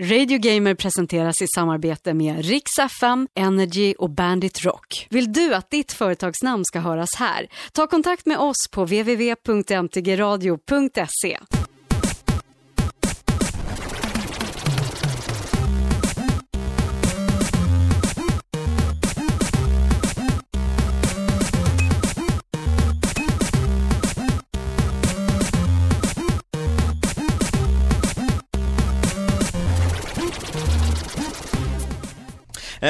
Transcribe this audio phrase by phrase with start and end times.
[0.00, 5.06] Radio Gamer presenteras i samarbete med Rix FM, Energy och Bandit Rock.
[5.10, 7.48] Vill du att ditt företagsnamn ska höras här?
[7.72, 11.38] Ta kontakt med oss på www.mtgradio.se.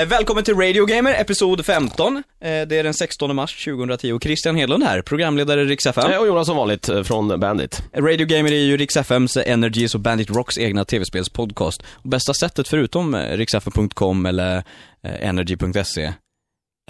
[0.03, 2.17] välkommen till Radio Gamer, episod 15.
[2.17, 6.11] Eh, det är den 16 mars 2010 Christian Hedlund här, programledare Rix FM.
[6.11, 7.83] Eh, Och Jonas som vanligt eh, från Bandit.
[7.97, 11.83] Radio Gamer är ju Rix FMs, Energys och Bandit Rocks egna tv-spelspodcast.
[12.03, 14.57] Bästa sättet förutom eh, riksfm.com eller
[15.03, 16.13] eh, energy.se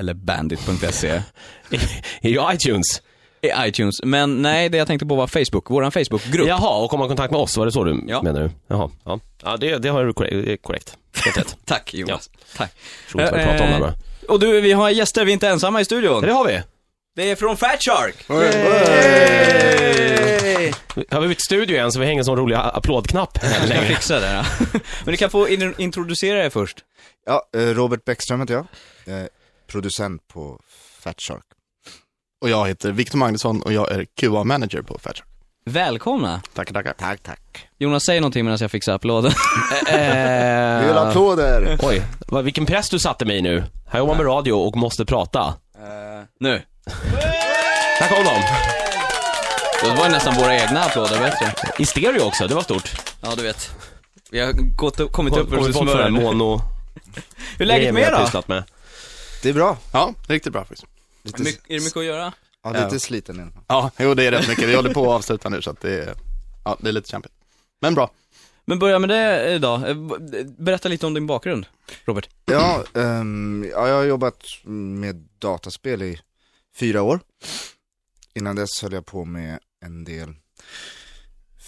[0.00, 1.22] eller bandit.se
[2.20, 3.02] I ju iTunes.
[3.42, 4.02] är iTunes.
[4.02, 6.48] Men nej, det jag tänkte på var Facebook, våran Facebookgrupp.
[6.48, 8.22] Jaha, och komma i kontakt med oss, var det så du Ja.
[8.22, 8.50] menar du?
[8.68, 9.20] Jaha, ja.
[9.44, 10.12] Ja, det, det har du
[10.56, 10.98] korrekt.
[11.14, 11.56] Helt rätt.
[11.64, 12.30] Tack Jonas.
[12.56, 12.72] Tack.
[13.08, 13.94] Roligt vad du pratar om det här bara.
[14.28, 16.14] Och du, vi har gäster, vi är inte ensamma i studion.
[16.22, 16.62] Ja, det har vi.
[17.16, 18.24] Det är från Fat Shark!
[21.10, 23.86] Har vi bytt studio igen så vi hänger en sån rolig applådknapp här Jag längre.
[23.86, 24.26] fixar det.
[24.32, 24.44] Ja.
[25.04, 26.78] Men ni kan få in introducera er först.
[27.26, 28.66] Ja, eh, Robert Bäckström heter jag.
[29.04, 29.28] Jag är
[29.66, 30.60] producent på
[31.00, 31.44] Fat Shark.
[32.40, 35.28] Och jag heter Victor Magnusson och jag är QA-manager på Fatshark.
[35.64, 36.40] Välkomna.
[36.54, 36.92] Tackar, tackar.
[36.92, 37.68] Tack, tack.
[37.78, 39.32] Jonas, säg någonting medan jag fixar applåden.
[39.88, 41.78] Eh, Vi vill ha applåder!
[41.82, 43.64] Oj, vad, vilken press du satte mig nu.
[43.88, 45.54] Här jobbar med radio och måste prata.
[46.40, 46.62] nu.
[48.00, 48.40] Här kom de.
[49.88, 51.82] Det var nästan våra egna applåder, vet du.
[51.82, 52.90] I stereo också, det var stort.
[53.20, 53.70] Ja, du vet.
[54.30, 56.12] Vi har gått, kommit upp ur smören.
[56.12, 56.60] mono.
[57.58, 58.18] Hur är läget med er då?
[58.24, 58.64] pysslat med.
[59.42, 59.76] Det är bra.
[59.92, 60.84] Ja, riktigt bra faktiskt.
[61.22, 62.32] Lite, My- är det mycket att göra?
[62.64, 63.62] Ja, lite sliten i alla fall.
[63.68, 64.68] Ja, jo det är rätt mycket.
[64.68, 66.14] Vi håller på att avsluta nu så att det är,
[66.64, 67.34] ja, det är lite kämpigt.
[67.80, 68.10] Men bra.
[68.64, 69.88] Men börja med det idag.
[69.90, 71.66] Eh, b- Berätta lite om din bakgrund,
[72.04, 72.28] Robert.
[72.44, 76.20] Ja, ehm, ja, jag har jobbat med dataspel i
[76.76, 77.20] fyra år.
[78.34, 80.34] Innan dess höll jag på med en del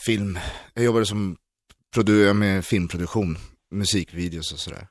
[0.06, 0.38] film.
[0.74, 1.36] Jag jobbade som
[1.94, 3.38] produ- med filmproduktion,
[3.70, 4.88] musikvideos och sådär.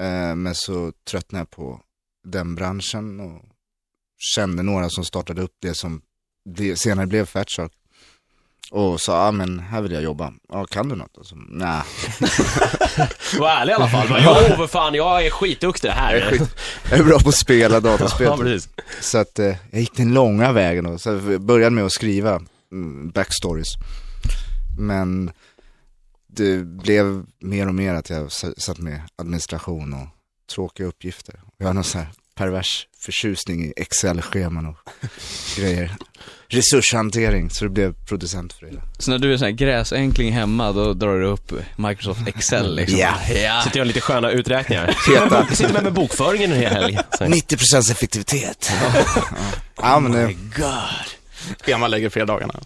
[0.00, 1.80] Eh, men så tröttnade jag på
[2.28, 3.44] den branschen och
[4.18, 6.02] kände några som startade upp det som
[6.76, 7.72] senare blev Fat Shark.
[8.70, 10.32] Och sa, ja men här vill jag jobba.
[10.48, 11.16] Ja, kan du något?
[11.16, 11.82] Och så, nej.
[13.38, 14.08] Var ärlig i alla fall.
[14.08, 16.14] Bara, Jo, för fan, jag är skitduktig här.
[16.14, 16.56] Jag är, skit,
[16.90, 18.26] jag är bra på att spela dataspel.
[18.30, 18.68] Ja, precis.
[19.00, 23.10] Så att eh, jag gick den långa vägen och så började med att skriva mm,
[23.10, 23.74] backstories.
[24.78, 25.32] Men
[26.26, 30.08] det blev mer och mer att jag satt med administration och
[30.54, 31.40] tråkiga uppgifter.
[31.58, 34.76] Jag har någon sån här pervers förtjusning i Excel-scheman och
[35.56, 35.96] grejer.
[36.48, 38.82] Resurshantering, så det blev producent för det hela.
[38.98, 42.98] Så när du är sån här gräsänkling hemma, då drar du upp Microsoft Excel liksom?
[42.98, 43.14] Ja.
[43.34, 43.62] ja.
[43.64, 44.86] Sitter jag lite sköna uträkningar.
[45.06, 45.46] Feta.
[45.46, 46.98] Sitter med med bokföringen en hel helg.
[47.18, 47.30] Så här.
[47.30, 48.72] 90% effektivitet.
[48.94, 49.04] ja.
[49.76, 50.34] ja, men det,
[51.60, 52.60] Schema lägger fredagarna.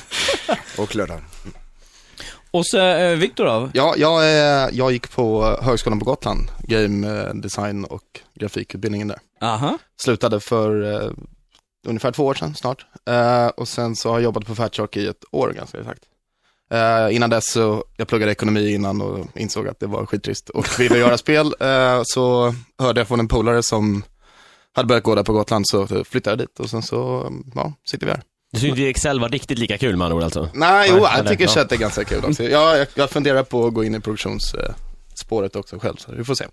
[0.76, 1.20] och lördag.
[2.50, 3.70] Och så eh, Viktor då?
[3.74, 9.18] Ja, jag, eh, jag gick på Högskolan på Gotland, game eh, design och grafikutbildningen där.
[9.40, 9.78] Aha.
[10.02, 11.10] Slutade för eh,
[11.86, 12.86] ungefär två år sedan snart.
[13.08, 16.02] Eh, och sen så har jag jobbat på Fatshark i ett år ganska exakt.
[16.72, 20.66] Eh, innan dess så, jag pluggade ekonomi innan och insåg att det var skittrist och
[20.80, 21.54] ville göra spel.
[21.60, 24.02] Eh, så hörde jag från en polare som
[24.72, 28.06] hade börjat gå där på Gotland så flyttade jag dit och sen så, ja, sitter
[28.06, 28.22] vi här.
[28.52, 30.48] Du tyckte Excel var riktigt lika kul med andra ord alltså?
[30.54, 31.50] Nej, jo, Nej, jag tycker ja.
[31.50, 32.42] chat är ganska kul också.
[32.42, 36.44] Jag, jag, funderar på att gå in i produktionsspåret också själv, så vi får se.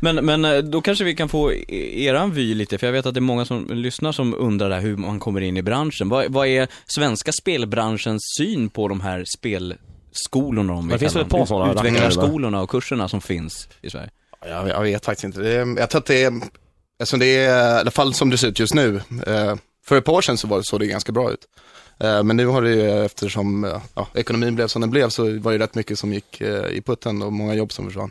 [0.00, 3.06] Men, men eh, då kanske vi kan få e- eran vy lite, för jag vet
[3.06, 6.08] att det är många som lyssnar som undrar där hur man kommer in i branschen.
[6.08, 11.28] Vad, vad är svenska spelbranschens syn på de här spelskolorna om Det finns väl ett
[11.28, 14.10] par sådana Utvecklarskolorna och kurserna som finns i Sverige.
[14.48, 15.40] Jag, jag vet faktiskt inte.
[15.40, 16.32] Det är, jag tror att det är,
[17.00, 19.00] alltså det är, i alla fall som det ser ut just nu.
[19.26, 19.54] Eh,
[19.86, 21.48] för ett par år sedan så var det, såg det ganska bra ut.
[21.98, 25.38] Eh, men nu har det ju, eftersom eh, ja, ekonomin blev som den blev, så
[25.38, 28.10] var det rätt mycket som gick eh, i putten och många jobb som försvann.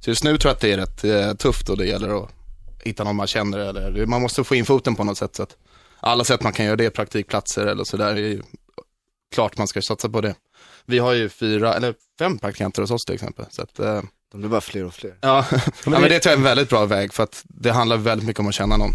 [0.00, 2.30] Så just nu tror jag att det är rätt tufft och det gäller att
[2.84, 5.36] hitta någon man känner eller man måste få in foten på något sätt.
[5.36, 5.56] Så att
[6.00, 8.42] alla sätt man kan göra det, praktikplatser eller sådär, är ju
[9.34, 10.34] klart man ska satsa på det.
[10.84, 13.44] Vi har ju fyra, eller fem praktikanter hos oss till exempel.
[13.50, 15.14] Så att, De blir bara fler och fler.
[15.20, 17.96] Ja, ja men det tror jag är en väldigt bra väg för att det handlar
[17.96, 18.92] väldigt mycket om att känna någon.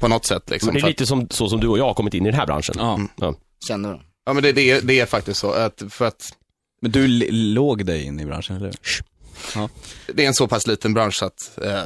[0.00, 0.66] På något sätt liksom.
[0.66, 2.38] Men det är lite som, så som du och jag har kommit in i den
[2.38, 2.74] här branschen.
[2.78, 3.00] Ja.
[3.16, 3.34] Ja.
[3.68, 4.00] Känner de?
[4.26, 6.32] Ja men det, det, är, det är faktiskt så att, för att
[6.82, 8.76] Men du låg dig in i branschen, eller hur?
[10.14, 11.84] det är en så pass liten bransch att, eh,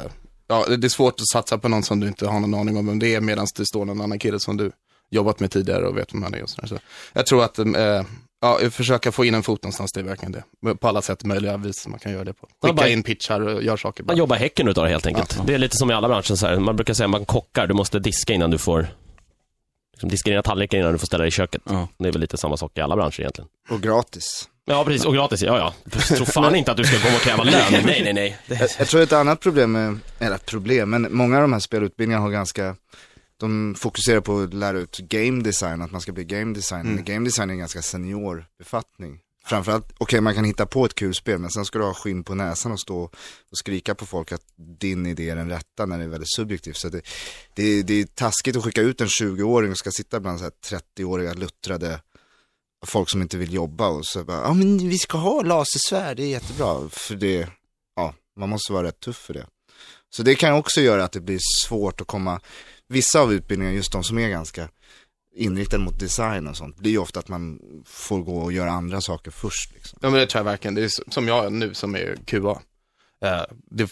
[0.49, 2.87] ja det är svårt att satsa på någon som du inte har någon aning om
[2.87, 4.73] vem det är medan det står någon annan kille som du
[5.11, 6.69] jobbat med tidigare och vet vem han är och sådär.
[6.69, 6.79] Så
[7.13, 8.03] jag tror att, eh,
[8.41, 10.75] ja, försöka få in en fot någonstans, det är verkligen det.
[10.75, 12.49] På alla sätt möjliga vis man kan göra det på.
[12.51, 14.03] Ja, Skicka bara- in pitchar och gör saker.
[14.05, 14.13] bara.
[14.13, 15.39] Man jobbar häcken utav det helt enkelt.
[15.47, 16.59] Det är lite som i alla branscher så här.
[16.59, 18.87] Man brukar säga man kockar, du måste diska innan du får
[19.93, 21.63] liksom, diska dina tallrikar innan du får ställa dig i köket.
[21.69, 21.89] Ja.
[21.99, 23.49] Det är väl lite samma sak i alla branscher egentligen.
[23.71, 24.49] Och gratis.
[24.65, 25.05] Ja, precis.
[25.07, 25.91] Och gratis, ja, ja.
[26.17, 27.63] Tror fan inte att du ska komma och kräva lön.
[27.71, 28.39] Nej, nej, nej.
[28.47, 32.23] Jag, jag tror ett annat problem med, eller problem, men många av de här spelutbildningarna
[32.25, 32.77] har ganska,
[33.41, 36.95] de fokuserar på att lära ut game design, att man ska bli game designer.
[36.95, 39.21] Men game design är en ganska senior befattning.
[39.45, 42.25] Framförallt, okej man kan hitta på ett kul spel, men sen ska du ha skinn
[42.25, 43.03] på näsan och stå
[43.51, 44.45] och skrika på folk att
[44.81, 46.77] din idé är den rätta när det är väldigt subjektivt.
[46.77, 47.03] Så det,
[47.55, 50.81] det, det är taskigt att skicka ut en 20-åring och ska sitta bland så här
[50.97, 52.01] 30-åriga luttrade
[52.87, 56.23] folk som inte vill jobba och så bara, ja men vi ska ha lasersvärd, det
[56.23, 56.89] är jättebra.
[56.89, 57.49] För det,
[57.97, 59.47] ja, man måste vara rätt tuff för det.
[60.11, 62.41] Så det kan också göra att det blir svårt att komma,
[62.91, 64.69] vissa av utbildningarna, just de som är ganska
[65.35, 69.01] inriktade mot design och sånt, blir ju ofta att man får gå och göra andra
[69.01, 69.75] saker först.
[69.75, 69.99] Liksom.
[70.03, 70.75] Ja men det tror jag verkligen.
[70.75, 72.61] Det är som jag nu som är QA.
[73.25, 73.83] Eh, det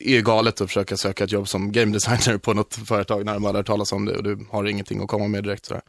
[0.00, 3.34] är ju galet att försöka söka ett jobb som game designer på något företag när
[3.34, 5.64] de aldrig har hört talas om det och du har ingenting att komma med direkt.
[5.64, 5.82] Sådär.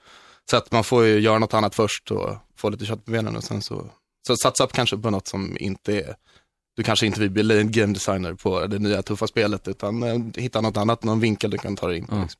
[0.49, 3.35] Så att man får ju göra något annat först och få lite kött på benen
[3.35, 3.89] och sen så,
[4.27, 6.15] så satsa upp kanske på något som inte är,
[6.79, 10.41] du kanske inte vill bli en game designer på det nya tuffa spelet utan eh,
[10.41, 12.15] hitta något annat, någon vinkel du kan ta dig in på.
[12.15, 12.21] Ja.
[12.21, 12.39] Liksom.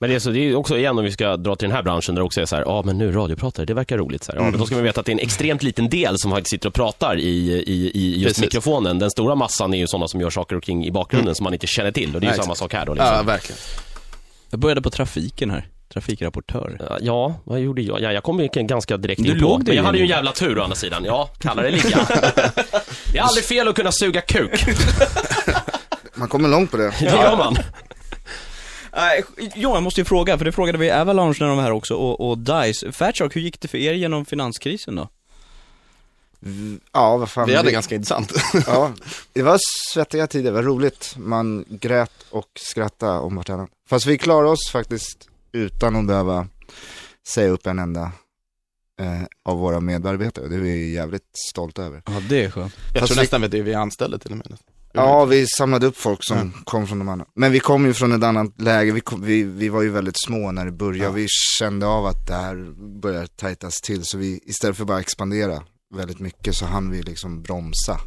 [0.00, 1.82] Men det är, så, det är också igen om vi ska dra till den här
[1.82, 4.24] branschen där det också är så här, ja men nu radiopratare, det verkar roligt.
[4.24, 4.38] Så här.
[4.38, 6.50] Ja, men då ska vi veta att det är en extremt liten del som faktiskt
[6.50, 7.22] sitter och pratar i,
[7.66, 8.44] i, i just Precis.
[8.44, 8.98] mikrofonen.
[8.98, 11.52] Den stora massan är ju sådana som gör saker och ting i bakgrunden som man
[11.52, 12.14] inte känner till.
[12.14, 12.94] Och det är ju samma sak här då.
[12.94, 13.14] Liksom.
[13.14, 13.58] Ja, verkligen.
[14.50, 16.98] Jag började på trafiken här, trafikrapportör.
[17.00, 18.00] Ja, vad gjorde jag?
[18.00, 19.58] Ja, jag kom ju ganska direkt Du in på.
[19.66, 21.04] Men jag hade ju en jävla tur å andra sidan.
[21.04, 22.06] Ja, kalla det ligga.
[23.12, 24.64] det är aldrig fel att kunna suga kuk.
[26.14, 26.94] Man kommer långt på det.
[26.98, 27.56] Det gör man.
[28.96, 31.72] Nej, ja, jag måste ju fråga, för det frågade vi Avalanche när de var här
[31.72, 32.92] också, och, och DICE.
[32.92, 35.08] Fatshark, hur gick det för er genom finanskrisen då?
[36.92, 37.46] Ja, vad fan.
[37.46, 38.32] Vi hade det- ganska intressant.
[38.66, 38.92] Ja,
[39.32, 39.58] det var
[39.92, 41.14] svettiga tider, det var roligt.
[41.18, 43.70] Man grät och skrattade om vartannat.
[43.88, 46.48] Fast vi klarade oss faktiskt utan att behöva
[47.28, 48.12] säga upp en enda
[49.00, 50.48] eh, av våra medarbetare.
[50.48, 52.02] Det är vi jävligt stolta över.
[52.06, 52.74] Ja, det är skönt.
[52.92, 54.58] Jag Fast tror vi- nästan att det är vi anställde till och med.
[54.92, 57.26] Ja, vi samlade upp folk som kom från de andra.
[57.34, 60.20] Men vi kom ju från ett annat läge, vi, kom, vi, vi var ju väldigt
[60.26, 61.04] små när det började.
[61.04, 61.10] Ja.
[61.10, 61.26] Vi
[61.58, 64.04] kände av att det här börjar tajtas till.
[64.04, 65.62] Så vi, istället för bara expandera
[65.94, 68.00] väldigt mycket så hann vi liksom bromsa.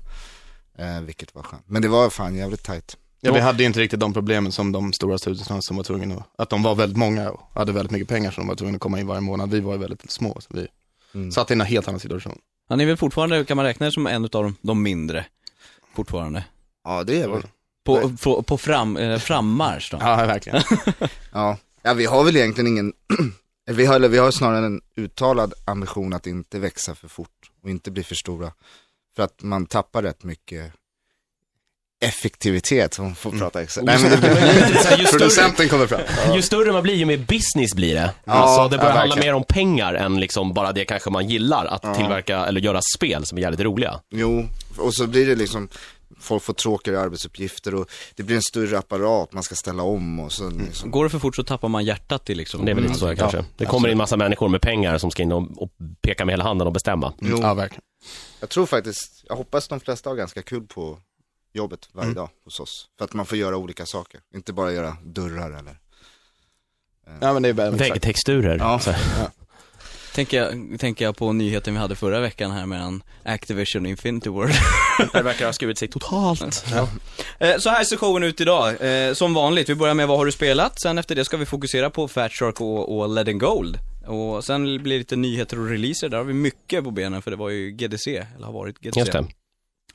[0.78, 1.64] Eh, vilket var skönt.
[1.68, 2.98] Men det var fan jävligt tajt.
[3.22, 6.16] Ja, vi hade ju inte riktigt de problemen som de stora studierna som var tvungna
[6.16, 8.76] att, att de var väldigt många och hade väldigt mycket pengar som de var tvungna
[8.76, 9.52] att komma in varje månad.
[9.52, 10.68] Vi var ju väldigt små, så vi
[11.14, 11.32] Mm.
[11.32, 12.40] satt i en helt annan situation.
[12.70, 15.26] Han är väl fortfarande, kan man räkna er som en av de, de mindre?
[15.96, 16.46] Fortfarande.
[16.84, 17.42] Ja, det är väl.
[17.86, 19.98] På, på, på fram, eh, frammarsch då?
[20.02, 20.62] Ja, verkligen.
[21.32, 22.94] Ja, ja vi har väl egentligen ingen,
[23.72, 27.70] vi har, eller vi har snarare en uttalad ambition att inte växa för fort och
[27.70, 28.52] inte bli för stora.
[29.16, 30.74] För att man tappar rätt mycket
[32.02, 33.86] effektivitet, man får prata exakt.
[33.86, 36.02] Nej, men det, större, Producenten kommer fram.
[36.36, 38.14] ju större man blir, ju mer business blir det.
[38.24, 41.28] Ja, alltså, det börjar ja, handla mer om pengar än liksom bara det kanske man
[41.28, 44.00] gillar, att tillverka eller göra spel som är jävligt roliga.
[44.12, 44.46] jo,
[44.78, 45.70] och så blir det liksom,
[46.20, 50.32] folk får tråkigare arbetsuppgifter och det blir en större apparat, man ska ställa om och
[50.32, 50.92] så liksom.
[50.92, 52.66] Går det för fort så tappar man hjärtat i liksom.
[52.66, 53.46] Det är väl lite så här, kanske.
[53.58, 55.70] Det kommer in massa människor med pengar som ska in och, och
[56.02, 57.14] peka med hela handen och bestämma.
[57.20, 57.40] Jo.
[57.42, 57.82] Ja, verkligen.
[58.40, 60.98] Jag tror faktiskt, jag hoppas de flesta har ganska kul på
[61.54, 62.88] jobbet varje dag hos oss.
[62.98, 65.78] För att man får göra olika saker, inte bara göra dörrar eller
[67.22, 67.76] Ja, men det är väl.
[67.76, 68.58] Väggtexturer.
[68.58, 68.80] Ja.
[68.80, 69.28] Så här.
[70.16, 74.30] Tänker jag, tänker jag på nyheten vi hade förra veckan här mellan Activision och Infinity
[74.30, 74.54] World.
[75.14, 76.66] Det verkar ha skurit sig totalt.
[77.40, 78.82] Eh, Så här ser showen ut idag.
[79.08, 80.82] Eh, Som vanligt, vi börjar med vad har du spelat?
[80.82, 83.78] Sen efter det ska vi fokusera på Fat Shark och, och Lead and Gold.
[84.08, 87.32] Och sen blir det lite nyheter och releaser, där har vi mycket på benen för
[87.32, 89.00] det var ju GDC, eller har varit GDC.
[89.00, 89.28] Just det.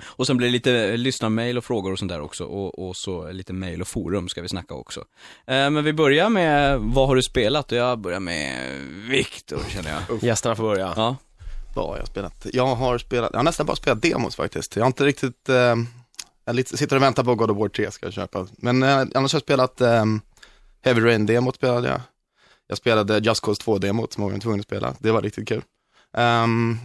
[0.02, 2.44] Och sen blir det lite lyssnarmail och frågor och sånt där också.
[2.44, 5.00] Och, och så lite mail och forum ska vi snacka också.
[5.46, 7.72] Eh, Men vi börjar med, vad har du spelat?
[7.72, 10.22] Och jag börjar med Viktor känner jag.
[10.22, 10.92] Gästerna får börja.
[10.96, 11.16] Ja.
[11.74, 12.46] Vad har jag spelat?
[12.52, 14.76] Jag har spelat, jag har nästan bara spelat demos faktiskt.
[14.76, 15.74] Jag har inte riktigt, eh,
[16.44, 18.46] jag sitter och väntar på God of War 3 ska jag köpa.
[18.56, 20.04] Men eh, annars har jag spelat eh,
[20.84, 22.00] Heavy Rain-demot spelade jag.
[22.66, 24.94] Jag spelade Just Cause 2-demot som jag var tvungen att spela.
[24.98, 25.62] Det var riktigt kul.
[26.16, 26.78] Um,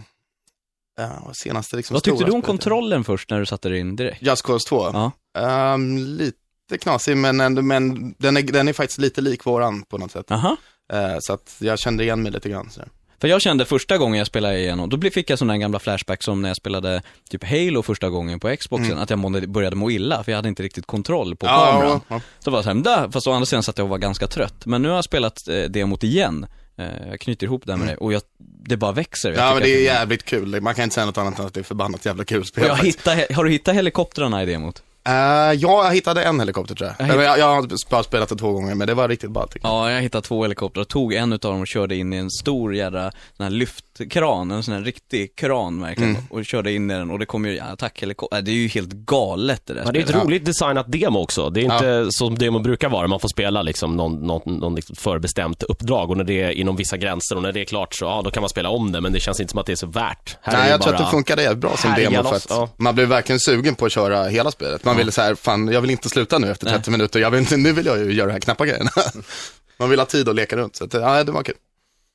[1.00, 4.22] uh, senaste liksom Vad tyckte du om kontrollen först när du satte dig in direkt?
[4.22, 4.90] Just Cause 2?
[4.92, 5.12] Ja.
[5.38, 10.10] Ehm, lite knasig, men, men den, är, den är faktiskt lite lik våran på något
[10.10, 10.30] sätt.
[10.30, 10.56] Aha.
[10.92, 12.70] Eh, så att jag kände igen mig lite grann.
[12.70, 12.80] Så.
[13.20, 16.42] För jag kände första gången jag spelade igenom, då fick jag sådana gamla flashbacks som
[16.42, 20.24] när jag spelade typ Halo första gången på Xboxen, att jag mådde, började må illa
[20.24, 22.00] för jag hade inte riktigt kontroll på kameran.
[22.08, 24.66] ja, Så var det såhär, fast å andra sidan satt jag och var ganska trött.
[24.66, 26.46] Men nu har jag spelat eh, demot igen.
[26.80, 29.32] Eh, Jag knyter ihop det här med dig och jag, det bara växer.
[29.32, 30.60] Ja, men det är jävligt kul.
[30.60, 32.64] Man kan inte säga något annat än att det är förbannat jävla kul spel.
[32.66, 34.82] Jag hittade, har du hittat helikoptrarna i demot?
[35.08, 35.54] Eh, ja,
[35.84, 37.08] jag hittade en helikopter tror jag.
[37.08, 39.56] Jag hitt- Jag, jag, har bara spelat det två gånger, men det var riktigt ballt.
[39.62, 42.74] Ja, jag hittade två helikoptrar, tog en utav dem och körde in i en stor
[42.74, 46.22] jädra sån här lyftkran, en sån här riktig kran verkligen, Mm.
[46.30, 48.92] och körde in i den och det kom ju ja, attackhelikopter, det är ju helt
[48.92, 51.50] galet det där Ja, det är ett roligt designat demo också.
[51.50, 53.06] Det är inte som demo brukar vara.
[53.06, 56.76] Man får spela liksom någon, någon, någon liksom förbestämt uppdrag och när det är inom
[56.76, 59.00] vissa gränser och när det är klart så, ja, då kan man spela om det.
[59.00, 60.36] Men det känns inte som att det är så värt.
[60.42, 62.36] Här är Nej, det jag tror bara- att det funkade jävligt bra som demo för
[62.36, 62.68] att ja.
[62.76, 64.84] man blev verkligen sugen på att köra hela spelet.
[64.90, 67.40] Man ville så här, fan jag vill inte sluta nu efter 30 minuter, jag vill
[67.40, 68.90] inte, nu vill jag ju göra de här knappa grejerna.
[69.78, 71.54] man vill ha tid att leka runt, så att, ja, det var kul.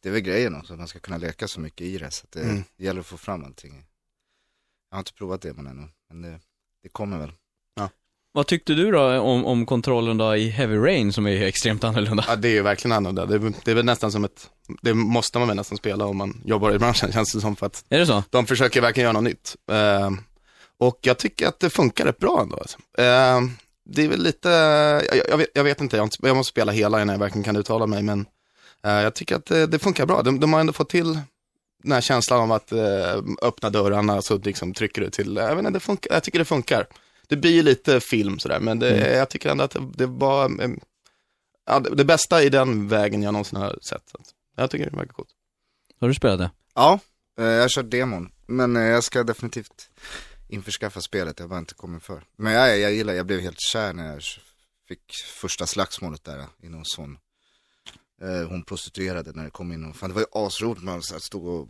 [0.04, 2.12] Det är väl grejen också, att man ska kunna leka så mycket i det.
[2.12, 2.64] Så att det, Mm.
[2.78, 3.84] det gäller att få fram allting.
[4.90, 6.40] Jag har inte provat det men ännu, men det,
[6.84, 7.32] det kommer väl.
[8.32, 12.26] Vad tyckte du då om, om kontrollen då i Heavy Rain som är extremt annorlunda?
[12.28, 13.26] Ja, det är ju verkligen annorlunda.
[13.26, 14.50] Det, är- det är väl nästan som ett,
[14.82, 17.66] det måste man väl nästan spela om man jobbar i branschen, känns det som, för
[17.66, 18.24] att Är det så?
[18.30, 19.56] de försöker verkligen göra något nytt.
[19.72, 20.12] Eh,
[20.78, 22.58] och jag tycker att det funkar rätt bra ändå.
[22.58, 22.78] Alltså.
[22.98, 23.42] Eh,
[23.86, 24.50] det är väl lite,
[25.12, 27.88] jag, jag, vet, jag vet inte, jag, måste spela hela innan jag verkligen kan uttala
[27.88, 28.26] mig, men
[28.84, 30.22] eh, jag tycker att det, det funkar bra.
[30.22, 31.20] De, de har ändå fått till
[31.84, 35.72] den här känslan av att eh, öppna dörrarna så liksom trycker du till, jag, inte,
[35.72, 36.88] det funkar, jag tycker det funkar.
[37.28, 40.62] Det blir ju lite film sådär, men det, jag tycker ändå att det, det var
[40.64, 40.70] eh,
[41.66, 44.10] ja, det, det bästa i den vägen jag någonsin har sett.
[44.10, 44.18] Så
[44.56, 45.30] jag tycker det verkar coolt.
[46.00, 46.52] Har du spelat det?
[46.76, 47.00] Ja,
[47.40, 48.32] eh, jag har kört demon.
[48.48, 49.90] Men eh, jag ska definitivt
[50.48, 52.24] införskaffa spelet, jag bara inte kommit för.
[52.36, 54.22] Men jag, jag gillar, jag blev helt kär när jag
[54.88, 57.18] fick första slagsmålet där i någon sån.
[58.22, 61.14] Eh, hon prostituerade när det kom in och, fan det var ju asroligt man så
[61.14, 61.68] här stod och,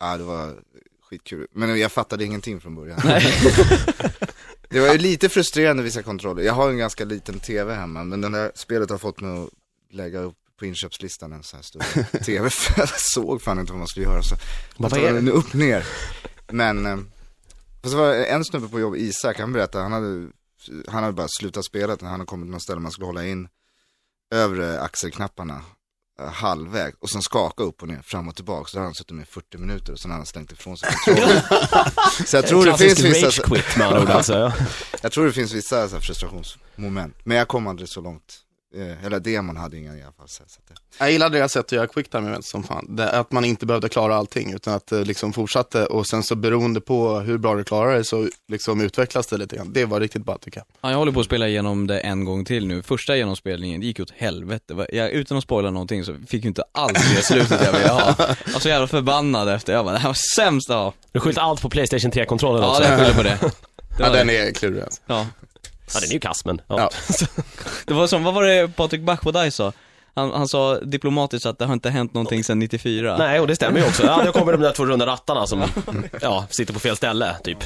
[0.00, 0.62] ja det var
[1.02, 1.46] skitkul.
[1.52, 3.00] Men jag fattade ingenting från början.
[4.68, 6.42] det var ju lite frustrerande vissa kontroller.
[6.42, 9.50] Jag har en ganska liten tv hemma, men det här spelet har fått mig att
[9.90, 11.82] lägga upp på inköpslistan en så här stor
[12.24, 14.36] tv, för jag såg fan inte vad man skulle göra så.
[14.76, 15.30] Vad är det?
[15.30, 15.86] upp ner.
[16.48, 16.98] Men, eh,
[17.82, 20.28] fast det var en snubbe på jobb, Isak, han berättade, han hade,
[20.88, 23.48] han hade bara slutat spela han hade kommit till något ställe man skulle hålla in
[24.32, 25.60] övre axelknapparna
[26.20, 28.68] eh, halvväg och sen skaka upp och ner, fram och tillbaka.
[28.68, 30.88] Så då hade han suttit med 40 minuter och sen hade han slängt ifrån sig
[31.04, 31.42] kontrollen.
[32.26, 34.32] så jag tror det finns vissa, quit ord alltså.
[34.32, 34.52] Ja.
[35.02, 37.16] jag tror det finns vissa så här frustrationsmoment.
[37.24, 38.38] Men jag kom aldrig så långt.
[38.74, 40.28] Eh, Eller demon hade ingen i alla fall.
[40.28, 42.96] Så att det, Jag gillade deras sätt att göra quicktime events som fan.
[42.96, 46.34] Det, att man inte behövde klara allting utan att det liksom fortsatte och sen så
[46.34, 49.72] beroende på hur bra du klarar det så liksom utvecklas det lite grann.
[49.72, 50.66] Det var riktigt bra tycker jag.
[50.80, 52.82] Ja, jag håller på att spela igenom det en gång till nu.
[52.82, 54.86] Första genomspelningen det gick åt helvete.
[54.92, 58.14] Jag, utan att spoila någonting så fick ju inte alls det slutet jag ville ha.
[58.18, 59.72] Jag var så jävla förbannad efter.
[59.72, 60.92] Jag bara, det här var sämst ja.
[61.12, 62.82] Du skyller allt på Playstation 3-kontrollen Ja, också.
[62.82, 63.38] det jag skyller på det.
[63.40, 63.52] det
[63.98, 65.00] Ja, den är klurig alltså.
[65.06, 65.26] Ja.
[65.94, 66.60] Ja, den är ju kass men.
[66.68, 66.78] Ja.
[66.78, 66.90] Ja.
[67.86, 69.72] Det var som, vad var det Patrik Bachbodaj sa?
[70.14, 73.16] Han, han sa diplomatiskt att det har inte hänt någonting sedan 94.
[73.18, 74.02] Nej, och det stämmer ju också.
[74.06, 75.64] Ja, då kommer de där två runda rattarna som,
[76.20, 77.58] ja, sitter på fel ställe, typ.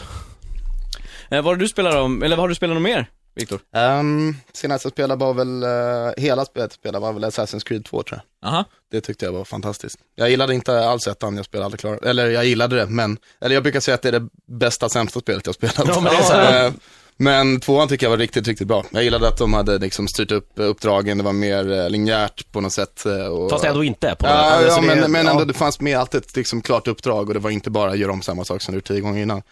[1.31, 3.61] Eh, vad har du spelat om, eller vad har du spelat om mer, Viktor?
[3.77, 8.03] Um, senast jag spelade var väl, eh, hela spelet spelade var väl Assassin's Creed 2
[8.03, 8.49] tror jag.
[8.51, 8.65] Aha.
[8.91, 9.99] Det tyckte jag var fantastiskt.
[10.15, 12.05] Jag gillade inte alls ettan, jag spelade aldrig klart.
[12.05, 15.21] Eller jag gillade det, men, eller jag brukar säga att det är det bästa sämsta
[15.21, 15.79] spelet jag spelat.
[15.79, 16.67] Ja, men det är så här.
[16.67, 16.73] Eh,
[17.19, 18.85] Men tvåan tycker jag var riktigt, riktigt bra.
[18.91, 22.61] Jag gillade att de hade liksom styrt upp uppdragen, det var mer eh, linjärt på
[22.61, 23.07] något sätt.
[23.07, 23.51] eh, Och...
[23.51, 25.45] Fast ändå inte på Ja, alltså, ja det- men, men ändå, ja.
[25.45, 28.23] det fanns med alltid ett liksom, klart uppdrag och det var inte bara göra om
[28.23, 29.43] samma sak som du gjort tio gånger innan.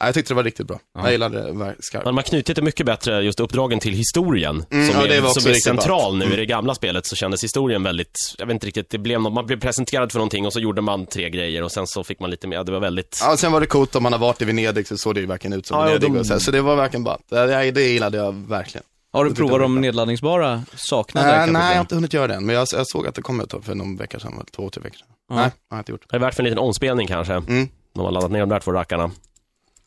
[0.00, 0.80] Ja, jag tyckte det var riktigt bra.
[0.98, 2.04] Jag gillade det skarpt.
[2.04, 4.64] Man har knutit det mycket bättre, just uppdragen till historien.
[4.70, 5.54] Mm, som ja, är, som är riktigt bra.
[5.82, 6.24] central nu.
[6.32, 9.32] I det gamla spelet så kändes historien väldigt, jag vet inte riktigt, det blev något,
[9.32, 12.20] man blev presenterad för någonting och så gjorde man tre grejer och sen så fick
[12.20, 13.18] man lite mer, det var väldigt...
[13.22, 15.26] Ja, sen var det coolt om man har varit i Venedig så såg det ju
[15.26, 16.12] verkligen ut som Ja, Venedig.
[16.12, 16.40] de- Och så, här.
[16.40, 18.84] så det var verkligen bara, det, det gillade jag verkligen.
[19.12, 22.46] Har du provat de nedladdningsbara saknade Äh, nej, jag har inte hunnit göra det än,
[22.46, 24.96] men jag, jag såg att det kom ett för någon vecka sedan, två, tre veckor
[24.98, 25.06] sedan.
[25.28, 25.34] Ja.
[25.36, 26.06] Nej, jag har inte gjort det.
[26.10, 27.32] Det är värt för en liten omspelning kanske.
[27.34, 27.68] Mm.
[27.94, 29.10] De har laddat ner de där två rackarna.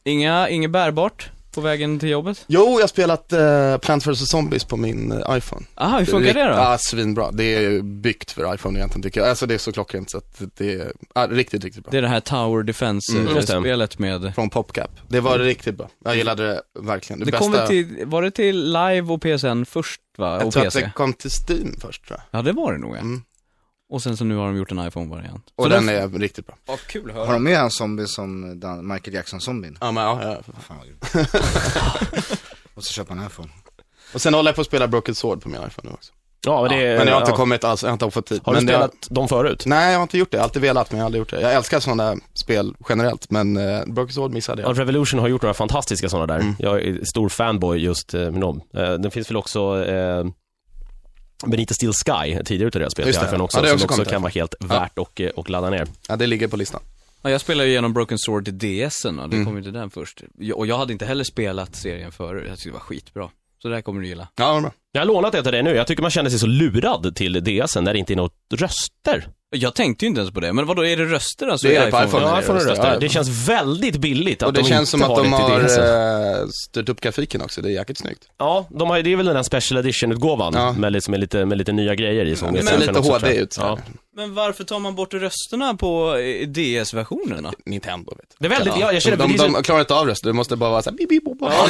[0.08, 2.46] Inga, inget bärbart på vägen till jobbet?
[2.48, 5.66] Jo, jag har spelat uh, Plants vs Zombies på min eh, iPhone.
[5.76, 6.50] Aha, hur funkar det då?
[6.50, 7.32] Ja, svinbra.
[7.32, 9.30] Det är byggt för iPhone egentligen tycker jag.
[9.30, 11.92] Alltså det är så klockrent så att det är ja, riktigt, riktigt bra.
[11.92, 13.42] Det är det här Tower Defense Mm, det.
[13.42, 14.36] spelet med...
[14.36, 14.92] Från PopCap.
[15.08, 15.90] Det var riktigt bra.
[16.06, 17.20] Jag gillade det verkligen.
[17.20, 17.58] Det, Det bästa...
[17.58, 20.38] kom till, var det till live och PSN först va?
[20.38, 20.80] Jag Och tror att PC?
[20.86, 22.40] det kom till Steam först tror jag.
[22.40, 23.00] Ja det var det nog ja.
[23.00, 23.22] Mm.
[23.89, 25.44] Och sen så nu har de gjort en iPhone-variant.
[25.56, 26.56] Och Så den är riktigt bra.
[26.65, 29.77] Vad kul att har de med en zombie som Dan, Michael Jackson-zombien?
[29.82, 30.53] Ja, men, ja, ja.
[30.62, 31.27] Fan vad grymt.
[32.75, 33.50] Måste köpa en iPhone.
[34.13, 36.13] Och sen håller jag på att spela Broken Sword på min iPhone nu också.
[36.46, 36.98] Ja, men det är...
[36.98, 37.36] Men jag har inte ja.
[37.36, 38.41] kommit alls, jag har inte fått tid.
[38.44, 39.62] Har du men spelat dem förut?
[39.65, 39.70] Jag...
[39.70, 40.38] Nej, jag har inte gjort det.
[40.38, 41.41] Jag har alltid velat, men jag har aldrig gjort det.
[41.41, 44.79] Jag älskar sådana där spel generellt, men eh, Broken Sword missade Ja, jag.
[44.79, 46.39] Revolution har gjort några fantastiska sådana där.
[46.39, 46.56] Mm.
[46.60, 48.62] Jag är stor fanboy just eh, med dem.
[48.74, 50.25] Eh, den finns väl också, eh,
[51.46, 53.29] Benito Steel Sky, tidigare utav deras spel Just till det.
[53.29, 55.70] iPhone också, Ja, det också som också kan vara helt värt och, eh, och ladda
[55.70, 55.88] ner.
[56.10, 56.82] Ja, det ligger på listan.
[57.22, 59.46] Ja, jag spelade ju igenom Broken Sword till DSen och det Mm.
[59.46, 60.22] kom ju till den först.
[60.56, 63.29] Och jag hade inte heller spelat serien förut, jag tyckte det var skitbra.
[63.62, 64.27] Så det här kommer du gilla.
[64.36, 64.72] Ja, bra.
[64.91, 67.34] Jag har lånat det till det nu, jag tycker man känner sig så lurad till
[67.44, 69.27] DSen där det inte är något röster.
[69.50, 71.86] Jag tänkte ju inte ens på det, men vadå, är det röster alltså Det är
[71.86, 72.25] det på iPhone.
[72.25, 72.94] Ja, det iPhone och röster, röster.
[72.94, 73.00] ja.
[73.00, 75.38] Det känns väldigt billigt att Och det de känns inte som att har de det
[75.38, 76.42] till har DSen.
[76.42, 78.24] eh, styrt upp grafiken också, det är jäkligt snyggt.
[78.38, 80.72] Ja, de har, det är väl den här special edition-utgåvan Ja.
[80.77, 82.36] med, liksom, med, lite, med lite nya grejer i.
[82.36, 83.36] Som Det är ser lite också, tror HD jag.
[83.38, 83.54] ut.
[83.54, 83.68] så Ja.
[83.68, 83.77] här.
[84.18, 87.54] Men varför tar man bort rösterna på eh, DS-versionerna?
[87.66, 90.28] Nintendo vet Det är väldigt, ja, jag känner de, de, de klarar inte av röster,
[90.28, 91.38] det måste bara vara såhär, bip, bip, bop.
[91.42, 91.68] Ja.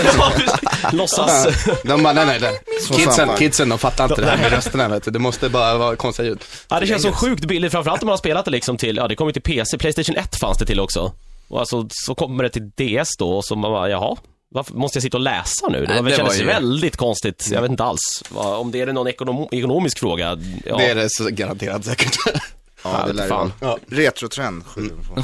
[0.94, 1.48] Låtsas.
[1.84, 2.60] De bara, nej nej, nej.
[2.98, 5.12] Kidsen, kidsen de fattar inte det här med rösterna vet du.
[5.12, 6.44] Det måste bara vara konstiga ljud.
[6.70, 9.08] Ja, det känns så sjukt billigt, framförallt om man har spelat det liksom till, ja
[9.08, 11.12] det kommer ju till PC, Playstation 1 fanns det till också.
[11.48, 14.18] Och alltså, så kommer det till DS då, och så man bara, jaha,
[14.50, 15.82] varför måste jag sitta och läsa nu?
[15.82, 18.24] Det, Nej, var, det det kändes var ju- väldigt konstigt, jag vet inte alls.
[18.34, 20.78] Om det är någon ekonom, ekonomisk fråga, ja.
[20.78, 22.16] Det är det så garanterat säkert.
[22.84, 23.54] Ja, det lär fan.
[23.60, 23.78] vara.
[23.88, 24.80] Retrotrend på.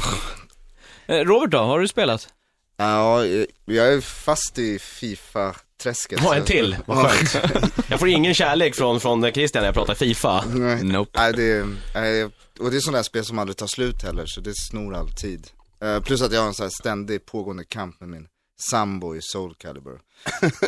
[1.06, 2.28] Eh, Robert då, har du spelat?
[2.76, 6.18] Ja, eh, jag är fast i Fifa-träsket.
[6.22, 7.44] Ja, så- en till, vad skönt.
[7.88, 10.44] Jag får ingen kärlek från, från Christian när jag pratar FIFA.
[10.46, 10.84] Nej.
[10.84, 11.10] Nope.
[11.20, 12.24] Nej, det är, nej,
[12.60, 15.10] och det är sådana här spel som aldrig tar slut heller, så det snor all
[15.10, 15.46] tid.
[15.82, 19.22] Eh, plus att jag har en sån här ständig pågående kamp med min sambo i
[19.22, 20.00] Soul Calibur.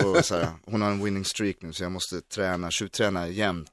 [0.05, 3.71] och så här, hon har en winning streak nu så jag måste träna, tjuvträna jämt.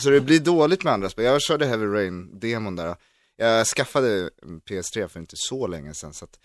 [0.00, 1.24] Så det blir dåligt med andra spel.
[1.24, 2.96] Jag körde Heavy Rain-demon där.
[3.36, 6.38] Jag skaffade en PS3 för inte så länge sedan så att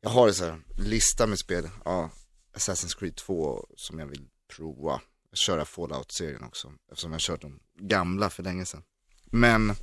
[0.00, 2.10] jag har en här lista med spel, ja,
[2.56, 5.00] Assassin's Creed 2 som jag vill prova.
[5.32, 8.82] Köra Fallout-serien också, eftersom jag kört de gamla för länge sedan.
[9.24, 9.74] Men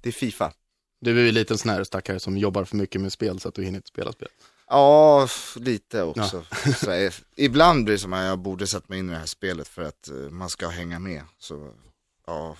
[0.00, 0.52] det är Fifa.
[1.00, 3.48] Du är ju lite en sån här stackare som jobbar för mycket med spel så
[3.48, 4.28] att du hinner inte spela spel.
[4.70, 6.44] Ja, lite också.
[6.80, 9.26] Så, eh, ibland blir det som att jag borde sätta mig in i det här
[9.26, 11.22] spelet för att eh, man ska hänga med.
[11.38, 11.72] Så,
[12.26, 12.56] ja,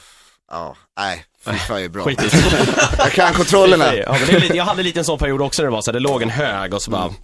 [0.50, 2.04] ja, nej, Fifa är bra.
[2.04, 2.20] Skit
[2.98, 3.94] jag kan kontrollerna.
[3.94, 5.90] Ja, men är lite, jag hade lite en sån period också när det var så
[5.90, 7.14] här, det låg en hög och så bara,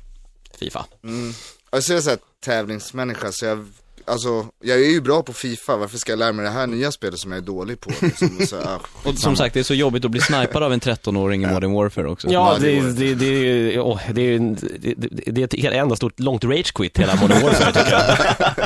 [0.58, 0.86] FIFA.
[1.04, 1.32] Mm.
[1.70, 3.68] Jag ser så här tävlingsmänniska, så jag,
[4.06, 6.92] alltså, jag är ju bra på Fifa, varför ska jag lära mig det här nya
[6.92, 7.90] spelet som jag är dålig på?
[8.00, 10.72] Liksom, och så, ja, Och som sagt, det är så jobbigt att bli snipad av
[10.72, 12.28] en 13-åring i Modern Warfare också.
[12.30, 16.20] Ja, det det, det, det, det, är det, det, det är ett helt enda stort
[16.20, 18.02] långt rage quit hela Modern Warfare tycker jag.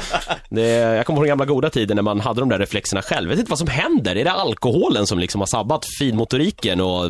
[0.53, 3.25] Det, jag kommer ihåg den gamla goda tiden när man hade de där reflexerna själv.
[3.25, 4.17] Jag vet inte vad som händer.
[4.17, 7.05] Är det alkoholen som liksom har sabbat finmotoriken och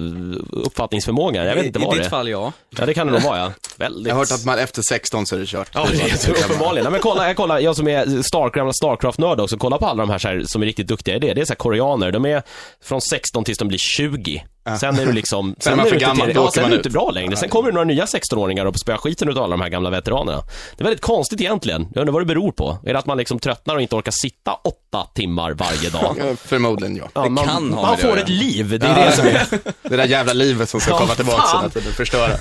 [0.67, 1.47] uppfattningsförmågan?
[1.47, 2.11] Jag vet inte I, vad I det ditt är.
[2.11, 2.53] fall ja.
[2.71, 3.53] Ja, det kan det nog vara ja.
[3.77, 4.07] Väldigt.
[4.07, 5.71] Jag har hört att man efter 16 så är det kört.
[5.75, 6.85] Ja, det är uppenbarligen.
[6.85, 10.03] Nej, men kolla, jag kollar, jag som är Starcraft, gamla Starcraft-nörd också, kolla på alla
[10.03, 11.35] de här, så här som är riktigt duktiga i det.
[11.35, 12.43] Det är så här koreaner, de är
[12.83, 14.45] från 16 tills de blir 20.
[14.81, 16.51] Sen är du liksom, Sen är man är för du inte gammal, till- då ja,
[16.55, 17.37] sen är du inte bra längre.
[17.37, 19.91] Sen kommer det några nya 16-åringar och spöar skiten ut av alla de här gamla
[19.91, 20.43] veteranerna.
[20.77, 21.89] Det är väldigt konstigt egentligen.
[21.95, 22.79] Jag undrar vad det beror på.
[22.87, 26.17] Är det att man liksom tröttnar och inte orkar sitta åtta timmar varje dag?
[26.19, 27.09] Ja, Förmodligen ja.
[27.15, 29.47] Ja, man, kan ha man det får ett liv, det är det som är...
[29.89, 32.37] Det där jävla livet som ska Ja, komma tillbaka hela tiden, förstöra.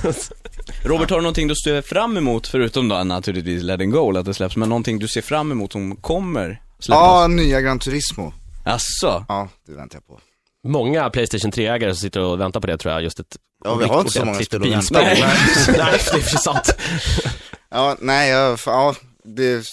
[0.86, 4.26] Robert, har du någonting du ser fram emot, förutom då naturligtvis Let It Go, att
[4.26, 7.02] det släpps, men någonting du ser fram emot som kommer släppas?
[7.02, 8.34] ja, nya Gran Turismo.
[8.66, 9.26] Asså?
[9.28, 10.20] Ja, det väntar jag på.
[10.64, 13.86] Många Playstation 3-ägare som sitter och väntar på det tror jag, just ett Ja, vi
[13.86, 15.06] har inte så många spel att vänta på.
[15.06, 15.22] Nej,
[15.68, 16.76] nej, det är för sant.
[17.72, 18.30] Ja, nej,
[18.66, 19.66] ja, det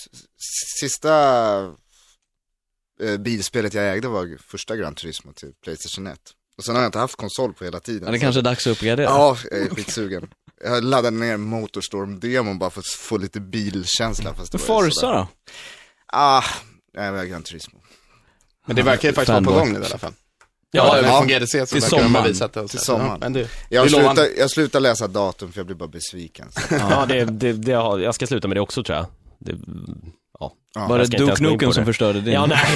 [0.80, 1.12] sista
[3.02, 6.20] eh, bilspelet jag ägde var första Gran Turismo till Playstation 1.
[6.58, 8.02] Och sen har jag inte haft konsol på hela tiden.
[8.06, 9.06] Ja, det så- kanske är dags att uppgradera.
[9.06, 10.28] Ja, jag är skitsugen.
[10.64, 14.34] Jag laddade ner Motorstorm-demon bara för att få lite bilkänsla.
[14.34, 15.28] Fast det Men Forza då?
[16.06, 16.44] Ah,
[16.94, 17.80] nej, jag Gran Turismo.
[18.66, 20.12] Men det verkar ju faktiskt vara på gång nu i alla fall.
[20.72, 22.26] Ja, Ja, från GDC så Till verkar de ha sommaren.
[22.26, 22.68] visat det.
[22.68, 23.10] Till sommaren.
[23.10, 26.46] Ja, men det, Jag slutar, jag slutar läsa datum för jag blir bara besviken.
[26.52, 26.74] Så.
[26.90, 29.06] Ja, det, det, det har, jag ska sluta med det också tror jag.
[29.38, 29.52] Det,
[30.40, 30.52] ja.
[30.74, 30.86] Ja.
[30.88, 32.32] Var jag det Duke Nukem som förstörde din?
[32.34, 32.58] Ja, nej.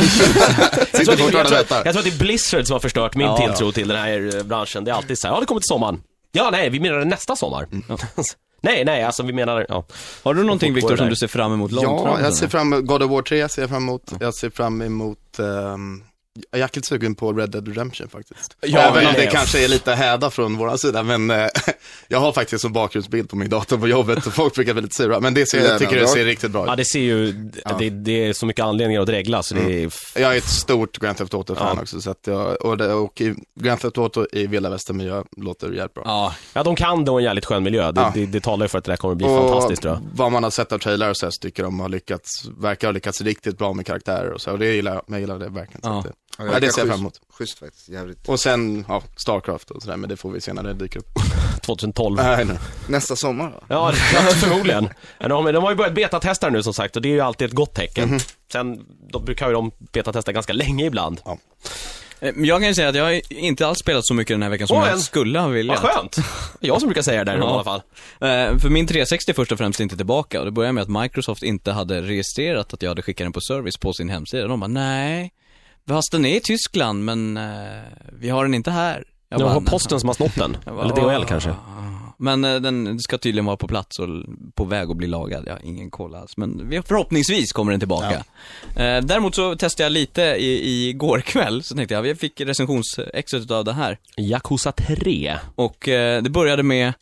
[0.93, 3.27] jag, tror det, jag, tror, jag tror att det är Blizzard som har förstört min
[3.27, 4.85] Ja, tilltro till den här eh, branschen.
[4.85, 6.03] Det är alltid så här, ja det kommer till sommaren.
[6.33, 7.69] Ja, nej, vi menar nästa sommar.
[8.63, 9.85] nej, nej, alltså vi menar, ja.
[10.23, 12.25] Har du någonting Viktor som du ser fram emot långt Ja, fram?
[12.25, 14.13] jag ser fram emot God of War 3, ser jag fram emot.
[14.21, 16.03] Jag ser fram emot, ehm,
[16.51, 18.57] jag är jäkligt sugen på Red Dead Redemption faktiskt.
[18.61, 21.47] Ja, Även om det kanske är lite häda från våran sida, men eh,
[22.09, 24.95] jag har faktiskt som bakgrundsbild på min dator på jobbet och folk brukar bli lite
[24.97, 25.21] sura.
[25.21, 26.77] Men det ser, jag tycker det ser riktigt bra Ja, ut.
[26.77, 27.33] det ser ju,
[27.79, 30.45] det, det är så mycket anledningar att dregla så det är, f- Jag är ett
[30.49, 31.83] stort Grand Theft Auto-fan Ja.
[31.83, 35.73] också, så att jag, och, det, och i Grand Theft Auto i vilda västern låter
[35.73, 36.03] jävligt bra.
[36.07, 37.93] Ja, ja de kan det och en jävligt skön miljö.
[37.93, 38.11] Det, Ja.
[38.15, 40.03] det, det talar ju för att det där kommer bli fantastiskt tror jag.
[40.15, 42.93] vad man har sett av trailers så här, så tycker de har lyckats, verkar ha
[42.93, 45.83] lyckats riktigt bra med karaktärer och så, och det gillar jag, jag gillar det verkligen.
[45.83, 46.05] Så
[46.39, 46.45] Ja.
[46.45, 47.21] det, Ja, Ja, det ser jag fram emot.
[47.39, 48.29] Schysst faktiskt, jävligt.
[48.29, 51.07] Och sen, ja, Starcraft och sådär, men det får vi se när det dyker upp.
[51.63, 52.17] 2012.
[52.17, 52.59] Nej, nej.
[52.89, 53.61] Nästa sommar då?
[53.69, 54.89] Ja, ja, förmodligen.
[55.21, 57.47] Men De, de har ju börjat betatesta nu som sagt och det är ju alltid
[57.47, 58.21] ett gott tecken.
[58.53, 61.21] Sen de brukar ju de betatesta ganska länge ibland.
[61.27, 64.43] Eh, men Jag kan ju säga att jag har inte alls spelat så mycket den
[64.43, 65.79] här veckan som Åh, jag skulle ha Vad velat.
[65.79, 66.17] skönt!
[66.61, 67.55] Jag som brukar säga det där i Ja.
[67.55, 67.83] alla fall.
[68.21, 71.03] Eh, För min 360 är först och främst inte tillbaka och det började med att
[71.03, 74.47] Microsoft inte hade registrerat att jag hade skickat den på service på sin hemsida.
[74.47, 75.33] De bara, nej,
[75.95, 79.05] fast den är i Tyskland men eh, vi har den inte här.
[79.29, 80.57] Jag bara, "Nej." posten som har snott den.
[80.65, 81.55] Jag bara, Eller DHL kanske.
[82.17, 84.07] Men eh, den ska tydligen vara på plats och
[84.55, 85.45] på väg att bli lagad.
[85.47, 86.37] Jag har ingen koll alls.
[86.37, 88.25] Men vi- förhoppningsvis kommer den tillbaka.
[88.77, 92.41] Eh, däremot så testade jag lite i, i går kväll, så tänkte jag, jag fick
[92.41, 93.99] recensionsexet av det här.
[94.17, 95.37] Yakuza 3.
[95.55, 96.93] Och eh, det började med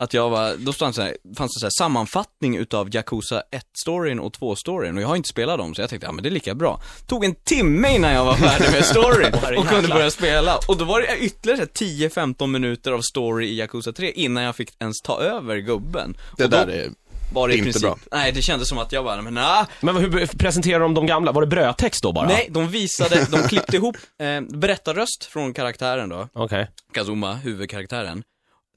[0.00, 3.42] att jag var, då fanns det, så här, fanns det så här sammanfattning utav Yakuza
[3.52, 6.28] 1-storyn och 2-storyn och jag har inte spelat dem så jag tänkte, ja men det
[6.28, 6.80] är lika bra.
[7.06, 10.58] Tog en timme innan jag var färdig med storyn och kunde börja spela.
[10.68, 14.70] Och då var det ytterligare 10-15 minuter av story i Yakuza 3 innan jag fick
[14.78, 16.16] ens ta över gubben.
[16.36, 16.90] Det och då där är,
[17.32, 17.98] var det inte princip, bra.
[18.12, 21.32] nej det kändes som att jag bara, men nej, Men hur presenterar de de gamla?
[21.32, 22.28] Var det brödtext då bara?
[22.28, 26.68] nej, de visade, de klippte ihop eh, berättarröst från karaktären då, Okej.
[26.92, 28.22] Kazuma, huvudkaraktären,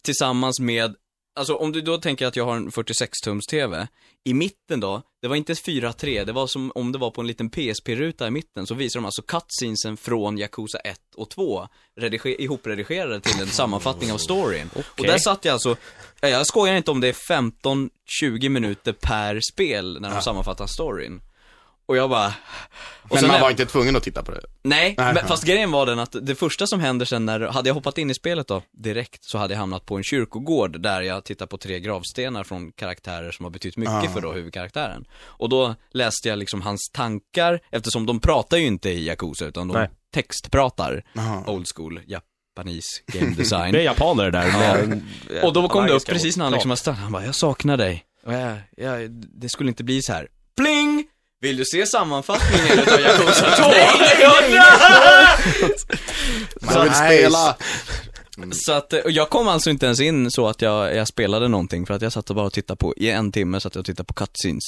[0.03, 0.95] tillsammans med,
[1.37, 3.87] alltså om du då tänker att jag har en 46-tums TV,
[4.23, 7.27] i mitten då, det var inte 4.3, det var som om det var på en
[7.27, 11.67] liten PSP-ruta i mitten, så visar de alltså cutscenesen från Yakuza 1 och 2,
[11.99, 14.69] rediger- ihopredigerade till en sammanfattning av storyn.
[14.75, 15.75] Och där satt jag alltså,
[16.21, 21.21] ja, jag skojar inte om det är 15-20 minuter per spel när de sammanfattar storyn.
[21.87, 22.33] Och jag bara...
[23.09, 24.41] Och men man när- var inte tvungen att titta på det.
[24.63, 27.69] Nej, Nej, men, fast grejen var den att det första som händer sen när, hade
[27.69, 31.01] jag hoppat in i spelet då, direkt, så hade jag hamnat på en kyrkogård där
[31.01, 34.09] jag tittar på tre gravstenar från karaktärer som har betytt mycket Ah.
[34.09, 35.05] för då huvudkaraktären.
[35.23, 39.67] Och då läste jag liksom hans tankar, eftersom de pratar ju inte i Yakuza, utan
[39.67, 39.89] de Nej.
[40.13, 41.03] textpratar.
[41.17, 41.43] Aha.
[41.47, 43.75] Old school, japanis game Det är design.
[43.75, 44.85] japaner där.
[44.85, 47.35] med- Och då kom det upp precis när han liksom har stannat, han bara, jag
[47.35, 48.03] saknar dig.
[48.25, 50.27] Och jag, jag, det skulle inte bli så här.
[50.57, 50.96] Pling!
[51.41, 53.63] Vill du se sammanfattningen utav Yakuza 2?
[56.61, 57.55] Man vill Nice.
[58.37, 58.51] Spela.
[58.53, 61.85] Så att, och jag kom alltså inte ens in så att jag, jag spelade någonting
[61.85, 63.85] för att jag satt och bara och tittade på, i en timme satt jag och
[63.85, 64.63] tittade på cutscenes.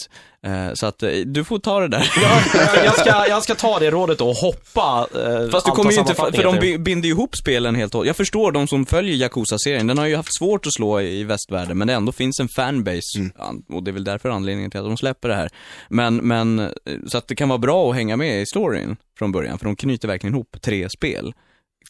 [0.46, 2.12] Eh, så att eh, du får ta det där.
[2.22, 2.42] Ja,
[2.76, 6.00] jag- jag, ska, jag ska ta det rådet och hoppa eh, Fast du kommer ju
[6.00, 8.08] inte, för de binder ju ihop spelen helt och hållet.
[8.08, 11.78] Jag förstår de som följer Yakuza-serien, den har ju haft svårt att slå i västvärlden,
[11.78, 14.86] men det ändå finns en fanbase, an- och det är väl därför anledningen till att
[14.86, 15.50] de släpper det här.
[15.90, 16.68] Men, men, eh,
[17.08, 19.76] så att det kan vara bra att hänga med i storyn från början, för de
[19.76, 21.34] knyter verkligen ihop tre spel.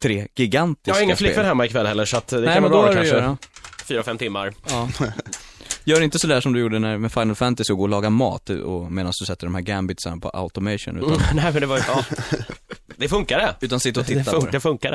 [0.01, 1.25] Tre gigantiska Jag har ingen spel.
[1.27, 3.15] flickvän hemma ikväll heller så att det Nej, kan vara då bra kanske.
[3.15, 3.37] göra.
[3.85, 4.53] Fyra, fem timmar.
[4.69, 4.89] Ja.
[5.83, 8.49] Gör inte sådär som du gjorde när, med Final Fantasy och gå och laga mat
[8.49, 11.77] och, medan du sätter de här gambitsarna på automation, utan, Mm, nej men det var
[11.87, 12.03] ja.
[12.97, 13.65] Det funkar det.
[13.65, 14.51] utan sitta och Det, titta fun- på det.
[14.51, 14.91] det funkar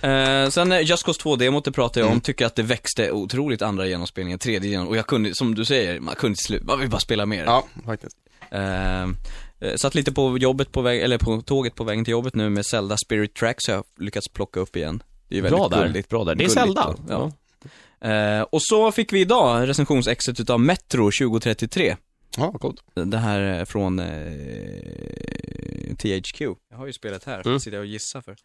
[0.00, 0.08] det.
[0.44, 2.20] Eh, sen eh, Just Cause 2-demot, det pratade jag om, Mm.
[2.20, 6.00] tycker att det växte otroligt andra genomspelningen, tredje genom, och jag kunde, som du säger,
[6.00, 7.44] man kunde inte sluta, man vill bara spela mer.
[7.44, 8.16] Ja, faktiskt.
[8.50, 9.06] Eh,
[9.76, 12.66] satt lite på jobbet på väg, eller på tåget på vägen till jobbet nu med
[12.66, 15.02] Zelda Spirit Tracks, har jag lyckats plocka upp igen.
[15.28, 15.86] Det är väldigt Bra där.
[15.86, 16.08] gulligt.
[16.08, 16.34] Bra där.
[16.34, 16.84] Det är Zelda.
[16.84, 17.32] och- Ja.
[18.10, 21.96] Eh, och så fick vi idag recensionsexet utav Metro 2033.
[22.36, 22.80] Ja, coolt.
[22.94, 24.06] Det här är från eh,
[25.96, 26.40] THQ.
[26.70, 27.60] Jag har ju spelet här, Mm.
[27.60, 28.36] sitter jag och gissar för.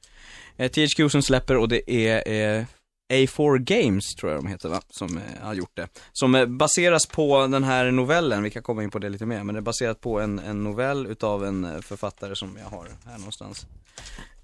[0.58, 2.66] Eh, THQ som släpper och det är eh,
[3.10, 5.88] A4 Games, tror jag de heter va, som eh, har gjort det.
[6.13, 9.43] Som eh, baseras på den här novellen, vi kan komma in på det lite mer,
[9.43, 12.88] men det är baserat på en, en novell utav en eh, författare som jag har
[13.06, 13.65] här någonstans.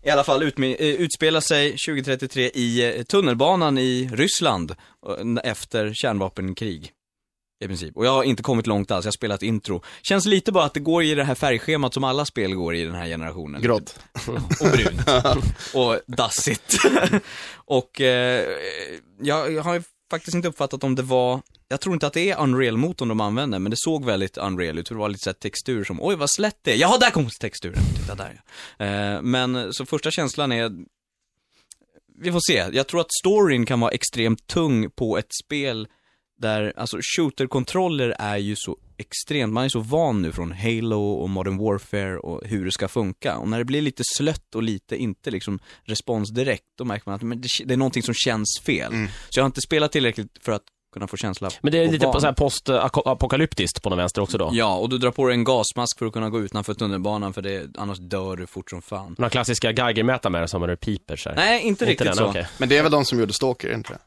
[0.04, 5.92] I alla fall utmi- eh, utspelar sig 2033 i eh, tunnelbanan i Ryssland eh, efter
[5.94, 6.92] kärnvapenkrig.
[7.66, 7.98] I princip.
[7.98, 9.82] Och jag har inte kommit långt alls, jag har spelat intro.
[10.02, 12.86] Känns lite bara att det går i det här färgschemat som alla spel går i
[12.86, 13.62] den här generationen.
[13.62, 14.00] Grått.
[14.62, 15.02] Och brunt.
[15.74, 16.78] och dassigt.
[17.56, 18.46] och eh,
[19.22, 22.40] jag, jag har faktiskt inte uppfattat om det var, jag tror inte att det är
[22.40, 25.34] Unreal-motorn de använder, men det såg väldigt Unreal ut, för det var lite så här
[25.34, 28.42] textur som, oj vad slätt det är, jaha där kom texturen, titta där
[28.78, 28.86] ja.
[28.86, 30.72] Eh, men så första känslan är,
[32.18, 35.88] vi får se, jag tror att storyn kan vara extremt tung på ett spel
[36.38, 41.30] där, alltså shooter-kontroller är ju så extremt, man är så van nu från Halo och
[41.30, 43.38] Modern Warfare och hur det ska funka.
[43.38, 47.16] Och när det blir lite slött och lite inte liksom respons direkt, då märker man
[47.16, 48.92] att men det, det är någonting som känns fel.
[49.30, 52.06] Så jag har inte spelat tillräckligt för att kunna få känsla Men det är lite
[52.06, 52.22] van.
[52.22, 54.50] så här post-apokalyptiskt på den vänster också då.
[54.54, 57.42] Ja, och du drar på dig en gasmask för att kunna gå utanför tunnelbanan för
[57.42, 59.16] det, annars dör du fort som fan.
[59.18, 61.36] De klassiska Geigermätaren med som det piper så här.
[61.36, 62.26] Nej, inte, riktigt den, så.
[62.26, 62.48] okej.
[62.58, 64.00] Men det är väl de som gjorde Stalker, inte det?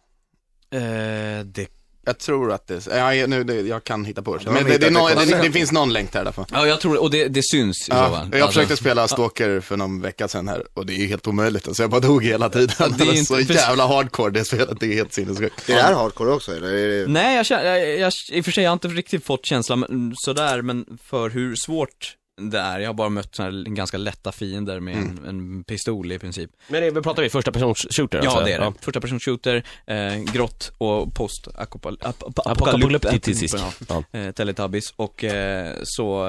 [0.78, 1.68] Eh, det
[2.04, 4.42] Jag tror att det, ja, jag- nu, det, jag kan hitta på det.
[4.46, 6.32] Ja, Men de det, det, är någon, det det, finns någon länk där i alla
[6.32, 6.44] fall.
[6.52, 8.28] Ja, jag tror och det, det syns i så Ja, fall.
[8.32, 11.26] jag Alltså- försökte spela Stalker för någon vecka sedan här och det är ju helt
[11.26, 11.68] omöjligt.
[11.68, 12.68] Alltså jag bara dog hela tiden.
[12.78, 15.68] det är det är inte- så jävla hardcore det spelet, det är helt sinnessjukt.
[15.68, 16.72] Är det här hardcore också eller?
[16.72, 17.12] Är det...
[17.12, 20.12] Nej, jag, känner, jag, jag, i och för sig jag har inte riktigt fått känslan
[20.16, 22.80] sådär, men för hur svårt det är.
[22.80, 26.50] Jag har bara mött såna här ganska lätta fiender med en, en pistol i princip.
[26.68, 28.44] Men det, pratar vi första persons shooter Ja, alltså?
[28.44, 28.72] det är det.
[28.80, 33.54] Första person shooter, eh, grått och post apokal- ap- ap- Apokalyptisk.
[33.58, 33.72] Ja,
[34.12, 34.18] Ja.
[34.18, 36.26] eh, Teletubbies och eh, så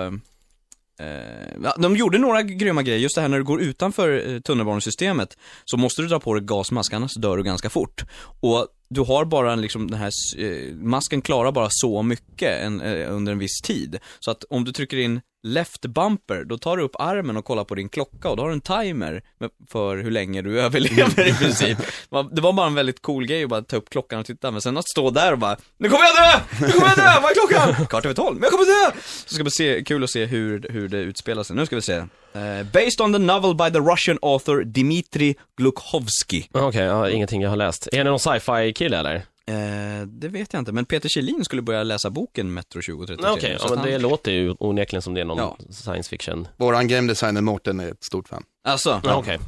[0.99, 1.05] eh,
[1.63, 5.37] ja, de gjorde några grymma grejer, just det här när du går utanför eh, tunnelbanesystemet
[5.65, 8.03] så måste du dra på dig gasmask, annars dör du ganska fort.
[8.41, 12.81] Och du har bara en, liksom den här, eh, masken klarar bara så mycket en,
[12.81, 13.99] eh, under en viss tid.
[14.19, 17.63] Så att om du trycker in left bumper, då tar du upp armen och kollar
[17.63, 21.27] på din klocka och då har du en timer med, för hur länge du överlever
[21.27, 21.77] i princip.
[21.77, 24.25] Det var- Det var bara en väldigt cool grej att bara ta upp klockan och
[24.25, 26.39] titta, men sen att stå där och bara Nu kommer jag dö!
[26.65, 27.19] Nu kommer jag dö!
[27.21, 27.85] Vad är klockan?
[27.87, 28.99] Kvart över tolv, men jag kommer dö!
[29.25, 31.55] Så ska vi se, kul att se hur, hur det utspelar sig.
[31.55, 32.03] Nu ska vi se.
[32.33, 36.43] Eh, based on the novel by the Russian author Dmitri Glukhovsky.
[36.51, 37.87] Okej, ja, ingenting jag har läst.
[37.91, 39.15] Är det någon sci-fi kille eller?
[39.15, 43.31] Eh, det vet jag inte, men Peter Kjellin skulle börja läsa boken Metro 2033.
[43.31, 45.57] Okej, så ja, men det han- låter ju onekligen som det är någon Ja.
[45.71, 46.47] science fiction.
[46.57, 48.43] Våran game designer Mårten är ett stort fan.
[48.63, 49.39] Alltså, Ja, okej.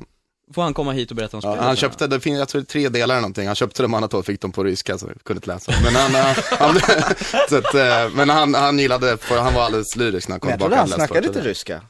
[0.53, 1.65] får han komma hit och berätta om Ja, spelet?
[1.65, 3.93] han köpte, det finns, jag tror det är tre delar eller någonting, han köpte dem
[3.93, 5.71] andra två fick dem på ryska så jag kunde inte läsa.
[5.83, 6.75] Men han, han, han,
[7.49, 10.47] så att, eh, men han, han gillade, för han var alldeles lyrisk när han kom
[10.49, 10.87] Men jag tillbaka.
[10.87, 11.81] trodde han och snackade lite ryska.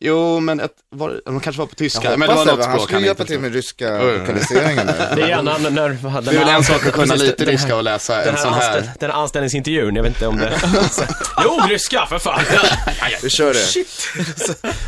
[0.00, 2.74] Jo, men ett, var, de kanske var på tyska, men det var något det, han
[2.74, 5.70] språk skulle hjälpa till med ryska lokaliseringen Det är gärna när...
[5.70, 8.28] när den Det är väl en sak att kunna lite den ryska och läsa Den
[8.28, 8.68] en här, sån här.
[8.76, 10.60] anställ, den här anställningsintervjun, jag vet inte om det...
[11.44, 12.40] jo, ryska för fan!
[13.22, 13.84] Vi kör det.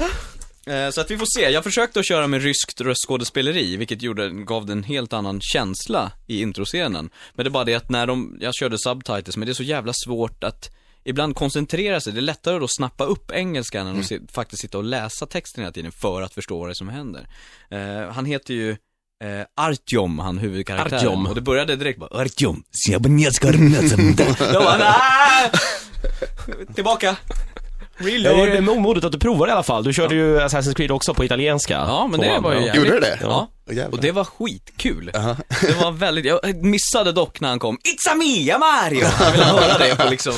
[0.67, 1.51] Eh, Så att vi får se.
[1.51, 6.13] Jag försökte att köra med ryskt röstskådespeleri, vilket gjorde, gav det en helt annan känsla
[6.27, 7.11] i introscenen.
[7.35, 9.63] Men det är bara det att när de, jag körde subtitles, men det är så
[9.63, 10.71] jävla svårt att
[11.05, 12.13] ibland koncentrera sig.
[12.13, 15.27] Det är lättare att då snappa upp engelskan än att se, faktiskt sitta och läsa
[15.27, 17.27] texten hela tiden för att förstå vad det är som händer.
[17.71, 18.71] Eh, han heter ju
[19.25, 20.99] eh, Artyom, han huvudkaraktären.
[20.99, 21.27] Artyom.
[21.27, 22.63] Och det började direkt bara, Artyom,
[24.79, 25.51] "Nej!"
[26.75, 27.17] Tillbaka.
[27.99, 28.49] Det Reload.
[28.49, 29.85] är nog modigt att du provar i alla fall.
[29.85, 31.73] Du körde ju Assassin's Creed också på italienska.
[31.75, 32.67] Ja, men det var ju ja.
[32.67, 32.85] jävligt.
[32.85, 33.19] Gjorde du det?
[33.23, 33.51] Ja.
[33.67, 33.89] Jävlar.
[33.89, 35.11] Och det var skitkul.
[35.61, 39.07] Det var väldigt, jag missade dock när han kom, It's a me, Mario!
[39.21, 40.33] Jag ville höra det på liksom,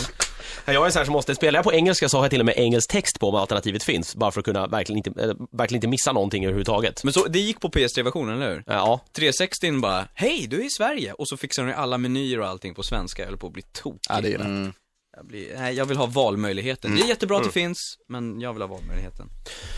[0.64, 2.46] Jag är så här som måste, spelar jag på engelska så har jag till och
[2.46, 4.16] med engelsk text på om alternativet finns.
[4.16, 7.04] Bara för att kunna verkligen inte, eh, verkligen inte missa någonting överhuvudtaget.
[7.04, 8.64] men så, det gick på PS3-versionen, eller hur?
[8.66, 11.12] Ja, 360 bara, hej, du är i Sverige!
[11.12, 13.62] Och så fixar de alla menyer och allting på svenska, jag höll på att bli
[13.62, 14.00] tokig.
[14.08, 14.44] Ja, det är det.
[14.44, 14.72] Mm.
[15.16, 16.96] jag, blir, nej, jag vill ha valmöjligheten.
[16.96, 19.26] Det är jättebra att det finns, men jag vill ha valmöjligheten.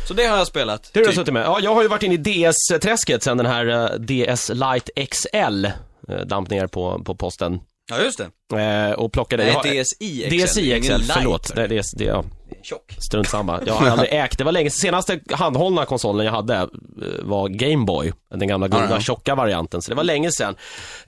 [0.08, 0.90] Så det har jag spelat.
[0.92, 1.20] hur har du typ.
[1.20, 1.44] suttit med?
[1.46, 5.64] Ja, jag har ju varit inne i DS-träsket sen den här eh, DS Lite XL
[6.08, 7.60] eh, damp ner på, på posten.
[7.90, 8.62] Ja, just det.
[8.62, 9.60] Eh, och plockade...
[9.64, 10.36] Nej, DSi XL.
[10.36, 11.52] DSi XL, förlåt.
[11.56, 12.24] Nej, det, det, ja,
[12.64, 12.96] Tjock.
[12.98, 13.60] strunt samma.
[13.66, 16.68] Jag har aldrig ägt, det var länge senaste handhållna konsolen jag hade eh,
[17.22, 19.00] var Gameboy, den gamla goda Ja, ja.
[19.00, 20.54] tjocka varianten, så det var länge sedan.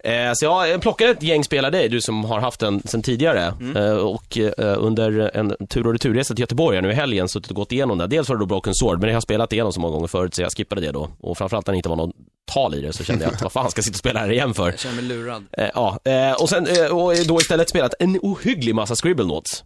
[0.04, 3.02] Eh, så jag plockade ett gäng spel av dig, du som har haft den sen
[3.02, 3.54] tidigare.
[3.76, 7.56] Eh, och eh, under en tur och returresa till Göteborg nu i helgen suttit och
[7.56, 8.06] gått igenom det.
[8.06, 10.06] Dels var det då Broken Sword, men det har jag spelat igenom så många gånger
[10.06, 11.08] förut så jag skippade det då.
[11.20, 12.12] Och framförallt när det inte var någon
[12.52, 14.32] tal i det så kände jag att vad fan ska jag sitta och spela här
[14.32, 14.66] igen för?
[14.70, 15.44] Jag känner mig lurad.
[15.74, 15.98] Ja,
[16.40, 19.64] och sen och då istället spelat en ohygglig massa Scribblenauts.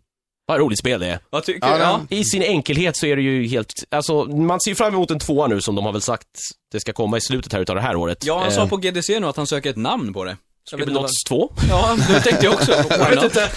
[0.50, 1.18] Vad roligt spel det är.
[1.30, 1.82] Vad tycker Ja, du?
[1.82, 2.00] Ja.
[2.08, 5.18] I sin enkelhet så är det ju helt, alltså man ser ju fram emot en
[5.18, 6.26] tvåa nu som de har väl sagt
[6.72, 8.18] det ska komma i slutet här utav det här året.
[8.24, 10.36] Ja, han Eh, sa på GDC nu att han söker ett namn på det.
[10.70, 11.52] Scribblenauts 2?
[11.70, 12.72] Ja, det tänkte jag också.
[12.90, 13.48] Jag vet inte.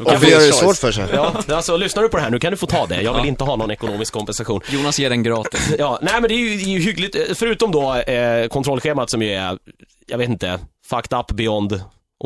[0.00, 1.06] Varför gör det svårt för sig?
[1.12, 3.02] Ja, alltså lyssnar du på det här nu kan du få ta det.
[3.02, 4.60] Jag vill inte ha någon ekonomisk kompensation.
[4.70, 5.70] Jonas ger den gratis.
[5.78, 9.10] Ja, nej men det är ju, det är ju hyggligt, eh, förutom då eh, kontrollschemat
[9.10, 9.58] som ju är,
[10.06, 10.58] jag vet inte,
[10.90, 11.80] fucked up beyond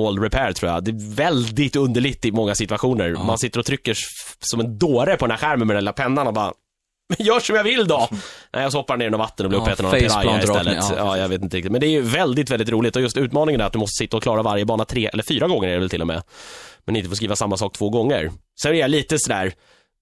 [0.06, 0.84] all repair tror jag.
[0.84, 3.10] Det är väldigt underligt i många situationer.
[3.26, 3.96] Man sitter och trycker
[4.40, 6.52] som en dåre på den här skärmen med den lilla pennan och bara
[7.18, 8.08] men gör som jag vill då!
[8.52, 10.76] Nej, jag så hoppar ner i vatten och blir Ja, uppäten av en piraya istället.
[10.90, 11.72] ja, Ja, jag vet inte riktigt.
[11.72, 14.16] Men det är ju väldigt, väldigt roligt och just utmaningen är att du måste sitta
[14.16, 16.22] och klara varje bana tre eller fyra gånger är det väl till och med.
[16.84, 18.30] Men inte få skriva samma sak två gånger.
[18.62, 19.52] Sen är jag lite sådär,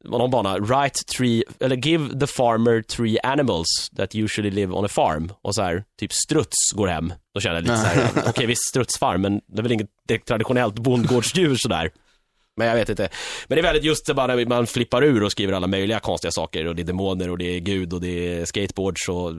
[0.05, 4.89] någon bana, write three, eller give the farmer three animals that usually live on a
[4.89, 5.33] farm.
[5.43, 7.13] Och så här, typ struts går hem.
[7.35, 10.29] Då känner jag lite så här, okej visst strutsfarm, men det är väl inget direkt
[10.29, 11.91] traditionellt bondgårdsdjur sådär.
[12.59, 13.09] Men jag vet inte.
[13.49, 16.01] Men det är väldigt just det bara när man flippar ur och skriver alla möjliga
[16.01, 16.67] konstiga saker.
[16.67, 18.09] Och det är demoner och det är gud och det
[18.41, 19.35] är skateboards och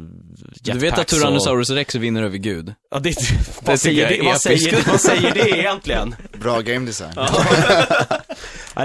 [0.61, 1.07] Du vet att och...
[1.07, 2.73] Tyrannosaurus rex vinner över Gud?
[2.91, 3.15] Ja, det, Det
[3.63, 6.15] vad, säger det, vad, säger, vad säger det egentligen?
[6.39, 7.13] Bra game design.
[7.15, 7.29] Ja,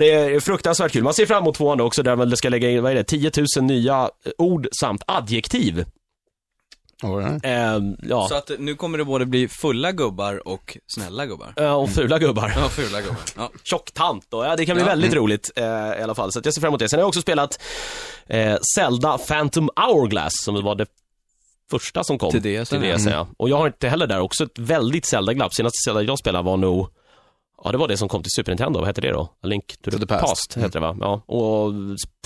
[0.00, 1.02] det är fruktansvärt kul.
[1.02, 3.30] Man ser fram emot tvåan också, där man ska lägga in, vad är det, 10
[3.56, 5.84] 000 nya ord samt adjektiv.
[7.04, 7.44] Right.
[7.44, 11.52] Eh, ja, Så att nu kommer det både bli fulla gubbar och snälla gubbar.
[11.56, 12.52] Eh, och fula gubbar.
[12.56, 13.20] Ja, fula gubbar.
[13.36, 13.50] Ja.
[13.62, 14.88] Tjocktant och ja, det kan bli Ja.
[14.88, 16.32] väldigt roligt eh, i alla fall.
[16.32, 16.88] Så att jag ser fram emot det.
[16.88, 17.62] Sen har jag också spelat
[18.26, 20.86] eh, Zelda Phantom Hourglass som var det
[21.70, 22.96] första som kom Till DS, till ja.
[22.96, 23.28] DS ja.
[23.36, 25.54] Och jag har inte heller där också ett väldigt Zelda-glapp.
[25.54, 26.88] Senaste Zelda jag spelade var nog
[27.64, 28.78] Ja, det var det som kom till Super Nintendo.
[28.78, 29.20] Vad hette det då?
[29.42, 30.64] A Link to, the, Past, Mm.
[30.66, 30.96] heter det va?
[31.00, 31.72] Ja, och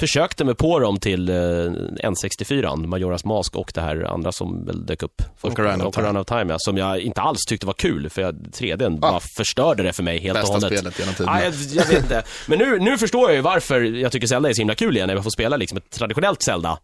[0.00, 4.86] försökte mig på dem till eh, N64, Majoras Mask och det här andra som väl
[4.86, 5.22] dök upp.
[5.36, 5.52] först.
[5.52, 8.34] Ocarina of Ocarina of Time, ja, som jag inte alls tyckte var kul, för jag,
[8.34, 9.10] 3Dn Ah.
[9.10, 10.78] bara förstörde det för mig helt och Bästa hållet.
[10.78, 11.38] spelet genom tiderna.
[11.40, 12.22] Ja, jag, jag vet inte.
[12.48, 15.06] Men nu, nu förstår jag ju varför jag tycker Zelda är så himla kul igen,
[15.06, 16.78] när jag får spela liksom ett traditionellt Zelda.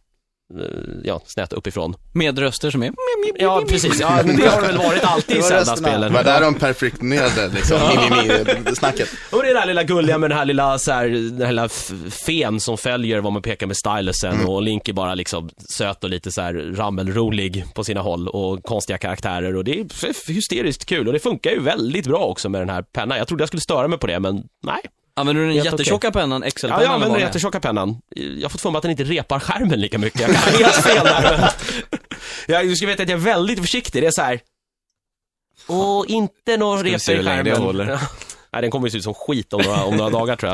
[0.61, 0.67] Eh,
[1.05, 1.95] Ja, snett uppifrån.
[2.13, 2.93] Med röster som är...
[3.39, 4.01] Ja, precis.
[4.01, 6.01] Ja, det har det väl varit alltid i Zelda-spelen.
[6.01, 9.09] Det var där de perfektionerade liksom, mini-snacket.
[9.31, 11.53] Och det är det där lilla gulliga med den här lilla, så här, den här
[11.53, 11.69] lilla
[12.11, 16.11] fen som följer vad man pekar med stylusen och Link är bara liksom söt och
[16.11, 19.87] lite så här rammelrolig på sina håll och konstiga karaktärer och det är
[20.33, 23.19] hysteriskt kul och det funkar ju väldigt bra också med den här pennan.
[23.19, 24.81] Jag trodde jag skulle störa mig på det men nej.
[25.15, 26.79] Använder du den jättetjocka pennan, Ja, XL-pennan?
[26.81, 27.97] jag eller använder den jättetjocka pennan.
[28.17, 30.21] Jag har fått för mig att den inte repar skärmen lika mycket.
[30.21, 31.51] Jag kan helt fel där.
[32.49, 34.03] Jag, du ska veta att jag är väldigt försiktig.
[34.03, 34.41] Det är så här.
[35.67, 37.67] Och inte repa se i länge det skärmen.
[37.67, 37.87] håller.
[38.53, 40.53] Nej, den kommer ju se ut som skit om några, om några dagar tror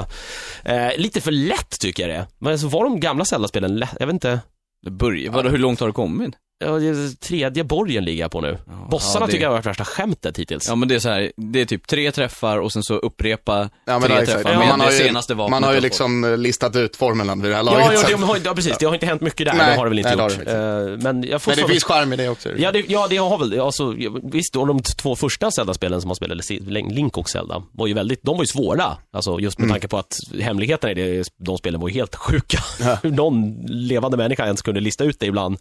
[0.64, 0.86] jag.
[0.90, 2.26] Eh, lite för lätt tycker jag det är.
[2.38, 3.96] Men alltså, var de gamla Zelda-spelen lätt?
[4.00, 4.40] Jag vet inte.
[4.82, 6.34] Det börjar, vadå, hur långt har du kommit?
[6.64, 8.58] Ja, det är tredje borgen ligger jag på nu.
[8.90, 10.68] Bossarna ja, det- tycker jag har varit värsta skämtet hittills.
[10.68, 13.70] Ja men det är så här, det är typ tre träffar och sen så upprepa
[13.84, 15.50] Ja, men tre ja, träffar Ja, med man, det har ju, senaste vapnet.
[15.50, 17.80] man har ju liksom eh, listat ut formeln vid det här laget.
[17.86, 18.78] Ja, ja, det, har, ja, precis.
[18.78, 19.54] Det har inte hänt mycket där.
[19.54, 20.44] Nej, det har det väl inte nej, gjort.
[20.44, 20.52] det
[20.92, 22.48] Eh, men jag får Men det finns charm i det också.
[22.56, 26.16] Ja det, ja, det har väl, alltså, visst, och de två första Zelda-spelen som man
[26.16, 28.96] spelade, Link och Zelda, var ju väldigt, de var ju svåra.
[29.12, 29.74] Alltså just med Mm.
[29.74, 32.58] tanke på att hemligheterna i det, de spelen var ju helt sjuka.
[33.02, 35.58] Hur någon levande människa ens kunde lista ut det ibland.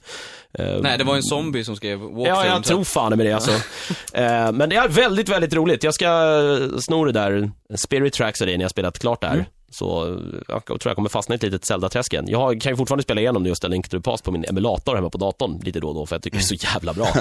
[0.54, 2.28] Eh, Nej, det var en zombie som skrev walkthrough.
[2.28, 3.52] Ja, jag tror fan med det alltså.
[4.14, 5.84] Eh, men det är väldigt, väldigt roligt.
[5.84, 6.08] Jag ska
[6.80, 9.46] sno det där Spirit Tracks av dig när jag spelat klart där.
[9.72, 12.26] Så eh, jag tror jag kommer fastna i ett litet Zelda-träsk igen.
[12.28, 14.96] Jag kan ju fortfarande spela igenom just A Link to the Past på min emulator
[14.96, 17.08] hemma på datorn lite då och då, för jag tycker det är så jävla bra.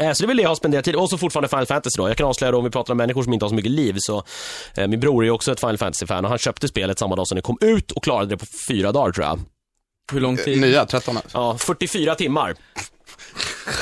[0.00, 1.96] Eh, Så det är väl det jag har spenderat tid, och så fortfarande Final Fantasy
[1.96, 2.08] då.
[2.08, 3.96] Jag kan avslöja då, om vi pratar om människor som inte har så mycket liv,
[3.98, 4.22] så
[4.74, 7.28] eh, min bror är ju också ett Final Fantasy-fan och han köpte spelet samma dag
[7.28, 9.40] som det kom ut och klarade det på fyra dagar tror jag.
[10.12, 10.60] Hur lång tid?
[10.60, 11.38] Nya, 13 alltså.
[11.38, 12.54] Ja, 44 timmar.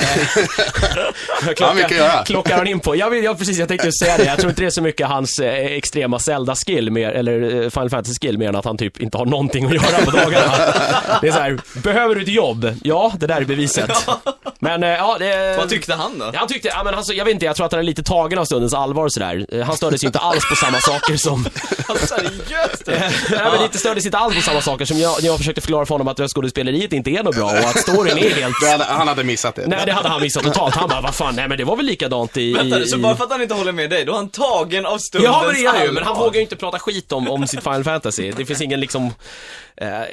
[1.45, 2.23] Ja, Klocka, mycket göra.
[2.23, 2.95] klockar han in på.
[2.95, 4.23] Jag, vill, jag, precis, jag tänkte säga det.
[4.23, 7.89] Jag tror inte det är så mycket hans eh, extrema Zelda-skill, mer, eller eh, Final
[7.89, 10.53] Fantasy-skill, mer än att han typ inte har någonting att göra på dagarna.
[11.21, 12.73] Det är så här, behöver du ett jobb?
[12.83, 13.91] Ja, det där är beviset.
[14.59, 15.55] Men eh, ja, det...
[15.57, 16.31] Vad tyckte han då?
[16.35, 18.39] Han tyckte, ja men alltså, jag vet inte, jag tror att han är lite tagen
[18.39, 19.45] av stundens allvar sådär.
[19.51, 21.45] Eh, Han störde sig inte alls på samma saker som...
[22.07, 22.87] Seriöst?
[22.87, 22.99] Eh,
[23.31, 25.61] Nej men inte störde sig inte alls på samma saker som jag, när jag försökte
[25.61, 28.87] förklara för honom att röstskådespeleriet inte är något bra och att storyn är helt...
[28.87, 29.67] Han hade missat det.
[29.77, 30.75] Nej det hade han missat totalt.
[30.75, 32.53] Han bara, vad fan, nej men det var väl likadant i...
[32.53, 34.85] Vänta, i, så bara för att han inte håller med dig, då är han tagen
[34.85, 37.29] av stundens Ja men det är ju, men han vågar ju inte prata skit om,
[37.29, 38.31] om sitt Final Fantasy.
[38.31, 39.13] Det finns ingen liksom,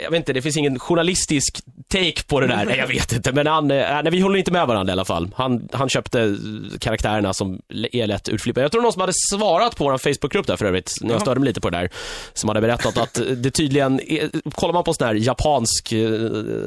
[0.03, 2.64] jag vet inte, det finns ingen journalistisk take på det där.
[2.64, 5.05] Nej jag vet inte, men han, eh, nej vi håller inte med varandra i alla
[5.05, 5.31] fall.
[5.37, 7.61] Han, han köpte eh, karaktärerna som
[7.92, 8.64] är lätt utflippade.
[8.64, 11.40] Jag tror någon som hade svarat på vår Facebookgrupp där för övrigt, när jag störde
[11.40, 11.90] mig lite på det där,
[12.33, 16.11] som hade berättat att det tydligen, är, kollar man på sån här japansk eh,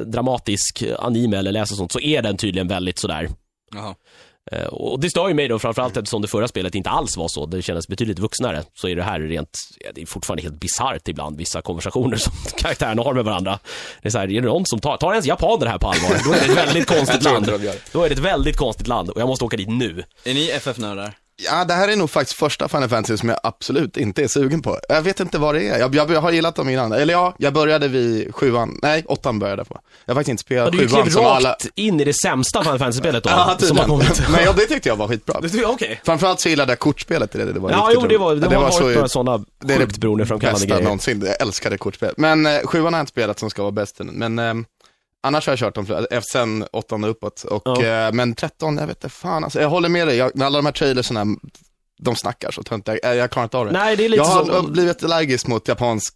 [0.06, 3.28] dramatisk anime eller läser sånt, så är den tydligen väldigt sådär
[3.74, 3.94] Jaha.
[4.52, 7.28] Eh, Och det stör ju mig då framförallt eftersom det förra spelet inte alls var
[7.28, 7.46] så.
[7.46, 8.62] Det kändes betydligt vuxnare.
[8.74, 12.32] Så är det här rent, ja, det är fortfarande helt bisarrt ibland, vissa konversationer som
[12.58, 13.58] karaktärerna har med varandra.
[14.02, 16.20] Det är så här, är det någon som tar, tar ens japaner här på allvar?
[16.24, 17.46] Då är det ett väldigt konstigt land.
[17.92, 20.04] Då är det ett väldigt konstigt land och jag måste åka dit nu.
[20.24, 21.14] Är ni FF-nördar?
[21.44, 24.62] Ja, det här är nog faktiskt första Final Fantasy som jag absolut inte är sugen
[24.62, 24.78] på.
[24.88, 25.78] Jag vet inte vad det är.
[25.78, 26.92] Jag, jag, jag har gillat dem innan.
[26.92, 28.78] Eller ja, jag började vid sjuan.
[28.82, 29.78] Nej, åttan började jag på.
[30.04, 31.56] Jag har faktiskt inte Ja, spelat du gick sjuan rakt som alla...
[31.74, 33.30] in i det sämsta Final Fantasy-spelet då.
[33.32, 33.88] Ja, som har tydligen.
[33.88, 34.22] kommit.
[34.30, 35.40] Men ja, det tyckte jag var skitbra.
[35.40, 36.00] Det okej.
[36.04, 37.52] Framförallt så gillade jag kortspelet i det.
[37.52, 38.48] det var Ja, jo, det var, roligt.
[38.50, 40.82] det, har varit några så sådana det är sjukt det beroendeframkallande bästa grejer.
[40.84, 41.22] någonsin.
[41.26, 42.14] Jag älskade kortspel.
[42.16, 43.96] Men eh, sjuan har jag inte spelat som ska vara bäst.
[43.98, 44.54] Men eh,
[45.28, 47.42] annars har jag kört dem eh, sen åttan och uppåt.
[47.42, 48.06] Och, Ja.
[48.06, 49.60] eh, men tretton, jag vet inte fan alltså.
[49.60, 51.26] Jag håller med dig, jag, med alla de här trailersarna,
[52.00, 53.00] de snackar så töntigt.
[53.02, 53.72] Jag, jag klarar inte av det.
[53.72, 54.62] Nej, det är lite jag har så...
[54.62, 56.14] blivit allergisk mot japansk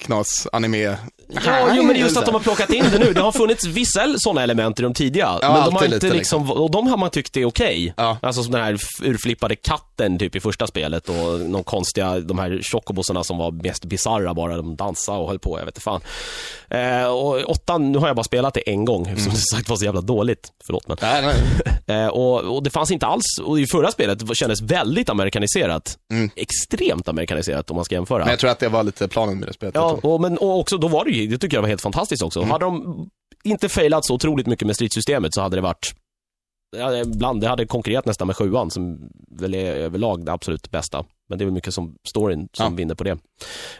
[0.00, 0.96] knas, anime.
[1.44, 3.12] Ja, jo, men just att de har plockat in det nu.
[3.12, 5.38] Det har funnits vissa sådana element i de tidiga.
[5.42, 7.94] men de har inte lite, liksom, och de har man tyckt är okej.
[7.96, 8.18] Ja.
[8.22, 12.60] Alltså som den här urflippade katten typ i första spelet och de konstiga, de här
[12.62, 14.56] chocobosarna som var mest bizarra bara.
[14.56, 16.00] De dansade och höll på, jag vet inte fan.
[16.70, 19.84] Eh, och åttan, nu har jag bara spelat det en gång, som sagt var så
[19.84, 20.48] jävla dåligt.
[20.66, 20.96] Förlåt men.
[21.02, 21.34] Nej, nej.
[21.86, 25.98] Eh, och, och det fanns inte alls, och i förra spelet kändes väldigt amerikaniserat.
[26.12, 26.30] Mm.
[26.36, 28.18] Extremt amerikaniserat om man ska jämföra.
[28.18, 29.74] Men jag tror att det var lite planen med det spelet.
[29.74, 32.22] Ja, och, men, och också, då var det ju, det tycker jag var helt fantastiskt
[32.22, 32.38] också.
[32.40, 32.50] Mm.
[32.50, 33.08] Hade de
[33.44, 35.92] inte failat så otroligt mycket med stridssystemet så hade det varit
[36.76, 38.98] Ja, ibland, det hade konkurrerat nästan med sjuan som
[39.40, 41.04] väl är överlag det absolut bästa.
[41.28, 42.76] Men det är väl mycket som storyn som Ja.
[42.76, 43.18] vinner på det.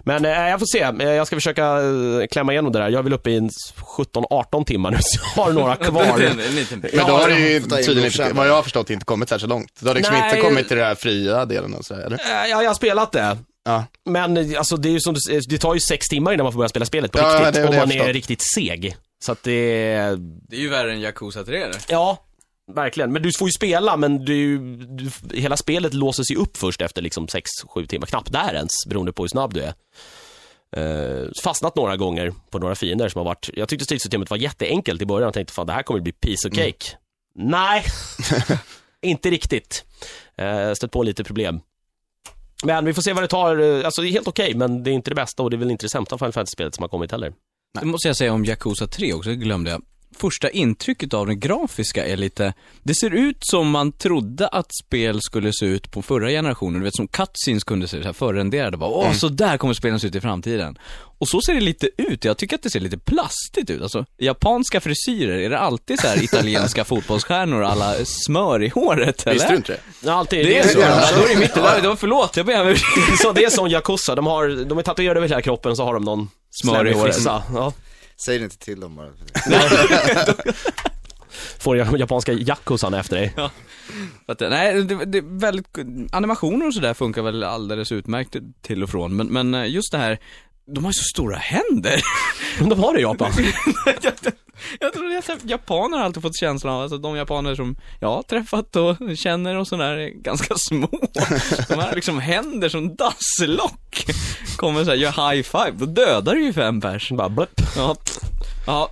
[0.01, 2.89] Men eh, jag får se, Eh, jag ska försöka eh, klämma igenom det där.
[2.89, 6.19] Jag är väl uppe i en 17-18 timmar nu, så jag har några kvar.
[6.19, 6.95] Det är en- en liten bit.
[6.97, 9.73] Men då har du ju tydligen inte, vad jag har förstått, inte kommit särskilt långt.
[9.81, 10.29] Du har liksom Nej.
[10.37, 12.17] inte kommit till den här fria delen och så, eller?
[12.17, 13.39] Eh, Ja, jag har spelat det.
[13.65, 13.85] Ja.
[14.05, 16.59] Men alltså, det, är ju som du, det tar ju sex timmar innan man får
[16.59, 17.55] börja spela spelet på Ja, riktigt.
[17.55, 18.97] det om man är riktigt seg.
[19.25, 19.95] Så att det
[20.49, 21.79] Det är ju värre än Yakuza 3 det.
[21.89, 22.19] Ja,
[22.73, 23.13] verkligen.
[23.13, 27.03] Men du får ju spela, men du, du, hela spelet låses ju upp först efter
[27.03, 28.07] liksom 6-7 timmar.
[28.07, 29.75] Knappt där ens, beroende på hur snabb du är.
[30.77, 33.51] Uh, fastnat några gånger på några fiender som har varit...
[33.55, 36.49] Jag tyckte stridssystemet var jätteenkelt i början och tänkte fan det här kommer bli piece
[36.49, 36.97] of cake.
[37.35, 37.85] Nej,
[39.03, 39.85] inte riktigt.
[40.43, 41.61] Uh, stött på lite problem.
[42.63, 43.83] Men vi får se vad det tar.
[43.85, 45.71] Alltså det är helt okej, men det är inte det bästa och det är väl
[45.71, 47.33] inte det sämsta Final Fantasy-spelet som har kommit heller.
[47.81, 49.83] Det måste jag säga om Yakuza 3 också, det glömde jag.
[50.17, 55.21] Första intrycket av det grafiska är lite, det ser ut som man trodde att spel
[55.23, 56.81] skulle se ut på förra generationen.
[56.81, 59.75] Du vet som cutscenes kunde se ut, så här förrenderade bara, åh så där kommer
[59.75, 60.79] spelen se ut i framtiden.
[61.23, 63.83] Och så ser det lite ut, jag tycker att det ser lite plastigt ut.
[63.83, 69.33] Alltså, japanska frisyrer, är det alltid så här italienska fotbollsstjärnor alla smör i håret eller?
[69.33, 69.81] Visste du inte det?
[70.01, 70.79] Ja, alltid, Det är så?
[70.79, 72.77] det är Ja, då är det mitt, det var, förlåt, jag ber om
[73.23, 75.85] så det är som Yakuza, de, har, de är tatuerade över hela kroppen och så
[75.85, 77.15] har de någon Smör i håret.
[77.15, 77.43] frissa.
[77.55, 77.73] Ja.
[78.27, 79.09] Säg det inte till dem bara.
[81.59, 83.35] Får jag japanska Yakuzan efter dig.
[84.27, 85.67] Att, nej, det, det är väldigt,
[86.13, 89.99] animationer och sådär funkar väl alldeles utmärkt till och från, men, men eh, just det
[89.99, 90.19] här,
[90.67, 92.03] de har ju så stora händer.
[92.59, 93.33] Men de har det i Japan.
[94.03, 94.13] jag,
[94.81, 98.23] jag tror att japaner har alltid fått känslan av, alltså de japaner som jag har
[98.23, 100.89] träffat och känner och sådär är ganska små.
[101.69, 104.07] De har liksom händer som dasslock.
[104.57, 107.11] Kommer såhär, gör high five, då dödar du ju fem pers.
[107.11, 107.61] Bara blipp.
[107.77, 107.97] Ja.
[108.67, 108.91] Ja.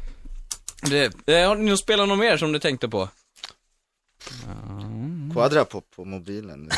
[0.83, 3.09] Det, det, har ni spelat något mer som du tänkte på?
[5.33, 6.71] Quadrapop på mobilen.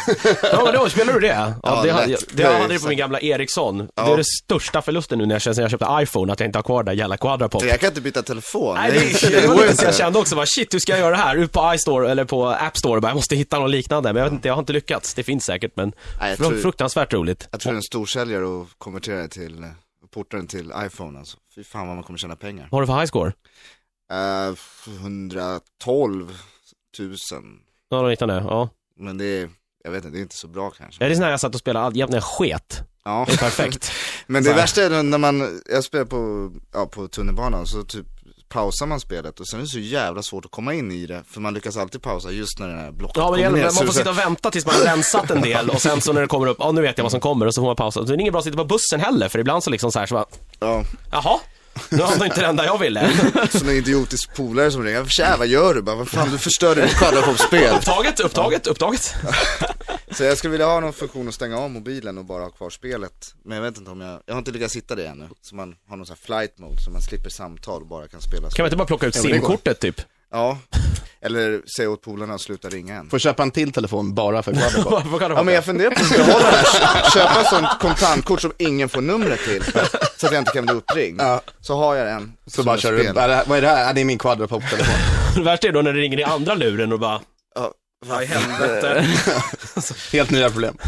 [0.52, 1.26] Ja men då spelar du det?
[1.26, 3.78] Ja, Ja, det, hade, jag, det hade jag på min gamla Ericsson.
[3.78, 4.12] Det Ja.
[4.12, 6.62] är den största förlusten nu när jag, sen jag köpte iPhone, att jag inte har
[6.62, 7.64] kvar det där jävla Quadrapop.
[7.64, 8.74] Jag kan inte byta telefon.
[8.74, 8.90] Nej,
[9.22, 11.36] det, det, var lite jag kände också, bara, shit hur ska jag göra det här?
[11.36, 14.12] Ut på iStore eller på App Store, bara, jag måste hitta något liknande.
[14.12, 15.14] Men jag vet inte, jag har inte lyckats.
[15.14, 17.48] Det finns säkert men Nej, jag tror- fruktansvärt roligt.
[17.50, 19.68] Jag tror det är en storsäljare och konverterar det till, eh,
[20.14, 21.36] portar den till iPhone alltså.
[21.54, 22.68] Fy fan vad man kommer tjäna pengar.
[22.70, 23.32] Vad har du för high score?
[24.12, 24.56] Uh,
[25.00, 26.28] 112
[26.98, 27.16] 000.
[27.96, 28.34] Ja, något liknande.
[28.48, 28.68] Ja.
[28.98, 29.50] Men det är,
[29.84, 31.04] jag vet inte, det är inte så bra kanske.
[31.04, 32.80] Ja, Det är sån här jag satt och spelade all- jämt när jag sket.
[33.04, 33.92] Ja, Det är perfekt.
[34.26, 38.06] men det Så värsta är när man, jag spelar på, ja, på tunnelbanan så typ
[38.48, 41.22] pausar man spelet och sen är det så jävla svårt att komma in i det.
[41.30, 43.64] För man lyckas alltid pausa just när den här blocket Ja, men kommer ner.
[43.64, 46.20] man får sitta och vänta tills man har rensat en del och sen så när
[46.20, 48.00] det kommer upp, ja nu vet jag vad som kommer och så får man pausa.
[48.00, 49.98] Så det är inget bra att sitta på bussen heller för ibland så liksom så
[49.98, 50.26] här så bara,
[50.60, 50.82] Ja,
[51.12, 51.40] jaha,
[51.88, 53.10] nu har inte det enda jag ville.
[53.50, 55.04] som en idiotisk polare som ringer.
[55.04, 55.82] Tja, vad gör du?
[55.82, 57.74] Bara, vad fan, du förstörde mitt quadrapop-spel.
[57.76, 59.14] Upptaget, upptaget, upptaget.
[60.10, 62.70] Så jag skulle vilja ha någon funktion att stänga av mobilen och bara ha kvar
[62.70, 63.34] spelet.
[63.44, 65.28] Men jag vet inte om jag, jag har inte lyckats hitta det ännu.
[65.42, 68.20] Så man har någon sån här flight mode så man slipper samtal och bara kan
[68.20, 70.00] spela Kan man inte bara plocka ut simkortet typ?
[70.30, 70.58] Ja,
[71.20, 73.10] eller säga åt polarna att sluta ringa än.
[73.10, 74.72] Får köpa en till telefon bara för det
[75.34, 78.88] Ja men jag funderar på att behålla det här, köpa ett sånt kontantkort som ingen
[78.88, 79.62] får numret till.
[80.22, 81.20] Så att jag inte kan bli uppringd.
[81.20, 81.40] Ja.
[81.60, 82.32] Så har jag en.
[82.46, 83.86] Så bara kör du, vad är det här-?
[83.86, 84.94] Ja, det är min Quadrapop-telefon.
[85.34, 87.20] Det värsta är då när det ringer i andra luren och bara,
[87.54, 87.72] Ja,
[88.06, 89.06] vad helvete.
[90.12, 90.78] Helt nya problem.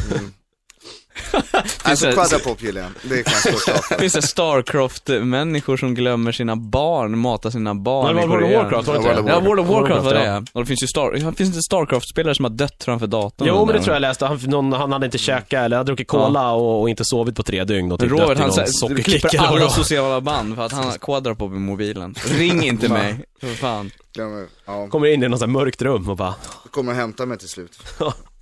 [1.82, 2.90] Alltså det- quadrapop gillar jag.
[3.02, 3.98] Det är fan största avfall.
[3.98, 8.62] Finns det Starcraft-människor som glömmer sina barn, matar sina barn Men i World of Korea?
[8.62, 9.32] Warcraft, var det Ja, inte World det?
[9.32, 10.32] of Ja, World of Warcraft var det ja.
[10.34, 10.42] ja.
[10.52, 13.48] Och det finns ju Star, ja, finns det inte Starcraft-spelare som har dött framför datorn?
[13.48, 16.08] Jo men det tror jag läste, han, någon, han hade inte käkat eller hade druckit
[16.08, 18.66] cola och, och inte sovit på tre dygn och typ Robert dött i han någon
[18.66, 22.14] sockerkick klipper det alla sociala band för att han har quadrapop i mobilen.
[22.38, 23.90] Ring inte mig, för fan.
[24.14, 26.34] Glömmer, ja, Kommer in i något sånt mörkt rum och bara,
[26.70, 27.72] kommer och hämta mig till slut.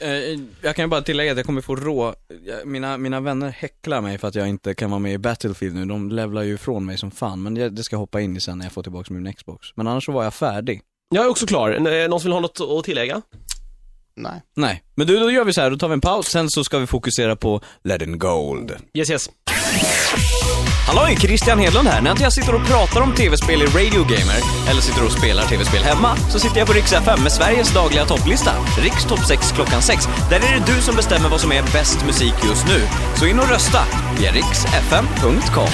[0.00, 2.14] Eh, Jag kan ju bara tillägga att jag kommer få rå,
[2.64, 5.84] mina, mina vänner häcklar mig för att jag inte kan vara med i Battlefield nu,
[5.84, 8.58] de levlar ju ifrån mig som fan, men det ska jag hoppa in i sen
[8.58, 9.66] när jag får tillbaka min Xbox.
[9.74, 10.80] Men annars så var jag färdig.
[11.14, 11.70] jag är också klar.
[11.70, 13.22] Eh, Någon som vill ha något att tillägga?
[14.16, 14.42] Nej.
[14.56, 16.64] Nej, men du, då gör vi så här, då tar vi en paus, sen så
[16.64, 18.72] ska vi fokusera på Let in Gold.
[18.94, 19.30] Yes yes.
[20.90, 22.00] Halloj, Christian Hedlund här.
[22.00, 25.82] När jag sitter och pratar om tv-spel i Radio Gamer, eller sitter och spelar tv-spel
[25.82, 28.52] hemma, så sitter jag på Rix FM med Sveriges dagliga topplista.
[28.78, 30.08] Riks topp 6 klockan 6.
[30.30, 32.80] Där är det du som bestämmer vad som är bäst musik just nu.
[33.16, 33.78] Så in och rösta
[34.18, 35.68] via riksfm.com.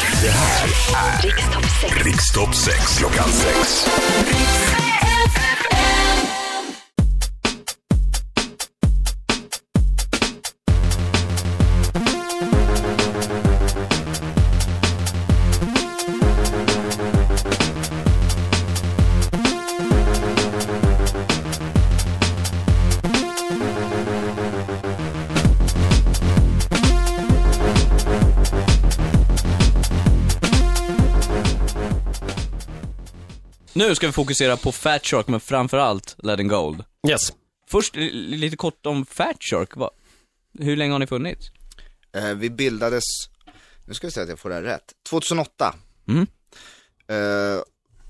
[1.23, 2.05] Riks-topp 6.
[2.05, 4.86] Rikstopp 6 klockan 6.
[33.77, 36.85] Nu ska vi fokusera på Fat Shark, men framförallt Lead and Gold.
[37.09, 37.33] Yes.
[37.67, 39.77] Först li- lite kort om Fat Shark.
[39.77, 39.91] Va?
[40.59, 41.47] Hur länge har ni funnits?
[42.17, 43.05] Eh, vi bildades,
[43.87, 45.75] nu ska vi se att jag får det här rätt, 2008.
[46.09, 46.27] Mm.
[47.09, 47.63] Eh,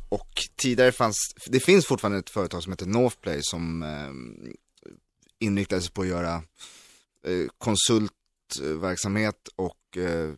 [0.09, 4.11] och tidigare fanns, det finns fortfarande ett företag som heter Northplay som eh,
[5.39, 6.35] inriktade sig på att göra
[7.27, 10.33] eh, konsultverksamhet och eh,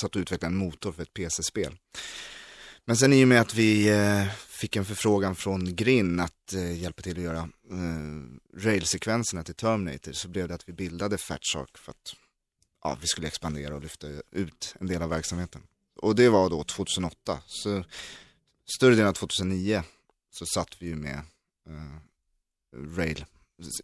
[0.00, 1.76] satt och utvecklade en motor för ett PC-spel.
[2.84, 4.24] Men sen i och med att vi eh,
[4.58, 10.12] fick en förfrågan från Grin att eh, hjälpa till att göra eh, railsekvenserna till Terminator
[10.12, 12.14] så blev det att vi bildade Fat Shark för att
[12.82, 15.62] ja, vi skulle expandera och lyfta ut en del av verksamheten.
[15.96, 17.40] Och det var då 2008.
[17.46, 17.84] Så
[18.76, 19.82] större delen av 2009
[20.30, 21.20] så satt vi ju med
[21.68, 22.00] eh,
[22.96, 23.24] rail,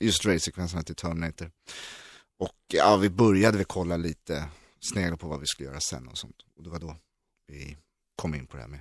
[0.01, 1.51] just railsekvenserna till Terminator.
[2.39, 4.49] Och ja, vi började väl kolla lite,
[4.81, 6.37] snegla på vad vi skulle göra sen och sånt.
[6.57, 6.97] Och det var då
[7.47, 7.77] vi
[8.17, 8.81] kom in på det här med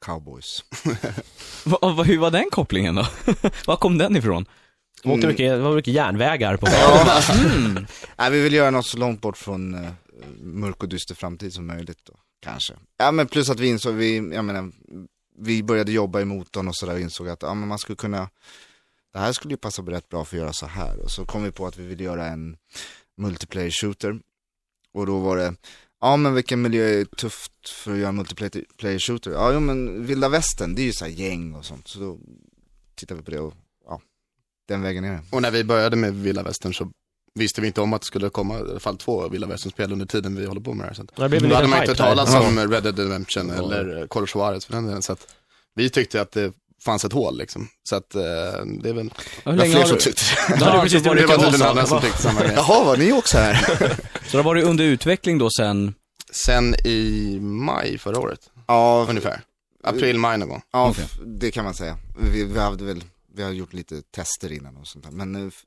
[0.00, 0.64] cowboys.
[1.64, 3.06] Va, va, hur var den kopplingen då?
[3.66, 4.46] Var kom den ifrån?
[5.02, 6.66] Det var, mycket, det var mycket järnvägar på
[7.46, 7.86] Mm.
[8.18, 9.90] Nej, vi vill göra något så långt bort från eh,
[10.40, 12.74] mörk och dyster framtid som möjligt då, kanske.
[12.96, 14.72] Ja, men plus att vi insåg, vi, jag menar,
[15.38, 18.28] vi började jobba i motorn och sådär och insåg att ja, men man skulle kunna,
[19.12, 20.98] det här skulle ju passa rätt bra för att göra så här.
[21.04, 22.56] Och så kom vi på att vi ville göra en
[23.16, 24.20] multiplayer shooter.
[24.94, 25.54] Och då var det,
[26.00, 29.30] ja men vilken miljö är tufft för att göra multiplayer shooter?
[29.30, 31.88] Ja, jo, men vilda västern, det är ju så här gäng och sånt.
[31.88, 32.18] Så då
[32.94, 33.54] tittade vi på det och
[33.86, 34.00] ja,
[34.68, 35.22] den vägen är det.
[35.30, 36.90] Och när vi började med Vilda Västern så
[37.34, 40.06] visste vi inte om att det skulle komma i alla fall två Vilda Västern-spel under
[40.06, 40.94] tiden vi håller på med det här.
[40.94, 44.22] Så att, Det då hade man inte hört talas om Red Dead Redemption eller Call
[44.22, 45.02] of Juarez för den delen.
[45.02, 45.34] Så att
[45.74, 46.52] vi tyckte att det
[46.84, 47.68] fanns ett hål liksom.
[47.82, 48.20] Så att eh,
[48.82, 49.12] det är väl, Hur Det
[49.44, 50.02] var länge fler har som du...
[50.02, 50.22] tyckte
[50.58, 52.52] Då har du precis det varit var tydligen andra som tyckte samma grej.
[52.56, 53.54] Jaha, var ni också här?
[54.26, 55.94] Så det har varit under utveckling då sen,
[56.32, 59.40] Sen i maj förra året, ja, ungefär.
[59.84, 60.62] April, maj någon gång.
[60.72, 61.98] Ja, f- det kan man säga.
[62.32, 63.04] Vi, vi hade väl,
[63.36, 65.10] vi har gjort lite tester innan och sånt där.
[65.12, 65.62] Men f-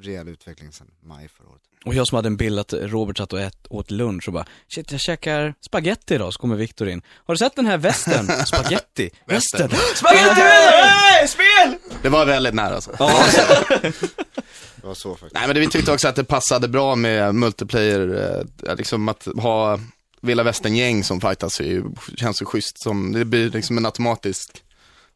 [0.00, 1.62] rejäl utveckling sedan maj förra året.
[1.84, 4.46] och jag som hade en bild att Robert satt och ät, åt lunch och bara
[4.74, 7.02] Shit, jag käkar spaghetti idag, så kommer Viktor in.
[7.08, 8.26] Har du sett den här västen?
[8.46, 9.10] spaghetti?
[9.26, 9.70] Västen?
[9.94, 10.40] Spaghetti!
[10.40, 11.76] Hey, spel!
[12.02, 12.90] Det var väldigt nära alltså.
[14.76, 15.34] Det var så faktiskt.
[15.34, 19.28] Nej men det, vi tyckte också att det passade bra med multiplayer, eh, liksom att
[19.38, 19.80] ha
[20.20, 21.84] Vilda Västern-gäng som fightas är ju,
[22.16, 24.62] känns ju schysst som, det blir liksom en automatisk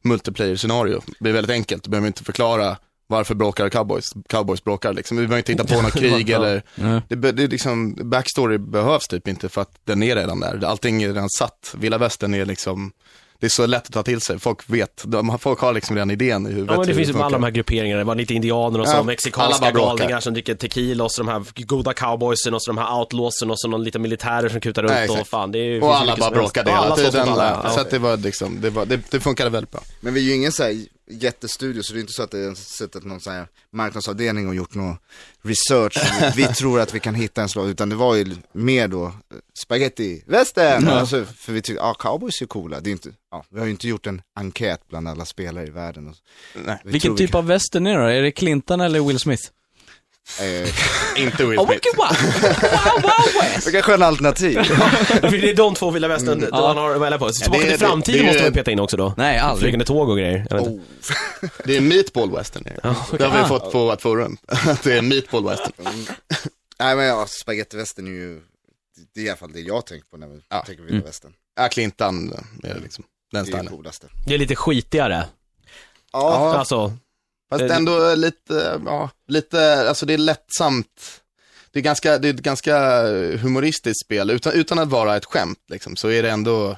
[0.02, 1.02] multiplayer-scenario.
[1.06, 2.76] Det blir väldigt enkelt, du behöver inte förklara
[3.11, 5.16] varför bråkar cowboys, cowboys bråkar liksom.
[5.16, 6.62] Vi behöver inte hitta på något krig eller,
[7.08, 10.64] det, det är liksom, backstory behövs typ inte för att den är redan där.
[10.64, 11.74] Allting är redan satt.
[11.78, 12.92] Vilda Västern är liksom,
[13.40, 14.38] det är så lätt att ta till sig.
[14.38, 16.70] Folk vet, de, folk har liksom redan idén i huvudet.
[16.70, 18.96] Ja, men det finns ju alla de här grupperingarna, det var lite indianer och så,
[18.96, 22.78] Ja, mexikanska galningar som dricker tequila och så de här goda cowboysen och så de
[22.78, 25.82] här outlawsen och så någon liten militärer som kutar runt Nej, och fan, det är
[25.82, 27.26] Och alla bara bråkade hela tiden.
[27.74, 29.80] Så att det var liksom, det, var, det, det funkade väldigt bra.
[30.00, 30.76] Men vi är ju ingen så här
[31.11, 34.54] jättestudio, så det är inte så att det är suttit någon så här marknadsavdelning och
[34.54, 34.96] gjort någon
[35.42, 35.98] research.
[36.36, 39.12] vi tror att vi kan hitta en slag, utan det var ju mer då eh,
[39.62, 40.88] spaghetti, västern!
[40.88, 42.80] Alltså, för vi tyckte, ja cowboys är coola.
[42.80, 45.70] Det är inte, ja, vi har ju inte gjort en enkät bland alla spelare i
[45.70, 46.08] världen.
[46.08, 46.14] Och,
[46.54, 48.11] Nej, vi Vilken tror vi typ av västern är det då?
[48.11, 49.50] Är det Clinton eller Will Smith?
[50.40, 51.86] Eh, inte Will Oh, Smith.
[51.96, 52.06] wow!
[52.12, 53.66] Wow, wow, West!
[53.66, 54.62] Det kanske är en alternativ.
[54.64, 56.48] För det är de två vilda västern mm.
[56.52, 56.60] Ja.
[56.60, 57.32] man har att välja på.
[57.32, 59.14] Så Tillbaka det- till framtiden måste man peta in också då.
[59.16, 59.60] Nej, aldrig.
[59.60, 60.46] Flygande tåg och grejer.
[60.50, 60.82] Jag vet inte.
[61.42, 61.48] Oh.
[61.64, 62.66] Det är meatball western.
[62.66, 63.18] är det.
[63.18, 63.48] Det har vi Ah.
[63.48, 64.36] fått på ett forum.
[64.46, 66.06] Att det är meatball western.
[66.78, 68.40] Nej men ja, spagettivästern är ju,
[69.14, 70.62] det är i alla fall det jag tänker på när vi Ja.
[70.66, 71.32] tänker vilda västern.
[71.56, 73.04] Ja, Clinton är det liksom.
[73.32, 74.06] Den Det är det coolaste.
[74.26, 75.24] Det är lite skitigare.
[76.12, 76.92] Ja, Alltså,
[77.51, 81.22] Fast Eh, ändå lite, ja, lite, alltså det är lättsamt.
[81.72, 83.03] Det är ganska, det är ett ganska
[83.36, 84.30] humoristiskt spel.
[84.30, 86.76] Utan, utan att vara ett skämt liksom, så är det ändå,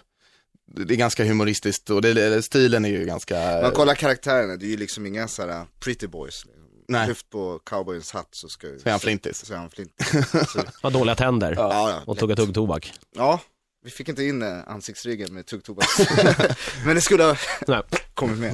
[0.77, 3.61] det är ganska humoristiskt och det, stilen är ju ganska...
[3.63, 6.45] man kollar karaktärerna, det är ju liksom inga sådana pretty boys.
[6.45, 6.63] Liksom.
[6.89, 7.09] Nej.
[7.09, 9.47] Lyft på cowboyens hatt så ska Så är han flintis.
[9.47, 10.11] Så är han flintis.
[10.53, 11.55] Så, har dåliga tänder.
[11.57, 12.93] ja, ja, Och tugga tuggtobak.
[13.17, 13.41] ja,
[13.85, 15.87] vi fick inte in eh, ansiktsryggen med tuggtobak.
[16.85, 17.37] Men det skulle ha
[18.15, 18.53] kommit med.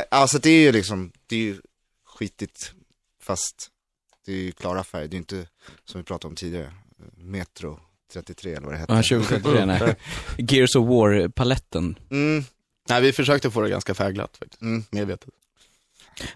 [0.00, 1.60] Eh, alltså det är ju liksom, det är ju
[2.06, 2.72] skitigt
[3.22, 3.68] fast
[4.26, 5.08] det är ju klara färger.
[5.08, 5.48] Det är ju inte
[5.84, 6.72] som vi pratade om tidigare,
[7.16, 7.80] Metro
[8.12, 8.92] 33 eller vad det hette.
[8.92, 9.96] Ja, 2073, nej.
[10.38, 11.98] Gears of War-paletten.
[12.10, 12.44] Mm,
[12.88, 14.62] Nej, vi försökte få det ganska färgglatt faktiskt.
[14.62, 14.84] mm.
[14.90, 15.30] Medvetet.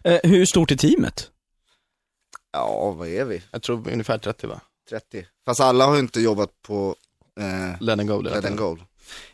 [0.05, 1.31] Eh, hur stort är teamet?
[2.53, 3.43] Ja, vad är vi?
[3.51, 4.61] Jag tror ungefär 30 va?
[4.89, 5.27] 30.
[5.45, 6.97] Fast alla har ju inte jobbat på
[7.41, 8.23] eh, Let and go.
[8.23, 8.81] Red and Gold.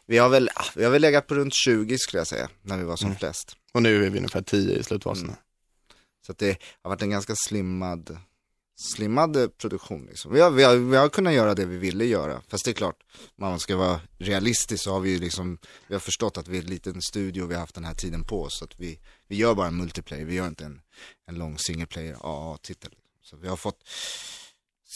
[0.06, 2.78] Vi har, väl, ah, vi har väl legat på runt 20 skulle jag säga, när
[2.78, 3.18] vi var som Mm.
[3.18, 3.56] flest.
[3.72, 5.24] Och nu är vi ungefär 10 i slutfasen.
[5.24, 5.36] Mm.
[6.26, 8.18] Så det har varit en ganska slimmad
[8.80, 10.32] slimmad eh, produktion liksom.
[10.32, 12.42] Vi har, vi, har, vi har kunnat göra det vi ville göra.
[12.48, 15.94] Fast det är klart, om man ska vara realistisk så har vi ju liksom, vi
[15.94, 18.24] har förstått att vi är en liten studio och vi har haft den här tiden
[18.24, 18.58] på oss.
[18.58, 18.98] Så att vi,
[19.28, 20.80] vi gör bara en multiplayer, vi gör inte en,
[21.26, 22.94] en lång single player AA-titel.
[23.22, 23.88] Så vi har fått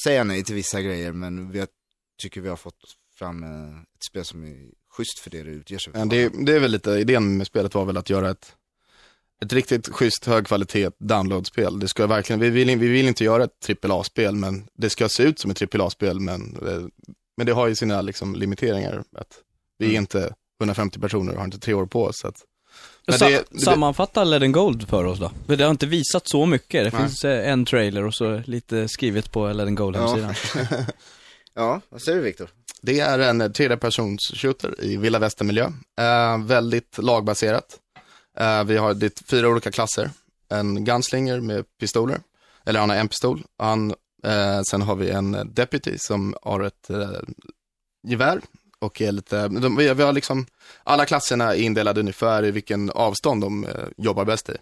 [0.04, 1.68] säga nej till vissa grejer men vi har,
[2.22, 2.80] tycker vi har fått
[3.18, 4.56] fram eh, ett spel som är
[4.96, 6.04] schysst för det det utger sig för.
[6.04, 8.52] Det, det är väl lite, idén med spelet var väl att göra ett,
[9.44, 11.78] ett riktigt schysst högkvalitet downloadspel.
[11.80, 15.22] Det ska verkligen, vi vill, vi vill inte göra ett AAA-spel, men det ska se
[15.22, 16.82] ut som ett AAA-spel, men, eh,
[17.36, 19.04] men det har ju sina liksom, limiteringar.
[19.16, 19.38] Att
[19.78, 20.00] vi är Mm.
[20.02, 22.18] inte 150 personer och har inte tre år på oss.
[22.18, 22.36] Så att,
[23.06, 25.32] men Sa- det- det- Sammanfatta Let Gold för oss då.
[25.46, 26.84] För det har inte visat så mycket.
[26.84, 27.02] Det Nej.
[27.08, 30.34] finns eh, en trailer och så lite skrivet på Let Gold Ja.
[31.54, 32.48] Ja, vad säger du Viktor?
[32.82, 35.70] Det är en tredjepersons shooter i vilda västern-miljö.
[36.00, 37.78] Eh, väldigt lagbaserat.
[38.38, 40.10] Eh, vi har det fyra olika klasser.
[40.48, 42.20] En gunslinger med pistoler,
[42.64, 43.42] eller han har en pistol.
[43.58, 43.90] Han,
[44.24, 47.10] eh, sen har vi en deputy som har ett eh,
[48.06, 48.40] gevär
[48.78, 50.46] och är lite, de, vi, vi har liksom,
[50.84, 54.56] alla klasserna är indelade ungefär i vilken avstånd de eh, jobbar bäst i.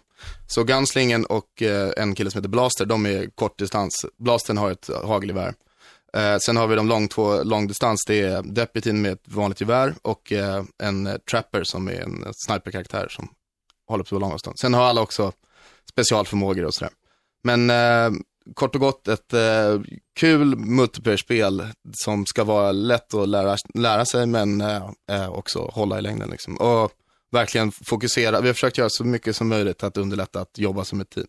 [0.47, 4.05] Så gunslingen och eh, en kille som heter Blaster, de är kortdistans.
[4.17, 5.53] Blastern har ett hagelgevär.
[6.17, 9.95] Eh, sen har vi de lång, två långdistans, det är deputyn med ett vanligt gevär
[10.01, 13.29] och eh, en eh, trapper som är en sniperkaraktär som
[13.87, 14.59] håller på lång avstånd.
[14.59, 15.31] Sen har alla också
[15.89, 16.93] specialförmågor och sådär.
[17.43, 18.19] Men eh,
[18.53, 19.81] kort och gott ett eh,
[20.15, 25.99] kul multiplayer-spel som ska vara lätt att lära, lära sig men eh, eh, också hålla
[25.99, 26.57] i längden liksom.
[26.57, 26.91] Och
[27.31, 31.01] verkligen fokusera, vi har försökt göra så mycket som möjligt att underlätta att jobba som
[31.01, 31.27] ett team.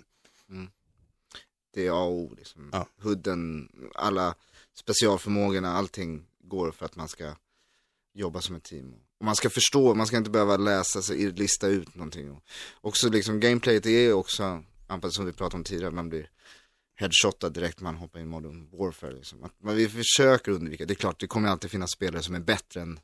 [1.75, 2.71] Det är A och O liksom.
[2.73, 2.87] Ja.
[3.03, 4.35] Hooden, alla
[4.75, 7.35] specialförmågorna, allting går för att man ska
[8.15, 8.95] jobba som ett team.
[9.19, 12.31] Och man ska förstå, man ska inte behöva läsa sig, lista ut någonting.
[12.31, 12.43] Och
[12.81, 16.29] också liksom gameplayet är ju också, anpassat som vi pratade om tidigare, man blir
[16.97, 19.13] headshotad direkt när man hoppar in i Modern Warfare.
[19.13, 19.45] Liksom.
[19.45, 22.41] Att, men vi försöker undvika, det är klart det kommer alltid finnas spelare som är
[22.41, 22.99] bättre än,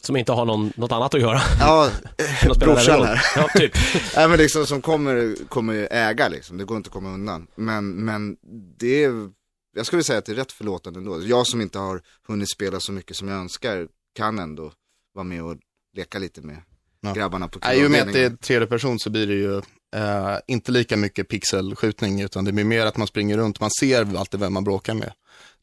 [0.00, 1.40] Som inte har någon, något annat att göra.
[1.60, 1.90] ja,
[2.38, 3.22] spela brorsan här.
[3.36, 3.72] Ja, typ.
[4.16, 7.46] Nej men liksom som kommer, kommer äga liksom, det går inte att komma undan.
[7.54, 8.36] Men, men
[8.78, 9.30] det är,
[9.74, 11.22] jag skulle säga att det är rätt förlåtande ändå.
[11.22, 14.72] Jag som inte har hunnit spela så mycket som jag önskar, kan ändå
[15.14, 15.56] vara med och
[15.96, 16.62] leka lite med
[17.00, 17.12] Ja.
[17.12, 19.56] grabbarna på I och med att det är tredje person så blir det ju
[19.96, 24.16] eh, inte lika mycket pixelskjutning utan det blir mer att man springer runt, man ser
[24.16, 25.12] alltid vem man bråkar med.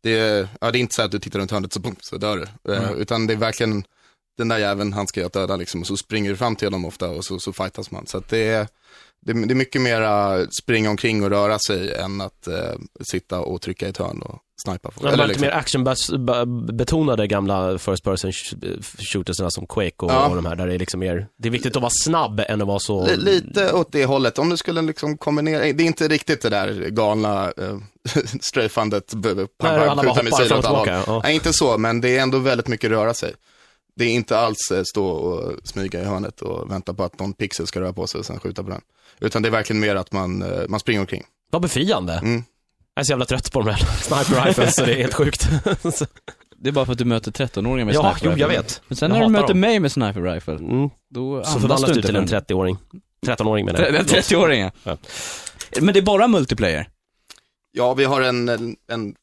[0.01, 2.17] Det är, ja, det är inte så att du tittar runt hörnet så, pum, så
[2.17, 2.73] dör du.
[2.73, 3.83] Eh, Utan det är verkligen
[4.37, 6.85] den där jäveln han ska jag döda liksom och så springer du fram till honom
[6.85, 8.07] ofta och så, så fightas man.
[8.07, 8.67] Så att det är,
[9.25, 12.53] det, är- det är mycket mera springa omkring och röra sig än att eh,
[13.11, 14.91] sitta och trycka i ett hörn och snipa.
[14.91, 15.01] folk.
[15.01, 15.91] De Eller var lite liksom- mer
[16.35, 18.31] action-betonade gamla first person
[19.13, 20.27] shootersarna som Quake och, Ja.
[20.29, 22.61] och de här, där det är liksom mer, det är viktigt att vara snabb än
[22.61, 23.05] att vara så...
[23.07, 26.49] Li- Lite åt det hållet, om du skulle liksom kombinera, det är inte riktigt det
[26.49, 27.53] där galna
[29.89, 30.87] alla bara skjuta missiler åt alla håll.
[31.07, 31.19] Ja.
[31.23, 33.33] Nej, inte så, men det är ändå väldigt mycket röra sig.
[33.95, 37.33] Det är inte alls eh, stå och smyga i hörnet och vänta på att någon
[37.33, 38.81] pixel ska röra på sig och sen skjuta på den.
[39.19, 41.23] Utan det är verkligen mer att man, eh, man springer omkring.
[41.51, 42.13] Vad befriande.
[42.13, 42.43] Mm.
[42.93, 45.49] Jag är så jävla trött på de här sniper rifles så det är helt sjukt.
[46.57, 48.41] Det är bara för att du möter 13-åringar med ja, sniper jo, rifle.
[48.41, 48.81] jag vet.
[48.87, 49.59] Men sen Jag när du möter dem.
[49.59, 50.89] mig med sniper rifle, Mm.
[51.09, 52.77] då Så andas förvandlas du till en förrän- 30-åring.
[53.25, 54.07] 13-åring menar jag.
[54.07, 54.71] Tre- 30-åringar.
[54.83, 54.97] Ja.
[55.81, 56.87] Men det är bara multiplayer?
[57.71, 59.15] Ja, vi har en, en, en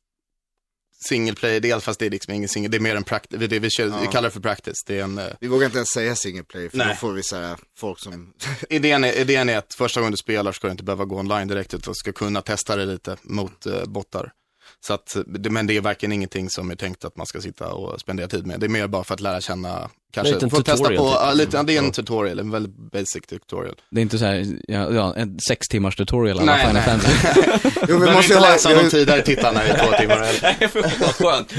[1.09, 3.70] single player-del, fast det är liksom ingen single, det är mer en practice, det vi,
[3.70, 4.11] kör, vi Ja.
[4.11, 4.84] kallar det för practice.
[4.86, 6.88] Det är en, eh, Vi vågar inte ens säga single player för Nej.
[6.88, 8.32] då får vi så här, folk som,
[8.70, 11.48] Idén är, idén är att första gången du spelar ska du inte behöva gå online
[11.48, 14.32] direkt utan ska kunna testa det lite mot eh, bottar.
[14.80, 18.00] Så att, men det är verkligen ingenting som är tänkt att man ska sitta och
[18.00, 18.61] spendera tid med.
[18.61, 20.98] Det är mer bara för att lära känna, kanske liten få testa på, typ.
[20.98, 21.90] ja, lite, ja, det är en Ja.
[21.92, 23.74] tutorial, en väldigt basic tutorial.
[23.90, 26.82] Det är inte så här, ja, ja en sex timmars tutorial alla Nej, Final nej.
[26.82, 27.40] Fantasy.
[27.88, 30.18] jo vi måste inte ha, läsa har- tidigare tittarna i två timmar.
[30.42, 31.52] Nej, för vad skönt.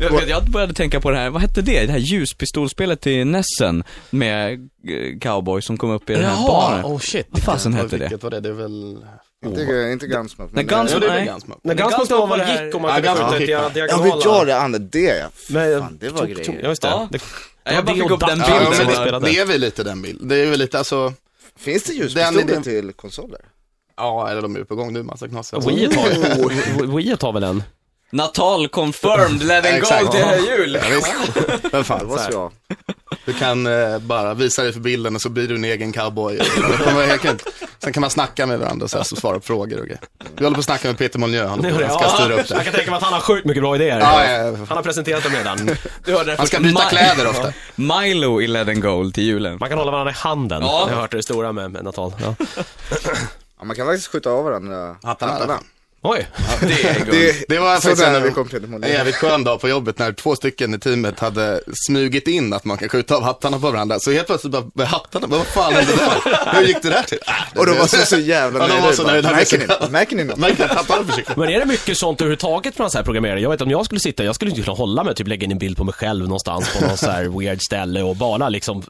[0.00, 1.86] Jag, jag började tänka på det här, vad hette det?
[1.86, 6.84] Det här ljuspistolspelet till Nessen med eh, cowboy som kom upp i den här baren.
[6.84, 7.26] oh shit.
[7.30, 7.98] Vad fasen hette det?
[7.98, 8.40] Vilket var det?
[8.40, 8.96] Det är väl...
[9.46, 10.50] inte, inte Gunsmoke.
[10.54, 11.26] Nej, men- Guns- Ja, det är väl nej.
[11.26, 13.76] ganska När Gunsmoke Gunsmoke var var det gick och man Ja, kunde Gunsmoke skjuta ett
[13.90, 15.28] Ja, vi gör det, Anne, det ja.
[15.80, 16.68] Fan, det var Ja, grejer.
[16.68, 17.08] just det.
[17.64, 17.70] Ja.
[17.70, 19.12] det Jag bara fick upp den dans- Ja, bilden.
[19.12, 20.28] men det, det är väl lite den bilden.
[20.28, 21.12] Det är väl lite, alltså,
[21.56, 23.40] Finns det Den ljuspistoler till konsoler?
[23.96, 25.52] ja, eller de är på gång nu, massa knas.
[25.52, 27.62] Wii har, Wii har väl en?
[28.12, 30.78] Natal confirmed, let it go till jul.
[30.82, 31.12] Ja, visst.
[31.72, 32.16] Vem fan, här.
[32.16, 32.52] så jag.
[33.24, 36.36] Du kan eh, bara visa dig för bilden och så blir du en egen cowboy.
[36.38, 36.44] Det
[36.78, 37.38] kommer vara helt kul.
[37.78, 40.00] Sen kan man snacka med varandra och så, här, så svara på frågor och grejer.
[40.36, 42.64] Vi håller på att snacka med Peter Molyneux, han, han ska styra upp Jag det.
[42.64, 44.00] kan tänka mig att han har sjukt mycket bra idéer.
[44.00, 44.44] Ja, ja, ja.
[44.56, 45.70] Han har presenterat dem redan.
[46.04, 47.52] Du hörde det Han ska byta Ma- kläder ofta.
[47.74, 49.56] Milo i Let it go till julen.
[49.60, 50.62] Man kan hålla varandra i handen.
[50.62, 50.84] Ja.
[50.88, 52.12] Jag har hört det stora med, med Natal.
[52.22, 52.34] Ja.
[53.58, 55.58] Ja, man kan faktiskt skjuta av varandra Hattarna.
[56.04, 56.26] Oj,
[56.60, 59.60] Det är Det, Det var faktiskt en, vi kom till det en jävligt skön dag
[59.60, 63.22] på jobbet när två stycken i teamet hade smugit in att man kan skjuta av
[63.22, 64.00] hattarna på varandra.
[64.00, 66.52] Så helt plötsligt bara, med hattarna, vad fan hände där?
[66.60, 67.18] Hur gick det där till?
[67.26, 68.96] Äh, Och de var så, så jävla Ja, de var nöjda.
[68.96, 69.30] så Bara, nöjda.
[69.30, 69.90] Märker ni?
[69.90, 70.36] Märker ni något?
[70.36, 71.34] Märker att hattarna försöker.
[71.40, 73.40] Men är det mycket sånt överhuvudtaget från så här programmerare?
[73.40, 75.52] Jag vet om jag skulle sitta, jag skulle inte kunna hålla mig, typ lägga in
[75.52, 78.82] en bild på mig själv någonstans på någon så här weird ställe och bara liksom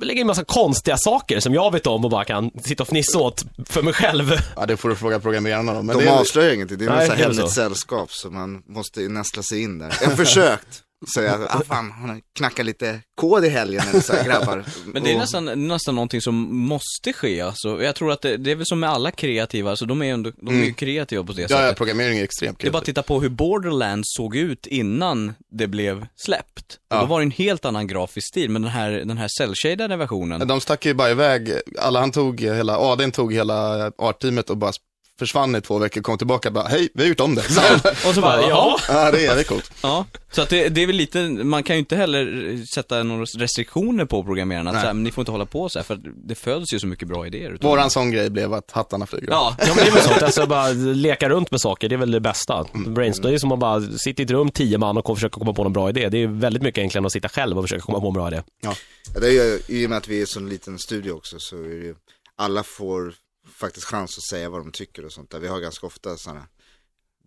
[0.00, 3.18] lägga in massa konstiga saker som jag vet om och bara kan sitta och fnissa
[3.18, 4.32] åt för mig själv.
[4.56, 5.86] Ja, det får du fråga programmerarna om.
[5.86, 7.48] Men De det är, avslöjar ingenting, det är Nej, något hemligt så.
[7.48, 9.96] sällskap så man måste nästla sig in där.
[10.00, 10.82] Jag har försökt
[11.14, 14.64] säga, ah fan, hon har knackat lite kod i helgen eller så här, grabbar.
[14.86, 17.82] Men det är nästan, nästan någonting som måste ske alltså.
[17.82, 20.12] Jag tror att det, det är väl som med alla kreativa, alltså de är ju
[20.12, 21.76] ändå, de är ju kreativa på det ja, ja, sättet.
[21.76, 25.66] programmering är extremt Det är bara att titta på hur Borderlands såg ut innan det
[25.66, 26.78] blev släppt.
[26.90, 27.00] Och Ja.
[27.00, 30.48] Då var det en helt annan grafisk stil, men den här, den här cell-shadade versionen.
[30.48, 34.72] De stack ju bara iväg, alla han tog hela, Adin tog hela artteamet och bara
[35.20, 37.42] försvann i två veckor, kom tillbaka och bara, hej, vi har gjort om det.
[38.08, 38.78] Och så bara, jaha.
[38.88, 39.72] ja, det är jävligt coolt.
[39.82, 43.24] Ja, så att det, det är väl lite, man kan ju inte heller sätta några
[43.24, 46.00] restriktioner på programmerarna, att så här, men ni får inte hålla på så här, för
[46.28, 49.28] det föds ju så mycket bra idéer utav Våran sån grej blev att hattarna flyger.
[49.30, 51.98] Ja, Ja men det är väl sånt, alltså bara leka runt med saker, det är
[51.98, 52.66] väl det bästa.
[52.86, 55.52] Brainstorm, det är som att bara sitta i ett rum, tio man och försöka komma
[55.52, 56.08] på någon bra idé.
[56.08, 58.28] Det är väldigt mycket enklare än att sitta själv och försöka komma på en bra
[58.28, 58.42] idé.
[58.62, 58.74] Ja,
[59.20, 61.56] det är ju, I och med att vi är en sån liten studio också så
[61.56, 61.94] är det ju,
[62.36, 63.12] alla får
[63.60, 65.38] faktiskt chans att säga vad de tycker och sånt där.
[65.40, 66.46] Vi har ganska ofta sådana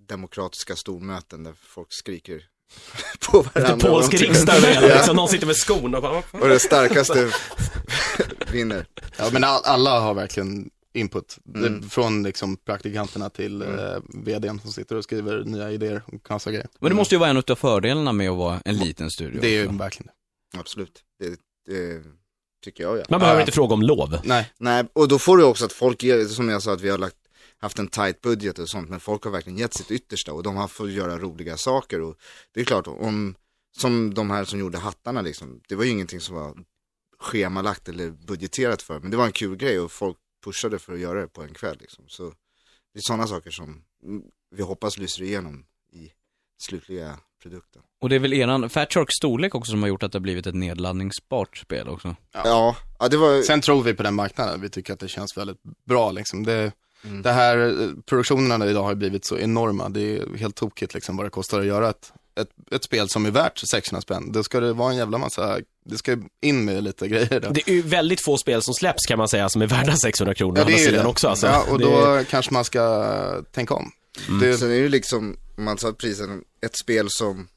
[0.08, 2.44] demokratiska stormöten där folk skriker
[3.32, 3.76] på varandra.
[3.76, 4.82] Vad polsk riksdag Ja.
[4.82, 6.24] liksom, någon sitter med skon och bara...
[6.32, 7.32] Och det starkaste
[8.52, 8.86] vinner.
[9.18, 11.38] Ja, men all, alla har verkligen input.
[11.44, 11.90] Det- Mm.
[11.90, 16.70] Från liksom praktikanterna till eh, vdn som sitter och skriver nya idéer och knasiga grejer.
[16.80, 19.42] men det måste ju vara en av fördelarna med att vara en liten studio.
[19.42, 20.12] Det är ju verkligen
[20.54, 20.60] det.
[20.60, 21.04] Absolut.
[21.20, 22.04] Det, det
[22.64, 23.04] tycker jag ja.
[23.10, 24.20] Man behöver inte fråga om lov.
[24.24, 26.98] Nej, Nej, och då får du också att folk som jag sa att vi har
[26.98, 27.16] lagt,
[27.58, 30.56] haft en tight budget och sånt, men folk har verkligen gett sitt yttersta och de
[30.56, 32.18] har fått göra roliga saker och
[32.54, 33.36] det är klart, om,
[33.78, 36.58] som de här som gjorde hattarna liksom, det var ju ingenting som var
[37.20, 41.00] schemalagt eller budgeterat för, men det var en kul grej och folk pushade för att
[41.00, 42.06] göra det på en kväll liksom.
[42.08, 42.24] Så
[42.94, 43.84] det är sådana saker som
[44.56, 46.12] vi hoppas lyser igenom i
[46.62, 47.82] slutliga produkten.
[48.02, 50.22] Och det är väl eran Fat Sharks storlek också som har gjort att det har
[50.22, 52.16] blivit ett nedladdningsbart spel också.
[52.34, 54.62] Ja, ja det var, sen tror vi på den marknaden.
[54.62, 56.44] Vi tycker att det känns väldigt bra liksom.
[56.46, 56.72] Det,
[57.06, 57.22] Mm.
[57.22, 59.90] det här, eh, produktionerna idag har blivit så enorma.
[59.90, 63.26] Det är helt tokigt liksom vad det kostar att göra ett, ett, ett spel som
[63.26, 64.32] är värt 600 spänn.
[64.32, 67.52] Då ska det vara en jävla massa, det ska in med lite grejer där.
[67.54, 70.34] Det är ju väldigt få spel som släpps kan man säga som är värda 600
[70.36, 71.10] kronor Ja, det är ju sidan det.
[71.10, 71.28] också.
[71.28, 71.48] Alltså.
[71.48, 73.92] Ja, och Det- då kanske man ska tänka om.
[74.42, 77.48] Det, Sen är det ju liksom, om man tar prisen, ett spel som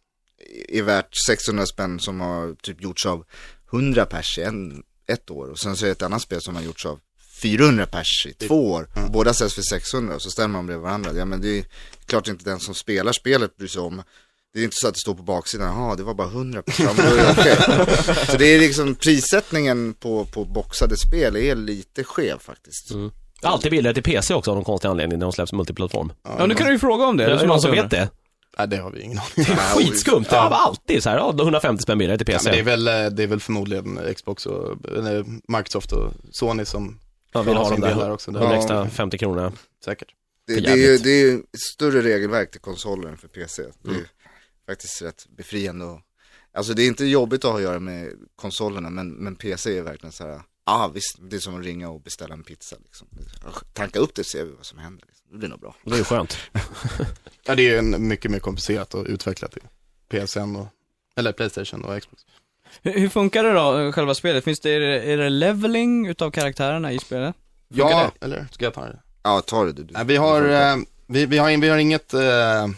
[0.68, 3.24] är värt 600 spänn som har typ gjorts av
[3.72, 5.50] 100 pers i en, ett år.
[5.50, 7.00] Och sen så är det ett annat spel som har gjorts av
[7.42, 8.88] 400 pers i två år.
[9.04, 11.12] Och båda säljs för 600 och så ställer man bredvid varandra.
[11.12, 11.64] Ja men det är
[12.06, 14.02] klart inte den som spelar spelet bryr sig om.
[14.52, 16.80] Det är inte så att det står på baksidan, jaha det var bara 100 pers.
[16.80, 17.56] Ja, det okej.
[18.30, 22.90] Så det är liksom prissättningen på, på boxade spel är lite skev faktiskt.
[23.42, 26.12] Alltid billigare till PC också av någon konstig anledning när de släpps multiplattform.
[26.22, 27.24] Ja, nu kan du ju fråga om det.
[27.24, 28.08] Är det någon som vet det?
[28.58, 30.24] nej, det har vi ingen aning är skitskumt.
[30.30, 32.50] Det var alltid så här, ja, 150 spänn billigare till Ja, PC.
[32.50, 34.76] men det, är väl, eh, det är väl förmodligen Xbox och
[35.48, 36.98] Microsoft och Sony som
[37.34, 38.30] Man vill ha de där, där också.
[38.30, 38.54] de Ja.
[38.56, 39.52] extra 50 kronorna.
[39.84, 40.08] Säkert.
[40.46, 43.62] Det, det, är ju, det är ju större regelverk till konsoler än för PC.
[43.82, 44.04] Det är ju
[44.68, 46.00] faktiskt rätt befriande och,
[46.56, 49.82] Alltså det är inte jobbigt att ha att göra med konsolerna men, men PC är
[49.82, 50.40] verkligen så här.
[50.68, 53.08] Ja ah, visst, det är som att ringa och beställa en pizza liksom.
[53.72, 55.04] Tanka upp det och se vad som händer.
[55.06, 55.26] Liksom.
[55.30, 55.74] Det blir nog bra.
[55.84, 56.36] Det är ju skönt.
[57.48, 59.62] Ja, det är ju en, mycket mer komplicerat att utveckla till
[60.08, 60.66] PSN och,
[61.16, 62.22] eller Playstation och Xbox.
[62.82, 64.44] Hur, hur funkar det då, själva spelet?
[64.44, 67.36] Finns det, är det, är det leveling utav karaktärerna i spelet?
[67.70, 68.98] Funkar Ja, eller ska jag ta det?
[69.22, 69.82] Ja, ta det du.
[69.84, 69.94] du.
[69.94, 72.68] Nej, vi har, eh, vi, vi har, vi har inget eh,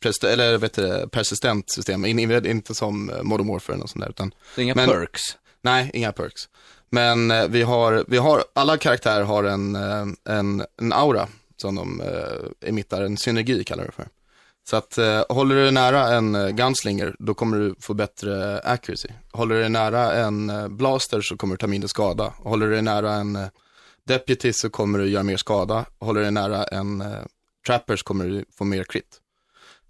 [0.00, 4.10] prest, eller vet du, persistent system, in, in, inte som Modern Warfare och sånt där,
[4.10, 5.20] utan Det är inga Men- perks?
[5.62, 6.48] nej, inga perks.
[6.90, 11.74] Men eh, vi har, vi har, alla karaktärer har en, eh, en, en aura som
[11.74, 14.08] de eh, emittar, en synergi kallar det för.
[14.70, 19.08] Så att eh, håller du nära en eh, gunslinger, då kommer du få bättre accuracy.
[19.32, 22.32] Håller du nära en eh, blaster så kommer du ta mindre skada.
[22.38, 23.48] Håller du nära en eh,
[24.06, 25.84] deputy så kommer du göra mer skada.
[25.98, 27.24] Håller du nära en eh,
[27.66, 29.20] trapper så kommer du få mer crit.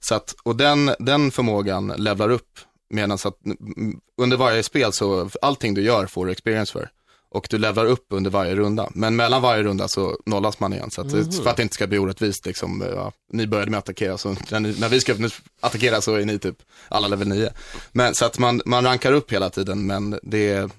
[0.01, 2.59] Så att, och den, den förmågan levlar upp
[2.91, 6.91] medan att mm, under varje spel så, allting du gör får du experience för.
[7.31, 8.91] Och du levlar upp under varje runda.
[8.95, 10.91] Men mellan varje runda så nollas man igen.
[10.91, 13.85] Så att, för att det inte ska bli orättvist liksom, ja, ni började med att
[13.85, 15.15] attackera, så när, ni, när vi ska
[15.61, 16.57] attackera så är ni typ
[16.89, 17.51] alla level 9.
[17.93, 20.71] Men så att man, man rankar upp hela tiden, men det är,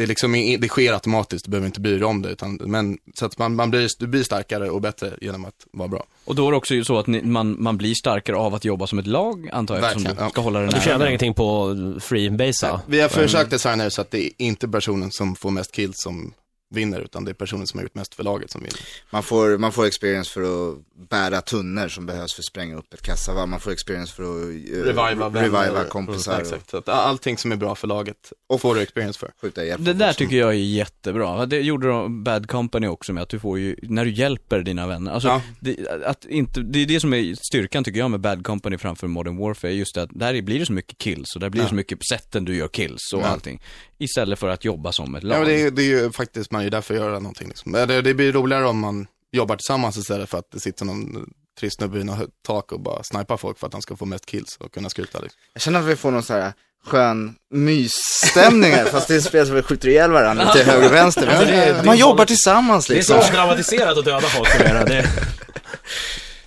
[0.00, 2.28] det, liksom, det sker automatiskt, du behöver inte bry dig om det.
[2.28, 5.88] Utan, men, så att man, man blir, du blir starkare och bättre genom att vara
[5.88, 6.04] bra.
[6.24, 8.64] Och då är det också ju så att ni, man, man blir starkare av att
[8.64, 10.44] jobba som ett lag, antar jag, eftersom Verkligen, du ska ja.
[10.44, 10.82] hålla den Du här.
[10.84, 12.80] tjänar ingenting på freebasea?
[12.86, 15.94] Vi har försökt designa det så att det är inte personen som får mest kills
[15.96, 16.32] som
[16.70, 18.80] vinner, utan det är personen som har gjort mest för laget som vinner.
[19.10, 22.94] Man får, man får experience för att bära tunnor som behövs för att spränga upp
[22.94, 23.48] ett kassavalv.
[23.48, 27.52] Man får experience för att uh, Reviva reviva kompisar och Exakt, så att allting som
[27.52, 29.32] är bra för laget får du experience för.
[29.40, 29.84] skjuta hjälp.
[29.84, 31.46] Det där tycker jag är jättebra.
[31.46, 34.86] Det gjorde de Bad Company också med, att du får ju, när du hjälper dina
[34.86, 35.12] vänner.
[35.12, 35.42] Alltså, Ja.
[35.60, 39.06] det, att inte, det är det som är styrkan tycker jag med Bad Company framför
[39.06, 41.64] Modern Warfare, just det att där blir det så mycket kills och där blir det
[41.64, 41.68] Ja.
[41.68, 43.26] så mycket sätten du gör kills och Ja.
[43.26, 43.60] allting.
[44.00, 45.36] Istället för att jobba som ett lag.
[45.36, 47.18] Ja, men det, är, det är ju faktiskt, man är ju där för att göra
[47.18, 47.72] någonting liksom.
[47.72, 51.30] Men Det, det blir roligare om man jobbar tillsammans istället för att det sitter någon
[51.60, 54.26] trist snubbe i något tak och bara snipar folk för att han ska få mest
[54.26, 55.40] kills och kunna skryta liksom.
[55.52, 56.52] Jag känner att vi får någon så här
[56.84, 60.86] skön mysstämning här, fast det är ett spel som vi skjuter ihjäl varandra till höger
[60.86, 61.26] och vänster.
[61.26, 63.22] Men det det man jobbar tillsammans Det är liksom.
[63.22, 64.84] så dramatiserat att döda folk numera.
[64.84, 65.06] Det...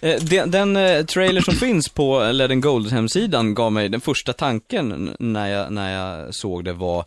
[0.01, 4.33] Eh, Den, den eh, trailer som finns på Let Gold hemsidan gav mig den första
[4.33, 7.05] tanken när jag, när jag såg det var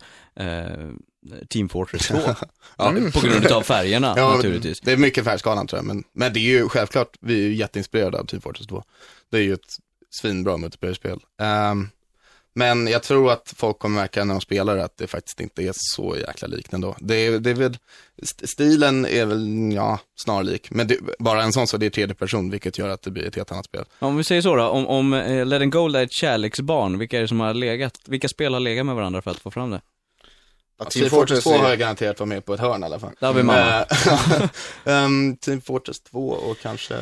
[1.49, 2.17] Team Fortress 2.
[2.77, 4.79] Ja, På grund av färgerna ja, naturligtvis.
[4.81, 7.53] Det är mycket färgskalan tror jag, men, men det är ju självklart, vi är ju
[7.55, 8.83] jätteinspirerade av Team Fortress 2.
[9.31, 9.77] Det är ju ett
[10.09, 11.19] svinbra multiplayer-spel.
[11.41, 11.89] Ehm,
[12.55, 15.71] men jag tror att folk kommer märka när de spelar att det faktiskt inte är
[15.75, 16.95] så jäkla likt ändå.
[16.99, 17.77] Det är, det är väl,
[18.21, 20.71] st- stilen är väl, ja, snarlik.
[20.71, 23.23] Men det, bara en sån så det är tredje person, vilket gör att det blir
[23.27, 23.85] ett helt annat spel.
[23.99, 27.21] Om vi säger så då, om, om eh, Let Gold är ett kärleksbarn, vilka är
[27.21, 29.81] det som har legat, vilka spel har legat med varandra för att få fram det?
[30.79, 33.11] Ja, Team Fortress 2 har jag garanterat varit med på ett hörn i alla fall.
[33.19, 33.85] Där har vi mamma.
[34.85, 36.95] Ehm, Team Fortress 2 och kanske...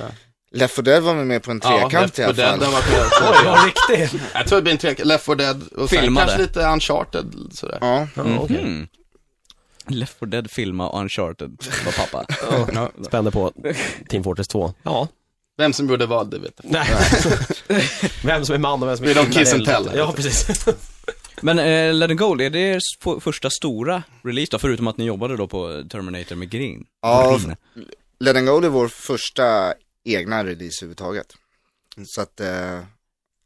[0.51, 2.59] Left 4 Dead var med på en trekant i alla Left 4 fall.
[2.59, 3.01] Dead har varit med.
[3.31, 4.21] Oj, vad riktigt.
[4.33, 6.25] Jag tror det blir en trekant, Left 4 Dead och sen Filmade.
[6.27, 7.77] kanske lite Uncharted sådär.
[7.81, 8.63] Ja, Ja, okej.
[8.63, 8.87] Mhm.
[9.87, 12.25] Left 4 Dead filma och Uncharted var pappa.
[12.73, 12.89] Ja.
[13.05, 13.51] Spände på
[14.09, 14.73] Team Fortress 2.
[14.83, 15.07] Ja.
[15.57, 16.71] Vem som gjorde vad, det vet jag.
[16.71, 16.87] Nej.
[18.23, 19.89] vem som är man och vem som är Det är de kvinna, kiss and tell.
[19.95, 20.65] Ja, precis.
[21.41, 25.05] Men eh, Let and Gold, är det er första stora release då, förutom att ni
[25.05, 26.85] jobbade då på Terminator med Green?
[27.01, 27.55] Ja, Green.
[28.19, 29.73] Let and Go är vår första
[30.03, 31.33] egna release överhuvudtaget.
[32.05, 32.81] Så att, eh,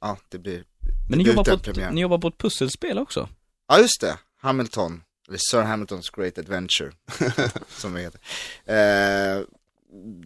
[0.02, 0.64] ja, det blir,
[1.10, 3.30] Men ni jobbar, på ett, ni jobbar på ett pusselspel också?
[3.68, 6.92] ja just det, Hamilton, eller Sir Hamiltons Great Adventure,
[7.70, 8.22] som det heter.
[8.66, 9.44] Eh,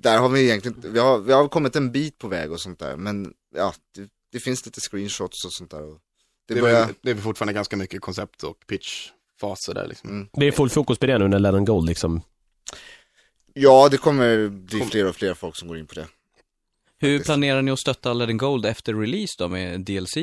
[0.02, 2.80] där har vi egentligen, vi har, vi har kommit en bit på väg och sånt
[2.80, 5.84] där, men ja, det, det finns lite screenshots och sånt där.
[5.84, 6.00] Och
[6.48, 10.10] det är, börjar, det är fortfarande ganska mycket koncept och pitchfaser där liksom.
[10.10, 10.28] Mm.
[10.34, 12.22] Det full fokus på det nu när Lennon Gold liksom?
[13.54, 16.08] ja det kommer bli fler och fler folk som går in på det.
[17.00, 17.26] Hur Faktiskt.
[17.26, 20.18] planerar ni att stötta and Gold efter release då, med DLC?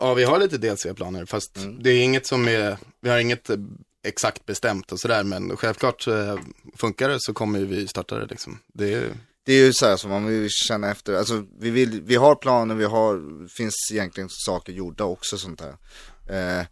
[0.00, 1.82] Ja, vi har lite DLC-planer, fast Mm.
[1.82, 3.56] det är inget som är, vi har inget eh,
[4.04, 6.36] exakt bestämt och sådär, men självklart eh,
[6.76, 8.58] funkar det så kommer vi starta det liksom.
[8.74, 9.10] Det är,
[9.44, 12.34] Det är ju så här som man vill känna efter, alltså vi vill, vi har
[12.34, 15.76] planer, vi har, finns egentligen saker gjorda också sånt där.
[16.28, 16.66] Eh,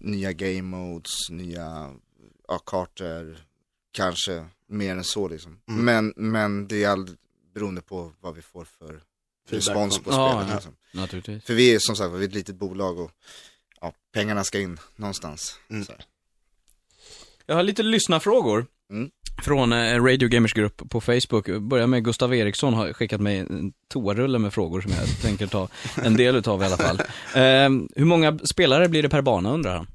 [0.00, 1.94] nya game modes, nya,
[2.48, 3.38] ja, kartor,
[3.92, 5.60] kanske mer än så liksom.
[5.68, 5.84] Mm.
[5.84, 7.10] Men, men det är all
[7.54, 9.02] beroende på vad vi får för
[9.48, 10.54] respons på Ja, spelet ja.
[10.54, 10.76] liksom.
[10.92, 11.44] Naturligtvis.
[11.44, 13.10] För vi är som sagt, vi är ett litet bolag och
[13.80, 15.58] ja, pengarna ska in någonstans.
[15.68, 15.86] Mm.
[17.46, 18.66] Jag har lite lyssnarfrågor.
[18.90, 19.10] Mm.
[19.42, 21.48] Från eh, Radio Gamers grupp på Facebook.
[21.60, 25.68] Börjar med Gustav Eriksson har skickat mig en toarulle med frågor som jag tänker ta
[26.04, 27.00] en del utav i alla fall.
[27.34, 29.86] Eh, hur många spelare blir det per bana undrar han?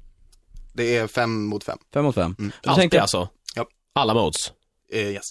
[0.72, 1.78] det är fem mot fem.
[1.94, 2.34] Fem mot fem.
[2.38, 2.52] Mm.
[2.64, 3.28] Alltid tänkte alltså?
[3.54, 3.66] Ja.
[3.92, 4.52] Alla modes?
[4.92, 5.24] Eh, yes.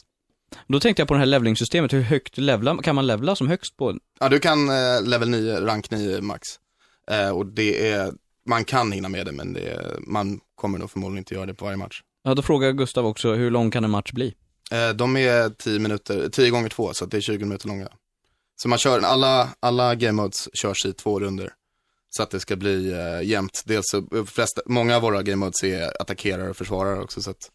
[0.68, 1.94] då tänkte jag på det här levlingsystemet.
[1.94, 3.98] Hur högt levla, kan man levla som högst på?
[4.20, 6.48] Ja, du kan eh, level 9, rank 9 max.
[7.12, 8.14] Eh, och det är,
[8.46, 11.54] man kan hinna med det, men det är, man kommer nog förmodligen inte göra det
[11.54, 12.02] på varje match.
[12.24, 14.34] Ja, då frågar Gustav också, hur lång kan en match bli?
[14.72, 17.88] Eh, de är 10 minuter, 10 gånger 2, så det är 20 minuter långa.
[18.62, 21.54] Så man kör, alla, alla game modes körs i två runder.
[22.10, 23.64] Så att det ska bli eh, jämnt.
[23.66, 27.22] Dels så, eh, flesta, många av våra game modes är attackerare och försvarare också.
[27.22, 27.52] Så att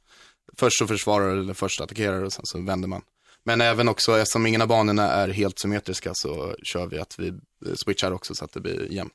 [0.56, 3.02] först så försvarar eller först attackerar och sen så vänder man.
[3.44, 7.28] Men även också, eftersom ingen av banorna är helt symmetriska så kör vi att vi
[7.28, 9.14] eh, switchar också så att det blir jämnt.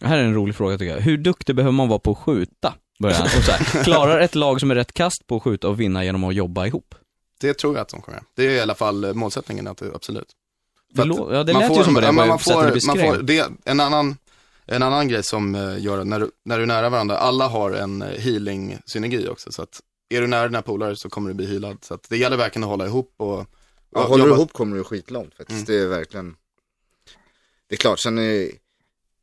[0.00, 1.00] Det här är en rolig fråga tycker jag.
[1.00, 2.74] Hur duktig behöver man vara på att skjuta?
[3.00, 3.26] Börjar han.
[3.26, 6.04] Och så här, klarar ett lag som är rätt kast på att skjuta och vinna
[6.04, 6.94] genom att jobba ihop?
[7.40, 8.24] Det tror jag att de kommer göra.
[8.34, 10.28] Det är i alla fall eh, målsättningen, att det, absolut.
[10.92, 12.86] Det För att ja, det man lät får- ju som på det, man sättet får,
[12.86, 14.16] man får, det, en annan,
[14.66, 17.48] en annan grej som eh, gör att när du, när du är nära varandra, alla
[17.48, 19.52] har en eh, healing-synergi också.
[19.52, 21.78] Så att är du nära dina polare så kommer du bli healad.
[21.82, 23.46] Så att det gäller verkligen att hålla ihop och, och
[23.94, 25.68] Ja, håller du ihop kommer du skitlångt faktiskt.
[25.68, 25.80] Mm.
[25.80, 26.36] Det är verkligen
[27.68, 28.50] Det är klart, sen är,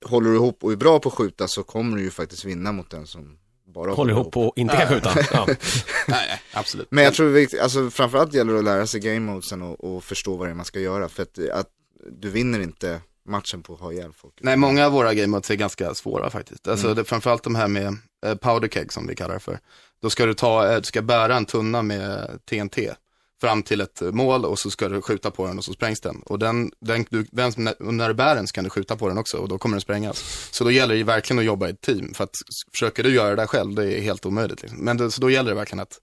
[0.05, 2.71] håller du ihop och är bra på att skjuta så kommer du ju faktiskt vinna
[2.71, 3.37] mot den som
[3.77, 5.11] bara Håller ihop och inte kan skjuta.
[5.33, 5.47] Ja.
[6.07, 6.87] Nej, absolut.
[6.89, 10.03] Men jag tror viktigt, alltså framförallt gäller det att lära sig game modesen och, och
[10.03, 11.09] förstå vad det är man ska göra.
[11.09, 11.67] För att, att
[12.11, 14.33] du vinner inte matchen på att ha ihjäl folk.
[14.41, 16.67] Nej, många av våra game modes är ganska svåra faktiskt.
[16.67, 16.95] Alltså Mm.
[16.97, 19.59] det, framförallt de här med eh, powder keg som vi kallar det för.
[20.01, 22.93] Då ska du ta, eh, du ska bära en tunna med TNT
[23.41, 26.21] fram till ett mål och så ska du skjuta på den och så sprängs den.
[26.25, 29.17] Och den, den, du, som- när, du bär den så kan du skjuta på den
[29.17, 30.49] också och då kommer den sprängas.
[30.51, 32.13] Så då gäller det verkligen att jobba i ett team.
[32.13, 32.35] För att
[32.73, 34.61] försöker du göra det där själv, det är helt omöjligt.
[34.61, 34.79] Liksom.
[34.79, 35.97] Men det, så då gäller det verkligen att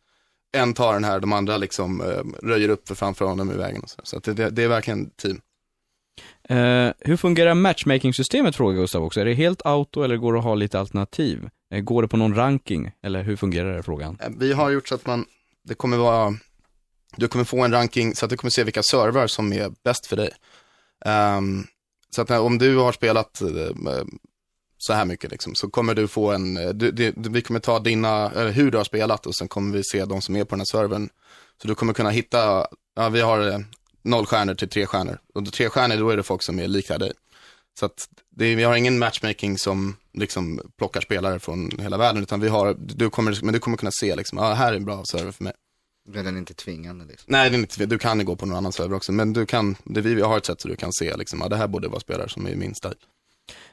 [0.56, 3.82] en tar den här, de andra liksom eh, röjer upp för framför honom i vägen.
[3.82, 5.40] Och så så det, det, det är verkligen team.
[6.48, 9.20] Eh, hur fungerar matchmaking-systemet frågar Gustav också.
[9.20, 11.48] Är det helt auto eller går det att ha lite alternativ?
[11.74, 12.90] Eh, går det på någon ranking?
[13.02, 14.18] Eller hur fungerar det frågan?
[14.22, 15.24] Eh, Vi har gjort så att man,
[15.64, 16.34] det kommer vara,
[17.16, 20.06] du kommer få en ranking så att du kommer se vilka servrar som är bäst
[20.06, 20.30] för dig.
[21.04, 21.66] Um,
[22.10, 24.04] så att när, om du har spelat uh,
[24.78, 27.78] så här mycket liksom, så kommer du få en, eh, du, du, vi kommer ta
[27.78, 30.54] dina, eller hur du har spelat och sen kommer vi se de som är på
[30.54, 31.08] den här servern.
[31.62, 33.58] Så du kommer kunna hitta, ja vi har uh,
[34.02, 35.18] noll stjärnor till tre stjärnor.
[35.34, 37.12] Och tre stjärnor då är det folk som är lika dig.
[37.78, 42.40] Så att det, vi har ingen matchmaking som liksom plockar spelare från hela världen, utan
[42.40, 45.04] vi har, du kommer, men du kommer kunna se liksom, ah, här är en bra
[45.04, 45.52] server för mig.
[46.08, 47.26] Men den är inte tvingande liksom.
[47.28, 49.46] Nej, det är inte, du kan ju gå på någon annan server också, men du
[49.46, 51.88] kan, det, vi har ett sätt så du kan se liksom, ja det här borde
[51.88, 52.94] vara spelare som är i min stil.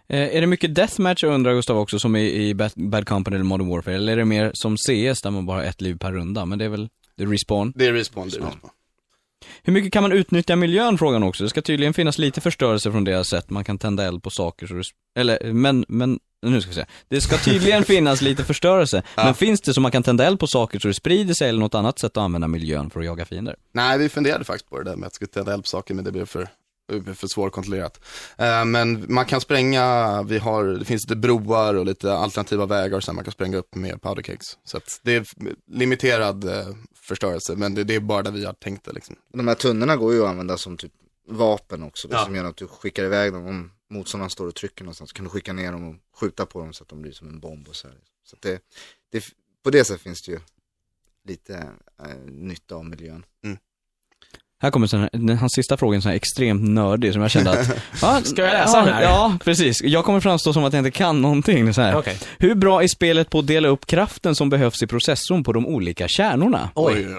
[0.08, 3.46] Eh, är det mycket deathmatch undrar Gustav också, som i, i Bad, Bad Company eller
[3.46, 3.96] Modern Warfare?
[3.96, 6.46] Eller är det mer som CS där man bara har ett liv per runda?
[6.46, 7.74] Men det är väl, det är respawn.
[7.76, 8.72] Det är respawn, det är respawn.
[9.64, 11.44] Hur mycket kan man utnyttja miljön frågan också?
[11.44, 13.50] Det ska tydligen finnas lite förstörelse från har sett.
[13.50, 14.84] Man kan tända eld på saker så det,
[15.16, 16.20] eller, men, men,
[16.50, 16.86] nu ska vi se.
[17.08, 19.04] Det ska tydligen finnas lite förstörelse.
[19.16, 21.60] Men finns det så man kan tända eld på saker så det sprider sig eller
[21.60, 23.56] något annat sätt att använda miljön för att jaga fiender?
[23.74, 26.06] Nej, vi funderade faktiskt på det där med att skulle tända eld på saker, men
[26.06, 26.48] det blev för,
[27.16, 28.00] för svårkontrollerat.
[28.38, 33.00] Eh, men man kan spränga, vi har, det finns lite broar och lite alternativa vägar
[33.00, 34.58] som man kan spränga upp med powder kegs.
[34.66, 35.26] Så att det är
[35.72, 36.68] limiterad eh,
[37.08, 39.16] förstörelse, men det, det är bara där vi har tänkt det liksom.
[39.34, 40.92] De här tunnorna går ju att använda som typ
[41.30, 42.08] vapen också.
[42.08, 42.26] Det Ja.
[42.26, 43.46] som gör att du skickar iväg dem.
[43.48, 46.60] Om motståndaren står och trycker någonstans så kan du skicka ner dem och skjuta på
[46.60, 47.98] dem så att de blir som en bomb och så här.
[48.24, 48.62] Så att det,
[49.10, 49.26] det,
[49.64, 50.40] på det sättet finns det ju
[51.24, 53.26] lite äh, nytta av miljön.
[53.44, 53.58] Mm.
[54.62, 57.52] Här kommer här, den, hans sista fråga är sån här extremt nördig som jag kände
[57.52, 57.70] att,
[58.02, 59.04] ja, Ska jag läsa ja, den här?
[59.04, 59.82] Ja, precis.
[59.82, 61.96] Jag kommer framstå som att jag inte kan någonting så här.
[61.96, 62.18] Okej.
[62.38, 65.68] Hur bra är spelet på att dela upp kraften som behövs i processorn på de
[65.68, 66.70] olika kärnorna?
[66.76, 67.08] Oj.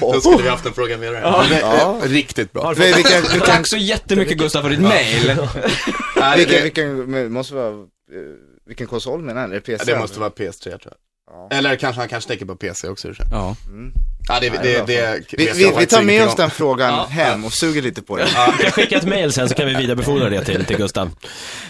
[0.00, 1.20] Då skulle vi haft en programmerare.
[1.22, 1.44] Ja.
[1.60, 2.00] Ja.
[2.04, 2.74] Riktigt bra.
[2.76, 5.26] Vi, vilken, vilken, Tack så jättemycket Gustav för ditt mail.
[6.16, 7.76] Nej, vilken, det, vilken, men måste vara, eh,
[8.66, 9.50] vilken konsol menar han?
[9.50, 9.92] Är det PC?
[9.92, 10.94] det måste vara PS3 tror jag.
[11.30, 11.48] Ja.
[11.50, 13.08] Eller kanske han kanske tänker på PC också.
[13.08, 13.26] för sig.
[14.28, 14.34] Ja.
[14.34, 17.52] Ja, det, det, bra det, Vi, vi, vi tar med oss den frågan hem och
[17.52, 18.28] suger lite på den.
[18.58, 21.10] Du kan skicka ett mail sen så kan vi vidarebefordra det till, till Gustav.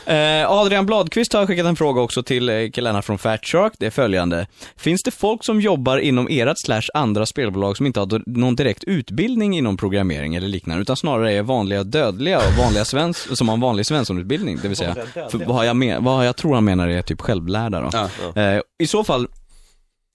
[0.06, 3.72] Eh, Adrian Bladqvist har skickat en fråga också till eh, killarna från Fat Shark.
[3.78, 4.46] Det är följande.
[4.76, 8.84] Finns det folk som jobbar inom ert slash andra spelbolag som inte har någon direkt
[8.84, 13.54] utbildning inom programmering eller liknande, utan snarare är vanliga dödliga och vanliga svens som har
[13.54, 16.88] en vanlig svenssonutbildning, det vill säga, för vad jag, men, vad jag tror han menar
[16.88, 17.90] är typ självlärda då.
[18.34, 18.42] Ja.
[18.42, 19.28] Eh, I så fall,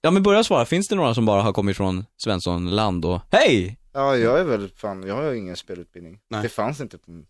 [0.04, 3.78] ja men börja svara, finns det några som bara har kommit från Svenssonland och, hej!
[3.94, 6.18] Ja, jag är väl fan, jag har ju ingen spelutbildning.
[6.30, 6.42] Nej.
[6.42, 7.22] Det fanns inte på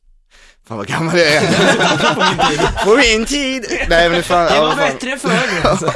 [0.67, 2.85] Fan vad gammal jag är.
[2.85, 3.67] på min tid.
[3.89, 5.19] Nej men det fan, ja, fan.
[5.19, 5.91] förr.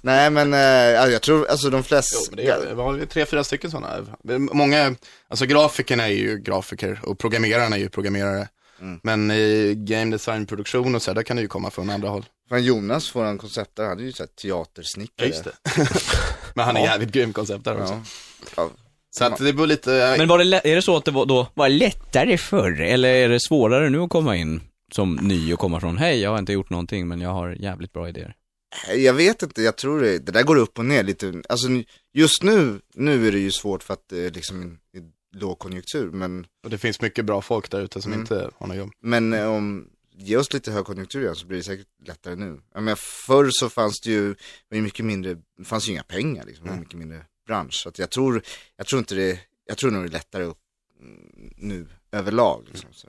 [0.00, 2.16] Nej men, eh, ja, jag tror, alltså de flesta.
[2.20, 4.06] Jo, men det är, vi har tre, fyra stycken sådana.
[4.52, 4.94] Många,
[5.28, 8.48] alltså grafikerna är ju grafiker och programmerarna är ju programmerare.
[8.82, 9.00] Mm.
[9.02, 12.24] Men i game design, produktion och så, där kan det ju komma från andra håll.
[12.48, 15.28] Fan Jonas, våran konceptare, hade ju såhär teatersnickare.
[15.28, 15.52] det.
[16.54, 16.86] Men han är Ja.
[16.86, 17.92] jävligt grym koncept där också.
[17.94, 18.00] Ja.
[18.56, 18.70] Ja.
[19.10, 21.46] Så att det beror lite, Men var det, är det så att det var, då
[21.54, 24.60] var lättare förr, eller är det svårare nu att komma in
[24.92, 27.92] som ny och komma från, hej jag har inte gjort någonting men jag har jävligt
[27.92, 28.34] bra idéer?
[28.96, 31.42] Jag vet inte, jag tror det, det där går upp och ner lite.
[31.48, 31.68] Alltså
[32.14, 34.78] just nu, nu är det ju svårt för att är liksom
[35.32, 36.10] lågkonjunktur.
[36.10, 38.20] Men, och det finns mycket bra folk där ute som Mm.
[38.20, 38.90] inte har något jobb.
[39.00, 42.60] men eh, om, ge oss lite högkonjunktur igen så blir det säkert lättare nu.
[42.74, 44.34] Jag menar, förr så fanns det ju,
[44.68, 47.74] mycket mindre, det fanns ju inga pengar liksom, det var mycket mindre bransch.
[47.74, 48.42] Så jag tror,
[48.76, 50.58] jag tror inte det, jag tror nog det är lättare upp,
[51.00, 52.64] mm, nu överlag.
[52.68, 53.08] Liksom, så.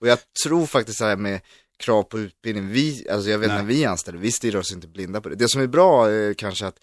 [0.00, 1.40] Och jag tror faktiskt så här med
[1.78, 3.58] krav på utbildning, vi, alltså jag vet Nej.
[3.58, 5.34] när vi anställer, vi stirrar oss inte blinda på det.
[5.34, 6.78] Det som är bra är kanske att,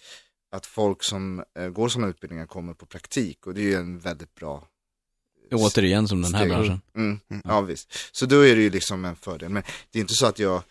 [0.51, 3.99] att folk som eh, går sådana utbildningar kommer på praktik och det är ju en
[3.99, 4.67] väldigt bra
[5.51, 6.51] Återigen som den här steg.
[6.51, 6.81] branschen.
[6.95, 7.93] Mm, ja visst.
[8.11, 9.49] Så då är det ju liksom en fördel.
[9.49, 10.63] Men det är inte så att jag,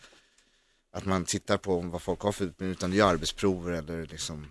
[0.92, 4.46] att man tittar på vad folk har för utbildning, utan det är arbetsprover eller liksom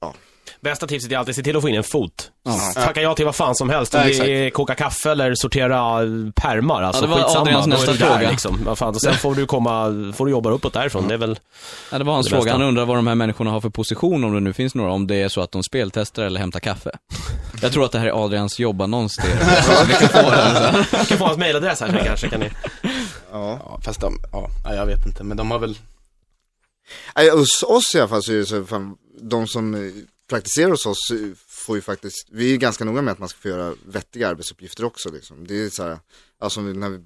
[0.00, 0.14] ja,
[0.60, 2.30] Bästa tipset är alltid att se till att få in en fot.
[2.44, 2.72] Ja.
[2.74, 3.94] Tackar jag till vad fan som helst.
[3.94, 5.98] Om Ja, det är koka kaffe eller sortera
[6.34, 6.82] pärmar.
[6.82, 7.40] Alltså Ja, det var skitsamma.
[7.40, 8.30] Adrians nästa där, fråga.
[8.30, 8.60] Liksom.
[8.64, 9.84] Vad fan, och sen får du komma,
[10.16, 11.08] får du jobba uppåt därifrån.
[11.08, 11.38] Det är väl...
[11.92, 12.44] Ja, det var hans Det fråga.
[12.44, 12.58] bästa.
[12.58, 15.06] Han undrar vad de här människorna har för position, om det nu finns några, om
[15.06, 16.90] det är så att de speltestar eller hämtar kaffe.
[17.62, 19.30] Jag tror att det här är Adrians jobbannons till
[19.88, 22.28] vi kan få den kan få hans mailadress här sen kanske.
[22.28, 22.50] Kan ni...
[23.32, 23.58] ja.
[23.64, 25.78] Ja, fast de, ja, jag vet inte, men de har väl,
[27.16, 28.96] Nej, hos oss i alla fall så är det så, fan,
[29.28, 29.92] de som eh,
[30.28, 33.38] praktiserar hos oss eh, får ju faktiskt, vi är ganska noga med att man ska
[33.38, 35.46] få göra vettiga arbetsuppgifter också liksom.
[35.46, 35.98] Det är så här,
[36.38, 37.04] alltså när vi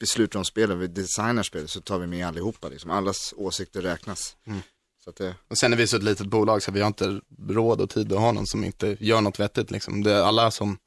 [0.00, 2.90] beslutar om spelen, vi designar spelet så tar vi med allihopa liksom.
[2.90, 4.36] Allas åsikter räknas.
[4.46, 4.60] Mm.
[5.04, 7.20] Så att det, och sen är vi så ett litet bolag så vi har inte
[7.48, 10.02] råd och tid att ha någon som inte gör något vettigt liksom.
[10.02, 10.78] Det är alla som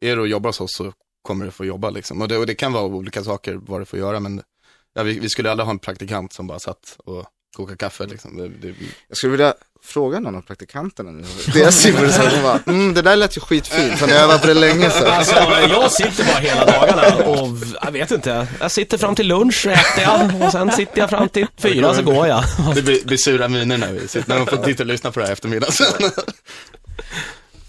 [0.00, 0.92] är och jobbar hos oss så
[1.22, 2.22] kommer det få jobba liksom.
[2.22, 4.42] Och det, och det kan vara olika saker vad det får göra, men
[4.94, 8.36] ja, vi, vi skulle aldrig ha en praktikant som bara satt och kokade kaffe liksom.
[8.36, 8.74] Det, det,
[9.08, 9.54] jag skulle vilja
[9.84, 11.24] fråga någon av praktikanterna nu.
[11.54, 11.92] Deras de
[12.42, 15.06] bara, mm, det där lät ju skitfint, för jag övat på det länge så.
[15.06, 15.34] Alltså,
[15.70, 17.48] jag sitter bara hela dagarna och
[17.82, 18.46] jag vet inte.
[18.60, 22.02] Jag sitter fram till lunch, äter jag och sen sitter jag fram till fyra så
[22.02, 22.44] går jag.
[22.74, 25.20] det blir, blir sura miner när vi sitter, när de får titta och lyssna på
[25.20, 26.10] det här eftermiddagen sen.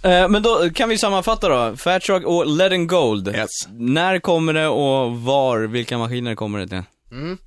[0.03, 1.77] Eh, Men då kan vi sammanfatta då.
[1.77, 3.27] Fairchild och Letting Gold.
[3.27, 3.49] Yes.
[3.71, 6.83] När kommer det och var, vilka maskiner kommer det till?
[7.11, 7.37] Mm.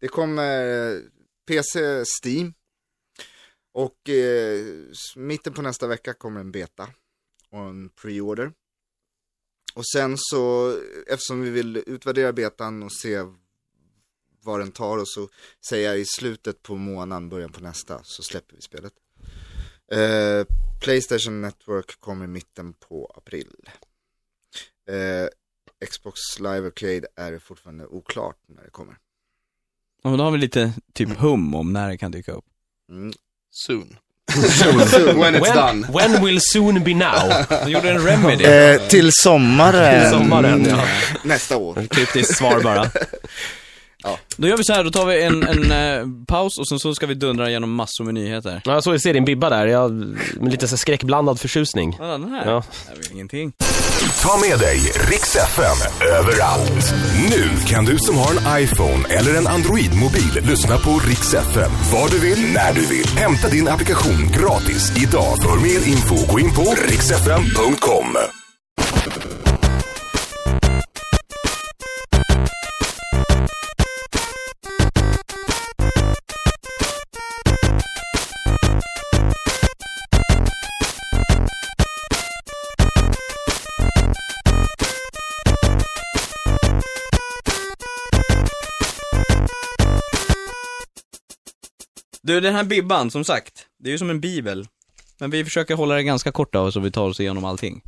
[0.00, 0.94] Det kommer
[1.48, 2.52] PC, Steam.
[3.78, 4.64] Och eh,
[5.16, 6.88] mitten på nästa vecka kommer en beta
[7.50, 8.52] och en pre-order.
[9.74, 10.72] Och sen så,
[11.06, 13.18] eftersom vi vill utvärdera betan och se
[14.42, 15.28] vad den tar och så
[15.68, 18.92] säger jag i slutet på månaden, början på nästa, så släpper vi spelet.
[19.92, 20.46] Eh,
[20.80, 23.68] Playstation Network kommer i mitten på april.
[24.88, 25.28] Eh,
[25.88, 28.98] Xbox Live Arcade är fortfarande oklart när det kommer.
[30.02, 32.46] Ja, men då har vi lite typ hum om när det kan dyka upp.
[32.88, 33.12] Mm.
[33.52, 33.96] Soon.
[34.90, 35.18] Soon.
[35.18, 35.82] When it's When, done.
[35.92, 37.28] when will soon be now?
[37.64, 38.44] De gjorde en remedy.
[38.48, 40.78] Eh, till sommaren, Till sommaren, ja.
[41.24, 41.86] nästa år.
[41.90, 42.84] Kryptiskt svar bara.
[44.36, 46.94] Då gör vi så här, då tar vi en, en eh, paus och sen så
[46.94, 48.62] ska vi dundra igenom massor med nyheter.
[48.64, 51.96] Ja, jag såg i din bibba där, jag, med lite så här skräckblandad förtjusning.
[51.98, 52.50] Ja, den här.
[52.50, 52.64] Ja.
[52.86, 53.52] Det är väl ingenting.
[54.22, 54.78] Ta med dig
[55.10, 55.76] Rix FM
[56.18, 56.94] överallt.
[57.30, 62.08] Nu kan du som har en iPhone eller en Android-mobil lyssna på Rix FM var
[62.08, 63.06] du vill, när du vill.
[63.06, 65.42] Hämta din applikation gratis idag.
[65.42, 68.37] För mer info gå in på rixfm.com.
[92.28, 94.66] Du, den här bibban, som sagt, det är ju som en bibel.
[95.18, 97.82] Men vi försöker hålla det ganska kort av så vi tar oss igenom allting.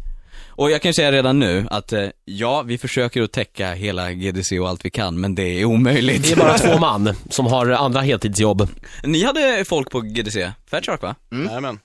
[0.48, 4.12] Och jag kan ju säga redan nu att, eh, ja, vi försöker att täcka hela
[4.12, 6.22] GDC och allt vi kan, men det är omöjligt.
[6.22, 8.68] Det är bara två man som har andra heltidsjobb.
[9.04, 11.14] Ni hade folk på GDC, Fairchark va?
[11.30, 11.78] Jajamän.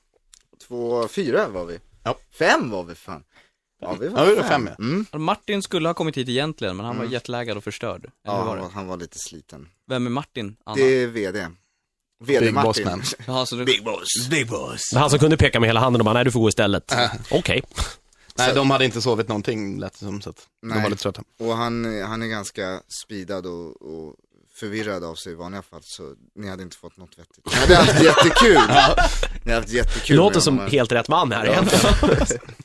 [0.68, 1.80] Två, fyra var vi.
[2.04, 2.16] Ja.
[2.40, 3.24] Fem var vi fan.
[3.82, 4.84] Ja, vi var Ja, vi var fem, ja.
[4.86, 5.06] Mm.
[5.14, 8.06] Martin skulle ha kommit hit egentligen, men han var jetlaggad och förstörd.
[8.06, 9.68] Eller Ja, var, han var lite sliten.
[9.88, 10.56] Vem är Martin?
[10.66, 10.76] Anna?
[10.76, 11.48] Det är VD.
[12.24, 12.86] VD Big boss Martin.
[12.86, 13.04] man.
[13.28, 13.66] Jaha, så du...
[13.66, 14.28] Big boss.
[14.30, 14.82] Big boss.
[14.94, 16.94] Han som kunde peka med hela handen och bara, nej du får gå istället.
[17.32, 17.64] Okej.
[18.38, 20.84] Nej, de hade inte sovit någonting lät det som, så att de Nej.
[20.84, 21.22] var lite trötta.
[21.40, 24.16] Och han, han är ganska speedad och, och
[24.60, 27.46] förvirrad av sig i vanliga fall, så ni hade inte fått något vettigt.
[27.46, 28.54] Ni hade haft jättekul.
[28.54, 30.72] Ni hade haft Det jättekul låter med som honom.
[30.72, 31.96] helt rätt man här egentligen.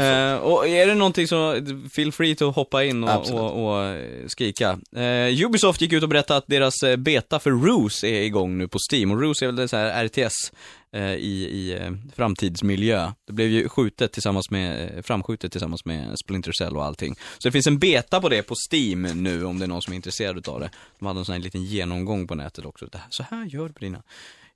[0.00, 1.60] Eh, och är det någonting så,
[1.92, 4.78] feel free to hoppa in och, och, och eh, skrika.
[4.96, 8.68] Eh, Ubisoft gick ut och berättade att deras eh, beta för Ruse är igång nu
[8.68, 10.52] på Steam, och Ruse är väl det så här RTS
[10.92, 13.12] eh, i, i eh, framtidsmiljö.
[13.26, 17.14] Det blev ju skjutet tillsammans med, framskjutet tillsammans med Splinter Cell och allting.
[17.14, 19.92] Så det finns en beta på det på Steam nu, om det är någon som
[19.92, 20.70] är intresserad utav det.
[20.98, 22.86] De hade en sån här liten genomgång på nätet också.
[22.86, 24.02] Det här, så här gör du på dina.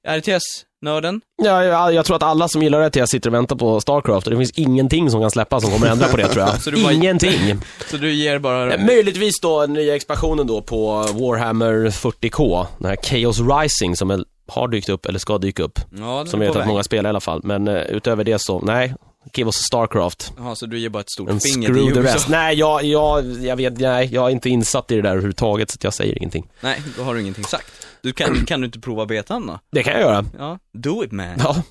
[0.08, 4.26] RTS-nörden, Ja, jag, jag tror att alla som gillar det sitter och väntar på Starcraft
[4.26, 6.54] och det finns ingenting som kan släppas som kommer ändra på det tror jag.
[6.62, 7.60] Så bara- Ingenting.
[7.90, 8.74] så du ger bara...
[8.74, 14.24] Eh, Möjligtvis då nya expansionen då på Warhammer 40K, den här Chaos Rising som är,
[14.48, 15.78] har dykt upp, eller ska dyka upp.
[15.98, 17.40] Ja, Som jag vet att många spelar i alla fall.
[17.44, 18.94] Men uh, utöver det så, nej.
[19.34, 20.32] Give us Starcraft.
[20.36, 22.16] Jaha, så du ger bara ett stort En finger till screw the Ubisoft?
[22.16, 22.28] rest.
[22.28, 25.78] Nej, jag, jag, jag vet, nej, jag är inte insatt i det där överhuvudtaget så
[25.80, 26.48] jag säger ingenting.
[26.60, 27.86] Nej, då har du ingenting sagt.
[28.02, 29.58] Du kan, kan du inte prova betan då?
[29.72, 30.24] Det kan jag göra.
[30.38, 31.34] Ja, do it man.
[31.38, 31.62] Ja.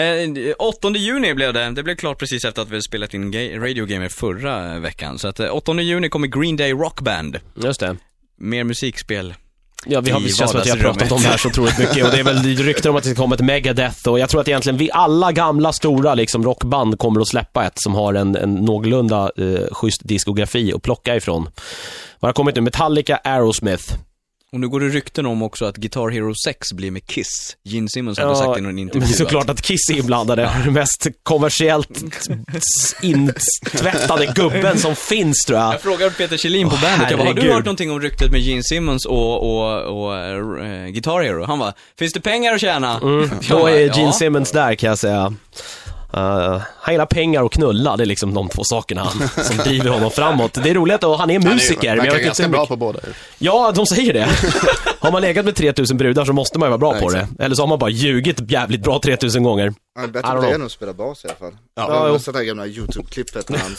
[0.00, 3.86] Eh, 8 juni blev det, det blev klart precis efter att vi spelat in Radio
[3.86, 5.18] Gamer förra veckan.
[5.18, 7.38] Så att eh, 8 juni kommer Green Day Rock Band.
[7.54, 7.96] Just det.
[8.38, 9.34] Mer musikspel.
[9.86, 11.78] Ja, vi har, det känns som att vi har pratat om det här så otroligt
[11.78, 14.28] mycket och det är väl rykten om att det ska komma ett Megadeth och jag
[14.28, 18.14] tror att egentligen vi alla gamla stora liksom rockband kommer att släppa ett som har
[18.14, 21.48] en, en någorlunda eh, schysst diskografi att plocka ifrån.
[22.20, 22.60] Vad har kommit nu?
[22.60, 23.94] Metallica, Aerosmith.
[24.52, 27.56] Och nu går det rykten om också att Guitar Hero 6 blir med Kiss.
[27.64, 30.50] Gene Simmons hade sagt i någon intervju det är såklart att Kiss är inblandade.
[30.64, 32.02] Den mest kommersiellt
[33.02, 35.74] intvättade gubben som finns tror jag.
[35.74, 38.30] Jag frågade Peter Kjellin på Åh, bandet, jag bara, har du hört någonting om ryktet
[38.30, 41.44] med Gene Simmons och, och, och äh, Guitar Hero?
[41.44, 42.98] Han bara, finns det pengar att tjäna?
[43.02, 44.12] Jag Då är Gene ja.
[44.12, 45.34] Simmons där kan jag säga.
[46.16, 49.90] Uh, han gillar pengar och knulla, det är liksom de två sakerna han, som driver
[49.90, 50.58] honom framåt.
[50.62, 52.98] Det är roligt och han är musiker, Han är vet ganska bra på båda.
[53.38, 54.28] Ja, de säger det.
[55.00, 57.18] har man legat med 3000 brudar så måste man ju vara bra Ja, på det.
[57.18, 57.40] exakt.
[57.40, 59.74] Eller så har man bara ljugit jävligt bra 3000 gånger.
[60.04, 61.52] I bättre på det än att spela bas i alla fall.
[61.74, 63.76] Ja, Ja, det här gamla YouTube-klippet när han...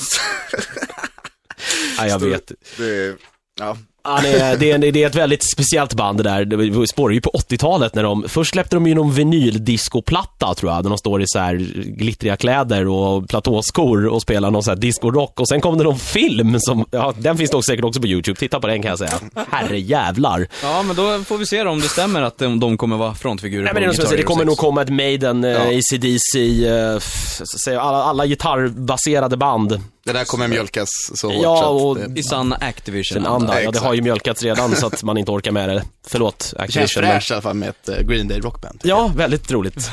[1.99, 2.51] Nej, jag vet.
[2.77, 3.15] det,
[3.59, 3.77] ja.
[4.05, 6.45] Han är, det, är, det är ett väldigt speciellt band det där.
[6.45, 10.83] Det spårar ju på 80-talet när de, först släppte de ju någon vinyldiscoplatta tror jag,
[10.83, 11.55] där de står i så här
[11.97, 15.99] glittriga kläder och platåskor och spelar någon så här discorock och sen kom det någon
[15.99, 18.99] film som, ja den finns nog säkert också på YouTube, titta på den kan jag
[18.99, 19.19] säga.
[19.49, 20.47] Herre jävlar.
[20.63, 23.15] Ja, men då får vi se då om det stämmer att de, de kommer vara
[23.15, 24.61] frontfigurer Nej men det, är säger, det kommer nog 6.
[24.61, 25.49] komma ett Maiden, Ja.
[25.49, 26.99] eh, ACDC, eh,
[27.65, 29.81] säga, alla, alla gitarrbaserade band.
[30.05, 33.23] Det där kommer mjölkas så hårt Ja, och- att det, I sann Activision.
[33.23, 35.83] Den andra, ja det har ju mjölkats redan så att man inte orkar med det.
[36.07, 37.01] Förlåt, det känns Activision.
[37.03, 38.79] men- fräscht i alla fall med ett eh, Green Day rockband.
[38.83, 39.91] Ja, väldigt roligt.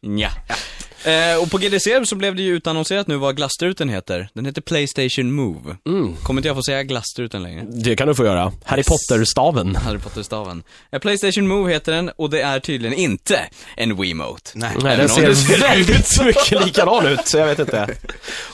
[0.00, 0.30] Ja.
[1.04, 4.28] Eh, och på GDC så blev det ju utannonserat nu vad glasstruten heter.
[4.34, 5.76] Den heter Playstation Move.
[5.86, 6.16] Mm.
[6.16, 7.66] Kommer inte jag få säga glasstruten längre?
[7.68, 8.52] Det kan du få göra.
[8.64, 9.76] Harry Potter-staven.
[9.76, 10.62] Harry Potter-staven.
[10.92, 13.40] Eh, Playstation Move heter den och det är tydligen inte
[13.76, 14.50] en Wiimote.
[14.54, 14.70] Nej.
[14.82, 17.88] Nej, den det ser väldigt mycket likadan ut, så jag vet inte.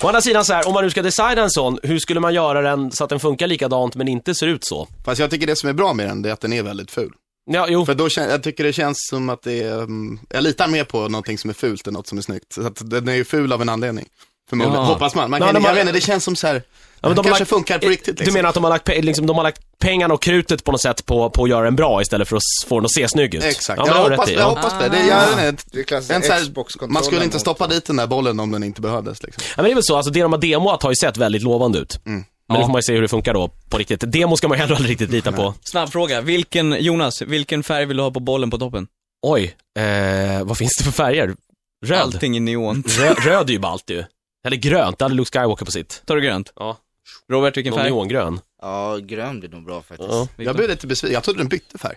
[0.02, 2.34] Å andra sidan så här, om man nu ska designa en sån, hur skulle man
[2.34, 4.88] göra den så att den funkar likadant men inte ser ut så?
[5.04, 6.90] Fast jag tycker det som är bra med den, det är att den är väldigt
[6.90, 7.12] ful.
[7.46, 7.86] Ja, jo.
[7.86, 10.84] För då kän- jag tycker det känns som att det är, mm, jag litar mer
[10.84, 12.52] på någonting som är fult än något som är snyggt.
[12.52, 14.06] Så att den är ju ful av en anledning.
[14.48, 14.86] Förmodligen, Ja.
[14.86, 15.30] hoppas man.
[15.30, 16.62] man Ja, kan, har- jag vet inte, det känns som så här,
[17.00, 18.26] Ja, men de kanske lagt- funkar på riktigt liksom.
[18.26, 20.80] Du menar att de har, lagt, liksom, de har lagt pengarna och krutet på något
[20.82, 23.34] sätt på, på att göra den bra istället för att få den att se snygg
[23.34, 23.44] ut?
[23.44, 24.44] Exakt, Ja, jag, det hoppas, jag ja.
[24.48, 24.88] hoppas det.
[24.88, 27.96] det jag vet inte, Det är en så här, man skulle inte stoppa dit den
[27.96, 29.42] där bollen om den inte behövdes liksom.
[29.48, 31.42] Ja, men det är väl så, alltså det de har demoat har ju sett väldigt
[31.42, 32.00] lovande ut.
[32.48, 32.60] Men Ja.
[32.60, 34.12] nu får man ju se hur det funkar då på riktigt.
[34.12, 35.54] Demo ska man ju heller aldrig riktigt lita på.
[35.64, 36.20] Snabb fråga.
[36.20, 38.86] Vilken, Jonas, vilken färg vill du ha på bollen på toppen?
[39.22, 41.34] Oj, eh, vad finns det för färger?
[41.86, 41.98] Röd.
[42.00, 42.84] Allting i neon.
[42.98, 44.04] Rö, röd är ju ballt ju.
[44.46, 46.02] Eller grönt, det hade Luke Skywalker på sitt.
[46.06, 46.52] Tar du grönt?
[46.56, 46.76] Ja.
[47.32, 47.90] Robert, vilken Någon färg?
[47.90, 48.40] neongrön.
[48.62, 50.10] Ja, grön blir nog bra faktiskt.
[50.12, 50.28] Ja.
[50.36, 51.96] Jag blev lite besviken, jag trodde den bytte färg.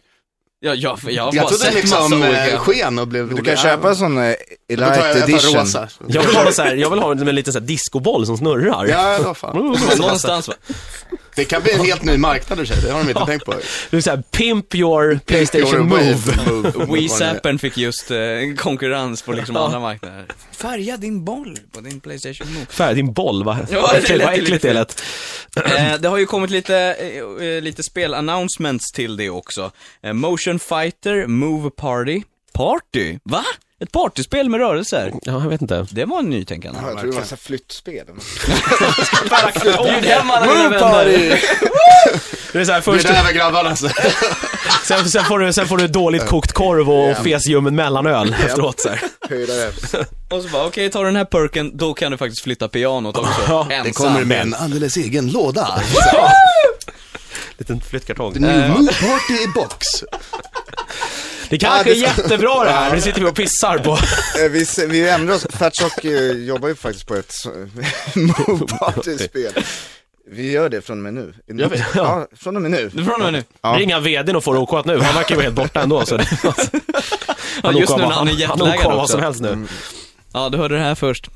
[0.61, 2.57] Ja, ja, för jag har Jag bara trodde sett den liksom massa eh, olika.
[2.59, 4.35] sken och blev Du kan köpa en sån eh, tar jag,
[4.69, 5.59] Elite jag tar edition.
[5.59, 5.87] rosa.
[6.07, 8.37] Jag vill ha en så här, jag vill ha en med så här discoboll som
[8.37, 8.85] snurrar.
[8.85, 9.55] Ja, vad fan.
[9.97, 10.53] Någonstans va?
[11.39, 13.53] Det kan bli en helt ny marknad i sig, det har de inte tänkt på.
[13.89, 16.51] Du är såhär, pimp your Playstation Your Move.
[16.51, 16.85] move.
[16.85, 18.17] Wii-zappen fick just eh,
[18.57, 20.25] konkurrens på liksom andra marknader.
[20.51, 22.65] Färga din boll på din Playstation Move.
[22.69, 23.59] Färg din boll, va?
[23.71, 25.03] Ja, vad det äckligt, vad äckligt det lät.
[25.55, 29.71] Eh, det har ju kommit lite, eh, eh, lite spel-announcements till det också.
[30.03, 32.21] Eh, Motion Fighter, Move Party.
[32.53, 33.17] Party?
[33.23, 33.43] Va?
[33.81, 35.13] Ett partyspel med rörelser?
[35.21, 35.87] Ja, jag vet inte.
[35.91, 36.79] Det var en nytänkande.
[36.83, 38.05] Ja, jag tror det var så här flyttspel.
[39.83, 41.05] Bjud hem alla dina vänner.
[42.53, 43.89] Det är så här, Först först, över grabbarna alltså.
[44.83, 48.89] sen, sen, får du, sen får du dåligt kokt korv och fesljummen mellanöl efteråt så
[48.89, 49.01] här.
[49.29, 49.93] Höjda reps.
[50.29, 53.41] Och så bara, okej, ta den här perken, då kan du faktiskt flytta pianot också.
[53.47, 53.83] Ja, Ensam.
[53.83, 55.81] Det kommer med en alldeles egen låda.
[57.57, 58.33] Liten flyttkartong.
[58.33, 59.87] The new Move Party box.
[61.49, 63.91] Det kanske är Ja, det- jättebra det här, nu sitter vi och pissar på.
[63.91, 67.33] Eh, Vi, vi ändrar oss, Fatshock eh, jobbar ju faktiskt på ett
[68.79, 69.51] Party-spel.
[70.31, 71.33] Vi gör det från och med nu.
[71.59, 71.83] Gör vi?
[71.95, 72.89] Ja, från och med nu.
[72.93, 73.43] Du får med nu.
[73.61, 73.75] Ja.
[73.79, 76.17] Ringa vdn och få det OK nu, han verkar ju vara helt borta ändå så
[76.17, 76.27] det,
[77.63, 79.11] Ja, just nu när han är han jetlaggad OK vad också.
[79.11, 79.57] som helst nu.
[80.33, 81.27] Ja, du hörde det här först.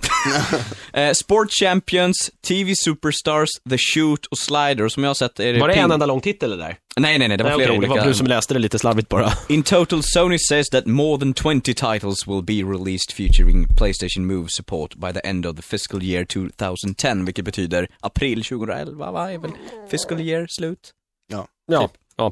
[0.94, 4.90] eh, Sport Champions, TV Superstars, The Shoot och Slider.
[4.90, 5.60] Som jag har sett är det...
[5.60, 6.76] Var det ping- en enda lång titel det där?
[7.00, 7.94] Nej, nej, nej, det var Nej, flera det olika.
[7.94, 9.34] var du som läste det lite slarvigt bara.
[9.50, 14.48] In total, Sony says that more than 20 titles will be released featuring Playstation Move
[14.50, 19.32] support by the end of the fiscal year 2010, vilket betyder april 2011, va?
[19.32, 19.52] Är väl
[19.92, 20.92] fiscal year slut?
[21.32, 21.82] Ja.
[21.82, 21.92] Typ.
[22.16, 22.32] Ja.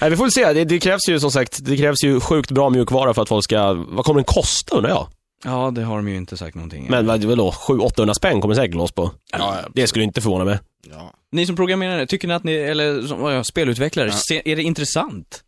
[0.00, 0.52] Nej, vi får väl se.
[0.52, 3.44] Det, det krävs ju som sagt, det krävs ju sjukt bra mjukvara för att folk
[3.44, 5.06] ska, vad kommer den kosta undrar jag?
[5.44, 6.86] Ja, det har de ju inte sagt någonting.
[6.90, 9.10] Men vad, vadå, 700-800 spänn kommer säkert lås på.
[9.32, 10.58] Ja, Det skulle inte förvåna mig.
[10.90, 11.12] Ja.
[11.32, 15.42] Ni som programmerare, tycker ni att ni, eller som, ja, spelutvecklare, ser, är det intressant?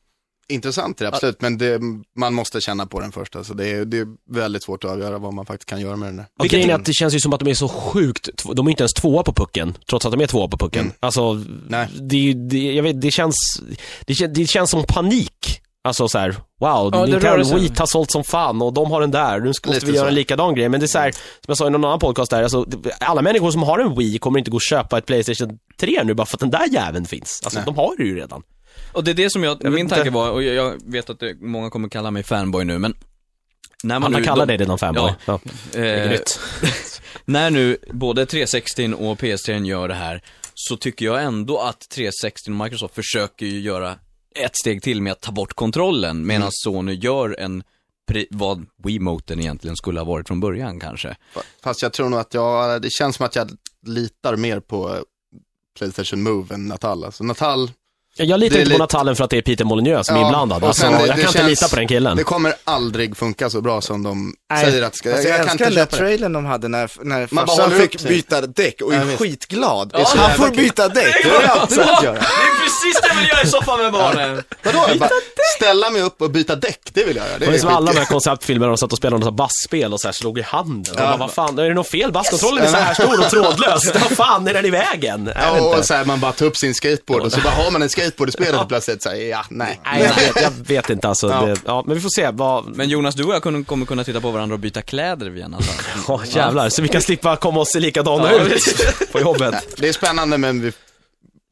[0.48, 1.80] intressant är det absolut, men det,
[2.16, 3.36] man måste känna på den först.
[3.36, 6.08] Alltså det, är, det är väldigt svårt att avgöra vad man faktiskt kan göra med
[6.08, 6.26] den där.
[6.38, 8.70] Och grejen är att det känns ju som att de är så sjukt, de är
[8.70, 10.92] inte ens tvåa på pucken, trots att de är tvåa på pucken.
[11.00, 11.88] Alltså, Nej.
[12.00, 13.34] det, är ju- det, jag vet, det känns,
[14.06, 15.60] det, kän- det känns som panik.
[15.84, 16.30] Alltså så här,
[16.60, 17.56] wow, Ja, Nintendo.
[17.58, 19.96] Wheat har sålt som fan och de har den där, nu ska- måste Lite vi
[19.96, 20.08] göra så.
[20.08, 20.68] en likadan grej.
[20.68, 22.66] Men det är så här, som jag sa i någon annan podcast där, alltså,
[23.00, 26.14] alla människor som har en Wii kommer inte gå och köpa ett Playstation 3 nu
[26.14, 27.40] bara för att den där jäveln finns.
[27.44, 27.66] Alltså Nej.
[27.66, 28.42] de har det ju redan.
[28.92, 31.70] Och det är det som jag, min tanke var, och jag, vet att det, många
[31.70, 32.94] kommer kalla mig fanboy nu, men
[33.82, 35.12] när man Alla nu, kallar de- dig redan fanboy.
[35.26, 35.40] Ja.
[35.74, 36.40] eh, är nytt.
[37.24, 40.22] när nu både 360 och PS3 gör det här,
[40.54, 43.94] så tycker jag ändå att 360 och Microsoft försöker ju göra
[44.34, 47.62] ett steg till med att ta bort kontrollen, medan Sony gör en,
[48.30, 51.16] vad Wiimoten egentligen skulle ha varit från början kanske.
[51.62, 53.50] Fast jag tror nog att jag, det känns som att jag
[53.86, 55.04] litar mer på
[55.78, 57.04] Playstation Move än Natal.
[57.04, 57.70] Alltså Natal,
[58.16, 60.64] Jag litar inte på Natallen för att det är Peter Molyneux som är inblandad.
[60.64, 62.16] Alltså, sen det- jag kan inte känns- lita på den killen.
[62.16, 64.64] det kommer aldrig funka så bra som de Nej.
[64.64, 65.12] säger att det ska.
[65.12, 68.40] Alltså, jag, kan älskar den inte där trailern de hade när, när farsan fick byta
[68.40, 69.90] däck och är skitglad.
[70.16, 70.56] Han får kul.
[70.56, 72.14] byta däck, det har jag alltid velat göra.
[72.14, 74.42] Det är precis det jag vill göra i soffan med barnen!
[74.62, 74.98] Vadå?
[74.98, 75.10] Bara
[75.56, 77.38] ställa mig upp och byta däck, det vill jag göra.
[77.38, 79.92] Det Det är som alla de här konceptfilmer där de satt och spelade något bassspel
[79.92, 80.94] och så här slog i handen.
[80.94, 81.04] Och Ja.
[81.06, 82.12] bara, vad fan, är det något fel?
[82.12, 83.94] Basskontrollen är så här stor och trådlös.
[83.94, 85.30] Vad fan är den i vägen?
[85.34, 87.70] Jag Ja, och så här, man bara tar upp sin skateboard och så bara har
[87.70, 89.80] man en skateboard spelet och plötsligt säger ja, nej.
[89.84, 91.28] Nej, jag vet, jag vet inte alltså.
[91.30, 91.46] Ja.
[91.46, 92.76] Det, ja, men vi får se vad...
[92.76, 95.66] Men Jonas, du och jag kommer, kunna titta på varandra och byta kläder via Natal.
[96.08, 96.68] Ja, jävlar.
[96.68, 99.54] Så vi kan slippa komma och se likadana Ja, ut på jobbet.
[99.76, 100.72] Det är spännande men vi,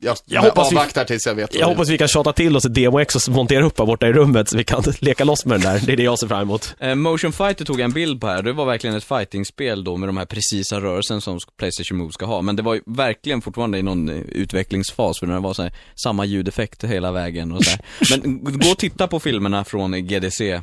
[0.03, 1.55] jag, Jag hoppas vi- avvaktar tills jag vet.
[1.55, 4.13] Jag hoppas vi kan tjata till oss ett demo-ex och montera upp här borta i
[4.13, 5.87] rummet så vi kan leka loss med den där.
[5.87, 6.75] Det är det jag ser fram emot.
[6.81, 9.97] Eh, Motion Fighter tog jag en bild på här, det var verkligen ett fightingspel då
[9.97, 13.43] med de här precisa rörelsen som Playstation Move ska ha, men det var ju verkligen
[13.43, 15.73] fortfarande i någon eh, utvecklingsfas för det var så här,
[16.03, 17.81] samma ljudeffekt hela vägen och så här.
[18.21, 20.61] Men gå och titta på filmerna från GDC, eh,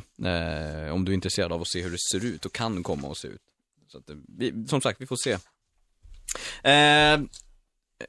[0.94, 3.16] om du är intresserad av att se hur det ser ut och kan komma att
[3.16, 3.40] se ut.
[3.92, 5.36] Så att, eh, vi, som sagt, vi får se.
[6.62, 7.20] Eh,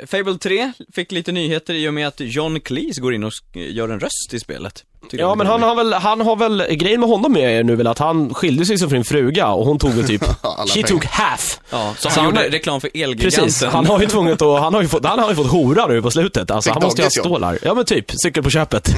[0.05, 3.89] Fable 3 fick lite nyheter i och med att John Cleese går in och gör
[3.89, 4.83] en röst i spelet.
[5.09, 7.87] Tycker Ja, men han har väl, han har väl, grejen med honom är nu väl
[7.87, 10.23] att han skilde sig från sin fruga och hon tog väl typ,
[10.73, 11.59] she took half.
[11.69, 13.43] Ja, så Så han han gjorde reklam för Elgiganten.
[13.43, 15.87] Precis, han har ju tvunget att, han har ju fått, han har ju fått hora
[15.87, 16.51] nu på slutet.
[16.51, 17.59] Alltså Fick han måste ju ha stålar.
[17.61, 18.89] Ja men typ, cykel på köpet.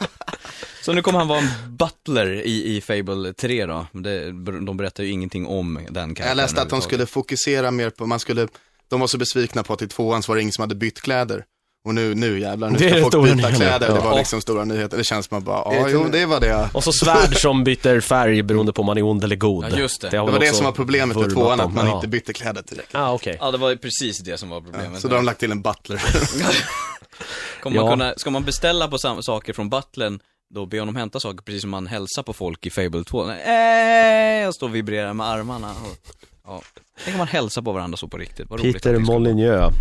[0.82, 3.86] Så nu kommer han vara en butler i, i Fable 3 då.
[3.92, 4.32] Det,
[4.66, 8.06] de berättar ju ingenting om den karaktären Jag läste att de skulle fokusera mer på,
[8.06, 8.48] man skulle,
[8.90, 11.00] de var så besvikna på att i tvåan så var det ingen som hade bytt
[11.00, 11.44] kläder.
[11.84, 13.56] Och nu, nu jävlar, nu Det är ska folk byta nyheten.
[13.56, 13.88] kläder.
[13.88, 14.04] Det Ja.
[14.10, 14.96] var liksom stora nyheter.
[14.96, 16.68] Det känns som att bara, ja det jo det var det.
[16.74, 19.64] Och så svärd som byter färg beroende på om man är ond eller god.
[19.72, 20.08] Ja, just det.
[20.10, 21.94] Det väl var det som var problemet med tvåan, att man ja.
[21.94, 22.94] inte bytte kläder tillräckligt.
[22.96, 23.36] Ah, okej.
[23.40, 25.00] Ja, det var precis det som var problemet.
[25.00, 26.02] Så då har de lagt till en butler.
[27.62, 27.92] Kommer man Ja.
[27.92, 30.20] kunna, ska man beställa på samma saker från butlern,
[30.54, 33.24] då ber honom hämta saker precis som man hälsar på folk i Fable 2.
[33.26, 35.70] Nej, och står och vibrerar med armarna.
[35.70, 35.96] Och,
[36.46, 36.62] ja.
[37.04, 38.50] Tänk om man hälsar på varandra så på riktigt.
[38.50, 39.18] Vad roligt Peter att det vara.
[39.18, 39.74] Molyneux.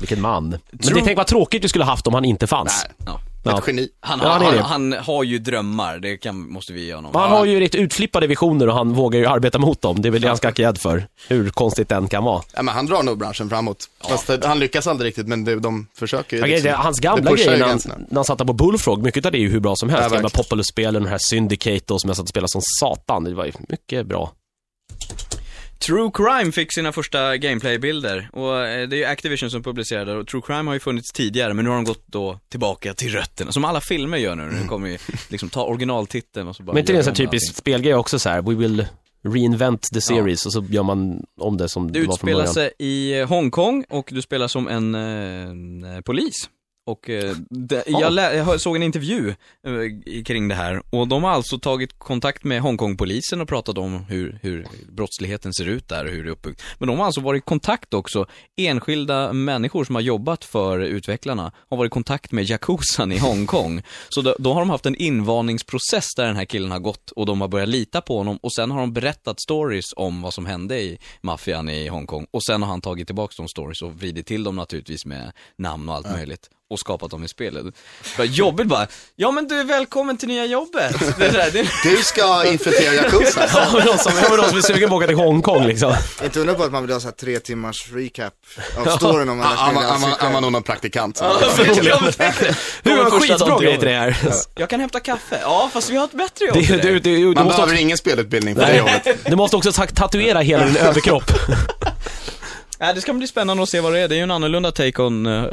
[0.00, 0.48] Vilken man.
[0.70, 2.86] Men det, tänk vad tråkigt du skulle haft om han inte fanns.
[2.98, 3.20] Nej, Ja.
[3.44, 3.58] Ja.
[3.58, 3.88] ett geni.
[4.00, 4.44] Han, Ja, det.
[4.62, 7.10] han, han har ju drömmar, det kan, måste vi ge honom.
[7.14, 10.02] Han har ju rätt utflippade visioner och han vågar ju arbeta mot dem.
[10.02, 11.06] Det är väl det han ska vara rädd för.
[11.28, 12.42] Hur konstigt den kan vara.
[12.54, 13.88] Ja, men han drar nog branschen framåt.
[14.08, 16.42] Fast det, han lyckas aldrig riktigt, men det, de försöker ju.
[16.42, 16.70] Liksom.
[16.70, 17.94] det, hans Det gamla ju grejer när han, gränserna.
[17.98, 20.02] när han satt där på Bullfrog, mycket av det är ju hur bra som helst.
[20.02, 20.44] Ja, gamla verkligen.
[20.44, 23.24] Populous-spelen, den här Syndicate och som jag satt och spelade som satan.
[23.24, 24.32] Det var ju mycket bra.
[25.86, 30.26] True Crime fick sina första gameplay-bilder och eh, det är ju Activision som publicerade och
[30.26, 33.52] True Crime har ju funnits tidigare men nu har de gått då tillbaka till rötterna,
[33.52, 34.42] som alla filmer gör nu.
[34.62, 34.98] Nu kommer ju
[35.28, 38.18] liksom ta originaltiteln och så bara Men inte det gör en sån typisk spelgrej också
[38.18, 38.42] så här.
[38.42, 38.86] we will
[39.28, 42.38] reinvent the series och så gör man om det som Det det var från utspelar
[42.38, 42.54] början.
[42.54, 45.00] sig i Hongkong och du spelar som en, eh,
[45.50, 46.34] en eh, polis.
[46.90, 49.28] Och eh, det, jag, lä- jag såg en intervju
[49.66, 50.82] eh, kring det här.
[50.90, 55.68] Och de har alltså tagit kontakt med Hongkongpolisen och pratat om hur, hur brottsligheten ser
[55.68, 56.62] ut där och hur det är uppbyggt.
[56.78, 58.26] Men de har alltså varit i kontakt också,
[58.56, 63.82] enskilda människor som har jobbat för utvecklarna har varit i kontakt med Yakuzan i Hongkong.
[64.08, 67.26] Så då, då har de haft en invarningsprocess där den här killen har gått och
[67.26, 68.38] de har börjat lita på honom.
[68.42, 72.26] Och sen har de berättat stories om vad som hände i maffian i Hongkong.
[72.30, 75.88] Och sen har han tagit tillbaka de stories och vridit till dem naturligtvis med namn
[75.88, 77.64] och allt möjligt och skapat dem i spelet.
[78.16, 78.86] Bara jobbigt bara,
[79.16, 80.94] ja men du är välkommen till nya jobbet.
[81.18, 81.68] Det där, det...
[81.82, 83.48] Du ska infiltrera Yakuza.
[83.54, 85.66] Ja, men de som, ja, men de som är sugen på att åka till Hongkong
[85.66, 85.94] liksom.
[86.24, 88.34] Inte undra på att man vill ha så här tre timmars recap
[88.86, 90.16] av storyn om man han var- cyklar.
[90.20, 91.16] han var nog någon praktikant.
[91.16, 91.24] så-
[92.82, 94.16] Hur var skitbra grej till det här.
[94.54, 97.44] Jag kan hämta kaffe, ja fast vi har ett bättre jobb Det, du, du, Man
[97.44, 99.06] måste behöver också, ingen spelutbildning för det jobbet.
[99.26, 101.32] du måste också ta- tatuera hela din överkropp.
[102.80, 104.08] Ja, det ska bli spännande att se vad det är.
[104.08, 105.44] Det är ju en annorlunda take on eh,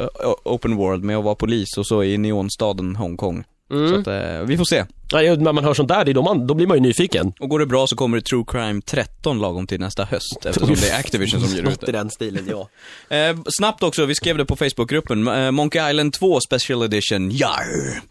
[0.43, 3.43] open world med att vara polis och så i neonstaden Hongkong.
[3.71, 3.89] Mm.
[3.89, 4.85] Så att, eh, vi får se.
[5.11, 7.33] Ja, när man hör sånt där, det är då, man, då blir man ju nyfiken.
[7.39, 10.75] Och går det bra så kommer det True Crime 13 lagom till nästa höst, eftersom
[10.75, 11.91] det är Activision som ger ut Något i det.
[11.91, 12.69] den stilen, ja.
[13.17, 17.63] Eh, snabbt också, vi skrev det på Facebookgruppen, eh, Monkey Island 2 Special Edition, Jar,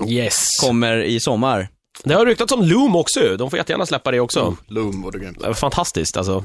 [0.08, 0.34] Yes.
[0.62, 1.68] kommer i sommar.
[2.04, 3.36] Det har ryktats om Loom också.
[3.36, 4.56] De får jättegärna släppa det också.
[4.68, 5.40] Loom vore grymt.
[5.40, 6.44] Det var Fantastiskt alltså.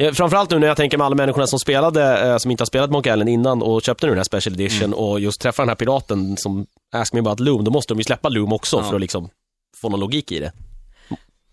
[0.00, 2.66] Ja, Framförallt nu när jag tänker med alla människorna som spelade, eh, som inte har
[2.66, 5.68] spelat Monkey Island innan och köpte nu den här Special Edition och just träffar den
[5.68, 8.82] här piraten som ask me about Loom, då måste de ju släppa Loom också Ja.
[8.88, 9.28] för att liksom
[9.80, 10.52] få någon logik i det.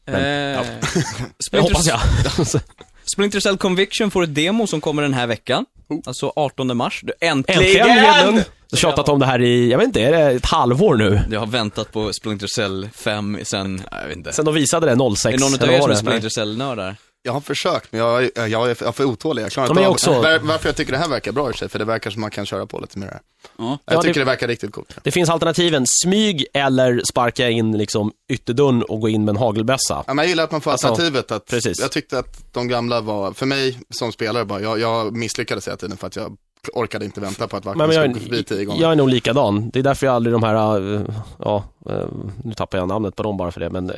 [0.08, 0.66] Eh, Det
[1.48, 2.62] Splinter, hoppas jag.
[3.06, 5.66] Splinter Cell Conviction får ett demo som kommer den här veckan.
[6.06, 7.02] Alltså 18 mars.
[7.04, 7.62] Du- Äntligen!
[7.90, 8.44] Äntligen!
[8.70, 11.22] Jag har tjatat om det här i, jag vet inte, är det ett halvår nu?
[11.32, 14.34] Jag har väntat på Splinter Cell 5 sen, jag vet inte.
[14.34, 15.96] Sen de visade det 06, är det någon av er som är det?
[15.98, 16.96] Splinter Cell-nördar?
[17.26, 19.44] Jag har försökt, men jag, jag, jag är för otålig.
[19.44, 20.12] Jag klarar inte av också.
[20.22, 22.32] Var, Varför jag tycker det här verkar bra i sig, för det verkar som man
[22.32, 23.20] kan köra på lite mer.
[23.58, 23.78] Ja.
[23.86, 24.26] Jag Ja, tycker det- det...
[24.26, 24.98] verkar riktigt coolt.
[25.04, 30.04] Det finns alternativen, smyg eller sparka in liksom ytterdörren och gå in med en hagelbössa.
[30.08, 31.32] Ja, men jag gillar att man får Alltså, alternativet.
[31.32, 31.80] Att precis.
[31.80, 35.78] Jag tyckte att de gamla var, för mig som spelare bara, jag, jag misslyckades hela
[35.78, 36.38] tiden för att jag
[36.74, 38.82] orkade inte vänta på att vakten Men jag, skulle gå förbi tio gånger.
[38.82, 39.70] jag är nog likadan.
[39.70, 41.02] Det är därför jag aldrig de här, eh,
[41.40, 42.06] ja, eh,
[42.44, 43.90] nu tappar jag namnet på dem bara för det, men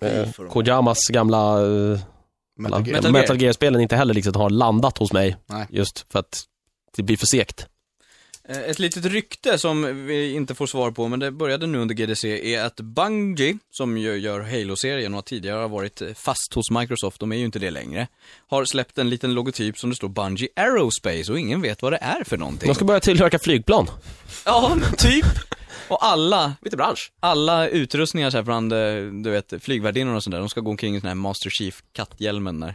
[0.00, 0.28] eh.
[0.50, 2.00] Kojamas gamla eh,
[2.58, 2.96] Metal Gear.
[2.96, 3.42] Metal Metal, Gear.
[3.42, 5.36] Gear-spelen inte heller liksom har landat hos mig.
[5.46, 5.66] Nej.
[5.70, 6.44] Just för att
[6.96, 7.66] det blir för segt.
[8.48, 11.94] Eh, Ett litet rykte som vi inte får svar på, men det började nu under
[11.94, 17.20] GDC, är att Bungie, som ju gör Halo-serien och tidigare har varit fast hos Microsoft,
[17.20, 18.06] de är ju inte det längre,
[18.48, 21.98] har släppt en liten logotyp som det står Bungie Aerospace och ingen vet vad det
[22.02, 22.66] är för någonting.
[22.68, 23.90] De ska börja tillverka flygplan.
[24.44, 25.26] Ja, typ.
[25.88, 27.12] Och alla, Lite bransch.
[27.20, 28.78] alla utrustningar så här bland, eh,
[29.24, 31.82] du vet, flygvärdinnor och sånt där, de ska gå omkring i sån här Master Chief
[31.92, 32.74] katthjälmen där.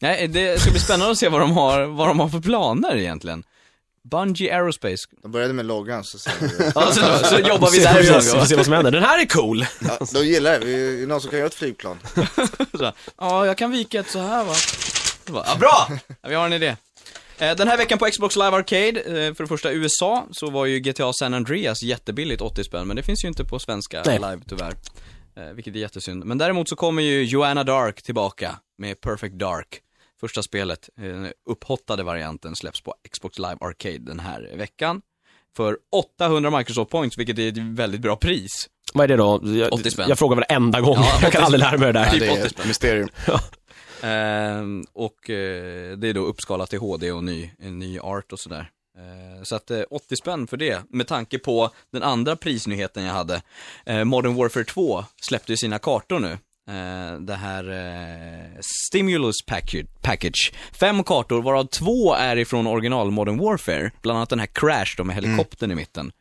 [0.00, 2.96] Nej, det ska bli spännande att se vad de har, vad de har för planer
[2.96, 3.42] egentligen.
[4.10, 5.06] Bungie Aerospace.
[5.22, 8.38] De började med loggan, så sen, ja, Ja, så, så jobbar vi Se, där se,
[8.40, 8.90] vi se vad som händer.
[8.90, 9.66] Den här är cool!
[10.12, 10.66] de gillar det.
[10.66, 11.98] Vi är någon som kan göra ett flygplan.
[12.78, 14.54] Så, Ja, jag kan vika ett så här va.
[15.46, 15.88] Ja, bra!
[16.22, 16.76] Ja, vi har en idé.
[17.38, 20.66] Eh, Den här veckan på Xbox Live Arcade, eh, för det första USA, så var
[20.66, 24.14] ju GTA San Andreas jättebilligt, 80 spänn, men det finns ju inte på svenska Nej.
[24.18, 24.74] live tyvärr.
[25.36, 26.24] Eh, Vilket är jättesynd.
[26.24, 29.66] Men däremot så kommer ju Joanna Dark tillbaka med Perfect Dark.
[30.20, 35.02] Första spelet, eh, den upphottade varianten, släpps på Xbox Live Arcade den här veckan.
[35.56, 38.68] För 800 Microsoft Points, vilket är ett väldigt bra pris.
[38.94, 39.40] Vad är det då?
[39.44, 40.08] Jag, 80 spänn.
[40.08, 40.96] jag frågar varenda gång.
[40.96, 42.06] Ja, jag kan 80 aldrig lära mig det där.
[42.12, 42.60] Ja, det 80 är spänn.
[42.62, 43.08] ett mysterium.
[44.02, 48.70] Ehm, och eh, det är då uppskalat till HD och ny, ny art och sådär.
[48.98, 53.12] Eh, så att eh, 80 spänn för det, med tanke på den andra prisnyheten jag
[53.12, 53.42] hade.
[53.86, 56.38] Eh, Modern Warfare 2 släppte ju sina kartor nu.
[56.68, 60.52] Eh, det här eh, Stimulus package, package.
[60.72, 63.90] Fem kartor, varav två är ifrån original Modern Warfare.
[64.02, 66.12] Bland annat den här Crash då med helikoptern i mitten.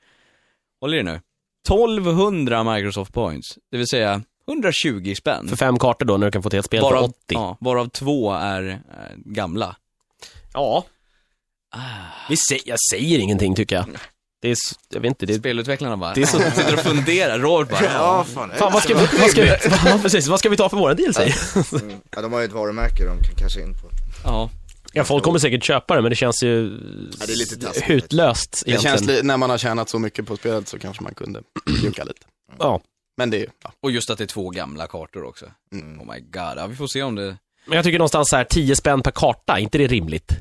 [0.82, 1.20] Håll i er nu.
[1.68, 5.48] 1200 Microsoft points, det vill säga 120 spänn.
[5.48, 7.16] För fem kartor då, när du kan få till ett spel för Varav, 80.
[7.28, 9.76] ja, varav två är eh, gamla.
[10.54, 10.86] Ja.
[12.30, 13.86] Vi sä- jag säger ingenting tycker jag.
[14.46, 15.38] Det är, s- jag vet inte, det är...
[15.40, 18.52] Spelutvecklarna bara, Det är så- sitter och funderar, Robert bara, Ja, fan.
[18.56, 19.48] Fan, vad ska vi, vad ska vi,
[19.90, 20.92] ja, precis, vad ska vi ta för våra?
[20.92, 21.98] Mm.
[22.16, 23.90] Ja, de har ju ett varumärke de kan casha in på.
[24.24, 24.50] ja.
[24.98, 26.64] Ja, folk kommer säkert köpa det, men det känns ju
[27.20, 27.90] Ja, det är lite taskigt.
[27.90, 28.98] hutlöst Det egentligen.
[28.98, 31.42] känns li- när man har tjänat så mycket på spelet så kanske man kunde
[31.84, 32.20] mjuka lite.
[32.60, 32.82] Ja.
[33.18, 33.72] Men det är ju, ja.
[33.82, 35.46] Och just att det är två gamla kartor också.
[35.74, 36.02] Mm.
[36.02, 38.44] Oh my god, ja, vi får se om det, Men jag tycker någonstans så här
[38.44, 40.32] 10 spänn per karta, inte det är rimligt?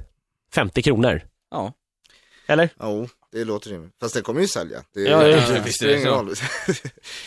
[0.54, 1.22] 50 kronor?
[1.50, 1.72] ja.
[2.46, 2.68] Eller?
[2.80, 3.92] Jo, det låter rimligt.
[4.00, 4.84] Fast det kommer ju sälja.
[4.94, 6.34] Det, Ja, ja, ja, det visst det ingen roll.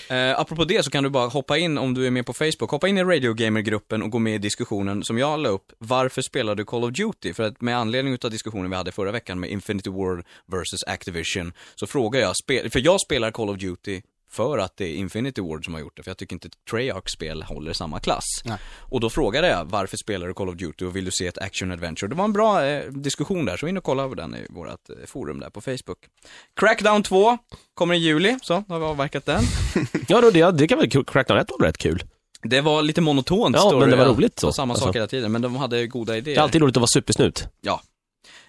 [0.10, 2.72] Eh, apropå det så kan du bara hoppa in om du är med på Facebook,
[2.72, 5.72] hoppa in i Radio Gamer-gruppen och gå med i diskussionen som jag la upp.
[5.78, 7.34] Varför spelar du Call of Duty?
[7.34, 11.54] För att med anledning av diskussionen vi hade förra veckan med Infinity Ward versus Activision,
[11.76, 14.02] så frågar jag, för jag spelar Call of Duty
[14.32, 17.12] för att det är Infinity Ward som har gjort det, för jag tycker inte Treyarchs
[17.12, 18.24] spel håller samma klass.
[18.46, 18.58] Nej.
[18.80, 21.38] Och då frågade jag, varför spelar du Call of Duty och vill du se ett
[21.38, 22.10] action adventure?
[22.10, 24.90] Det var en bra eh, diskussion där, så in och kolla över den i vårt
[24.90, 25.98] eh, forum där på Facebook.
[26.56, 27.38] Crackdown 2
[27.74, 29.44] kommer i juli, så då har vi avverkat den.
[30.08, 32.04] Ja, då, det, det kan väl Crackdown 1 vara rätt kul.
[32.44, 34.46] Det var lite monotont Ja, story, men det var roligt så.
[34.46, 34.98] Det var samma sak Alltså.
[34.98, 36.36] hela tiden, men de hade goda idéer.
[36.36, 37.48] Det är alltid roligt att vara supersnut.
[37.62, 37.82] Ja.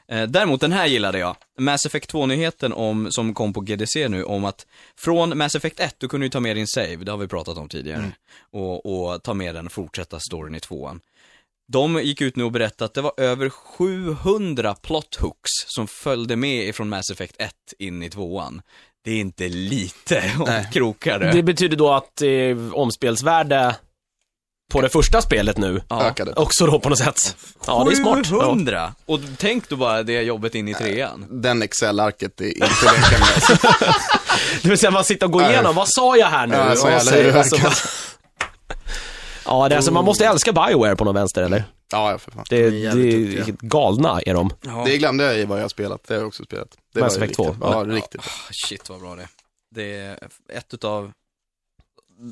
[0.08, 1.36] Eh, däremot, den här gillade jag.
[1.58, 5.94] Mass Effect 2-nyheten om, som kom på GDC nu, om att från Mass Effect 1,
[5.98, 8.12] du kunde ju ta med din save, det har vi pratat om tidigare,
[8.50, 11.00] och, och ta med den och fortsätta storyn i tvåan.
[11.72, 16.36] De gick ut nu och berättade att det var över 700 plot hooks som följde
[16.36, 18.62] med ifrån Mass Effect 1 in i tvåan.
[19.04, 21.32] Det är inte lite omkrokade.
[21.32, 23.76] Det betyder då att eh, omspelsvärde
[24.72, 26.02] på det första spelet nu Ja.
[26.04, 26.32] ökade.
[26.32, 27.36] också då på något sätt.
[27.66, 28.26] Ja, det är smart.
[28.30, 28.40] Ja.
[28.40, 28.94] 700!
[29.06, 31.26] Och tänk då bara det jobbet in i trean.
[31.30, 32.84] Den Excel-arket är inte
[33.20, 33.58] med.
[34.62, 36.54] Det vill säga man sitter och går igenom, vad sa jag här nu?
[36.56, 37.62] Ja, så Och jävla säger- så huvudvärk.
[37.62, 38.78] bara-
[39.44, 41.64] Ja, det är alltså, man måste älska Bioware på någon vänster eller?
[41.92, 42.44] Ja, ja, för fan.
[42.50, 43.56] Det, är det jävligt är duktiga.
[43.60, 44.50] galna är de.
[44.62, 44.82] Ja.
[44.86, 46.68] Det glömde jag i vad jag har spelat, det har jag också spelat.
[46.94, 47.44] Det Mass var Effect 2.
[47.44, 48.20] riktigt, ja, riktigt.
[48.20, 49.28] Ah, Shit vad bra det är.
[49.74, 50.18] Det är
[50.52, 51.12] ett utav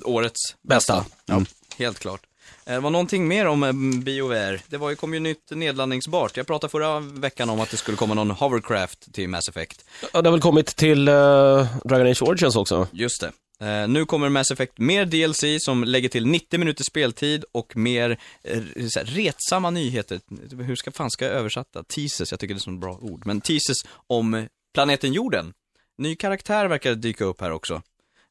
[0.04, 1.04] årets Bästa.
[1.26, 1.42] Ja,
[1.76, 2.20] helt klart.
[2.66, 3.72] Eh, Det var någonting mer om eh,
[4.02, 4.60] BioWare.
[4.68, 6.36] Det var ju, kom ju nytt nedladdningsbart.
[6.36, 9.84] Jag pratade förra veckan om att det skulle komma någon hovercraft till Mass Effect.
[10.12, 12.88] Ja, det har väl kommit till uh, Dragon Age Origins också?
[12.92, 13.32] Just det.
[13.60, 18.18] Eh, nu kommer Mass Effect mer DLC som lägger till 90 minuters speltid och mer
[18.44, 20.20] här, retsamma nyheter.
[20.62, 21.82] Hur ska fan ska jag översätta?
[21.84, 23.22] Teases, jag tycker det är så bra ord.
[23.26, 23.76] Men teases
[24.06, 25.52] om planeten jorden.
[25.98, 27.82] Ny karaktär verkar dyka upp här också.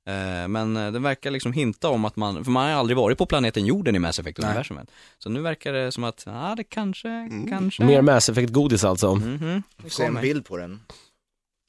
[0.07, 3.17] Eh, Men eh, den verkar liksom hinta om att man, för man har aldrig varit
[3.17, 4.87] på planeten jorden i Mass Effect-universumet.
[5.19, 7.83] Så nu verkar det som att, ja det kanske, kanske.
[7.85, 9.15] Mer Mass Effect-godis alltså.
[9.15, 10.81] Mhm, det Får se en bild på den.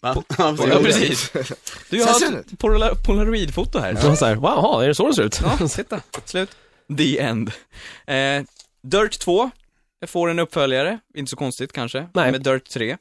[0.03, 1.31] Ja, Ja, precis.
[1.91, 3.95] Du Ser har ett polar- polaroidfoto här.
[3.95, 5.41] Så så här, wow, är det så det ser ut?
[5.61, 6.01] Ja, titta.
[6.25, 6.51] Slut.
[6.99, 7.53] The end.
[8.07, 8.43] Eh,
[8.83, 9.51] Dirt 2
[10.07, 12.33] får en uppföljare, inte så konstigt kanske, Nej.
[12.33, 12.97] med Dirt 3.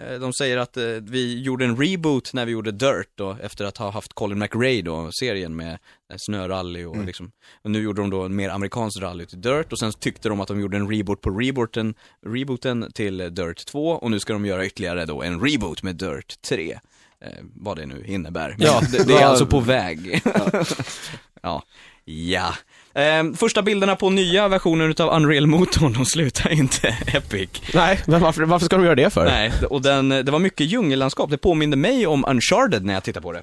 [0.00, 3.64] Eh, de säger att eh, vi gjorde en reboot när vi gjorde Dirt då, efter
[3.64, 5.72] att ha haft Colin McRae då, serien med
[6.12, 7.30] eh, snörally och liksom,
[7.62, 10.40] och nu gjorde de då en mer amerikansk rally till Dirt och sen tyckte de
[10.40, 11.94] att de gjorde en reboot på rebooten,
[12.26, 16.42] rebooten till Dirt 2 och nu ska de göra ytterligare då en reboot med Dirt
[16.42, 16.78] 3.
[17.24, 18.54] Eh, vad det nu innebär.
[18.58, 20.22] Men Ja, det, det är alltså på väg.
[21.42, 21.62] ja.
[22.04, 22.54] Ja.
[22.94, 27.50] Ehm, första bilderna på nya versionen utav Unreal-motorn, de slutar inte epic.
[27.74, 29.24] Nej, men varför, varför ska de göra det för?
[29.24, 31.30] Nej, och den, det var mycket djungellandskap.
[31.30, 33.42] Det påminde mig om Uncharted när jag tittade på det.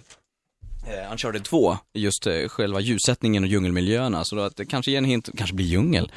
[0.88, 4.98] Eh, Uncharted 2, just eh, själva ljussättningen och djungelmiljöerna, så då att det kanske ger
[4.98, 6.12] en hint, kanske blir djungel.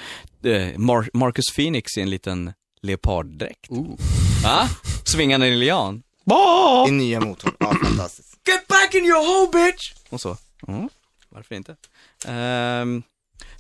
[0.45, 2.53] Eh, Mar- Marcus Phoenix i en liten
[2.83, 3.67] leoparddräkt.
[4.45, 4.69] Va?
[5.05, 6.03] Svingande lian.
[6.25, 6.89] Bah!
[6.89, 7.53] I nya motorn.
[7.59, 8.29] Ja, fantastiskt.
[8.49, 9.93] Get back in your hole bitch!
[10.11, 10.37] Och så.
[10.69, 10.89] Mm.
[11.29, 11.77] Varför inte?
[12.29, 13.03] Ehm,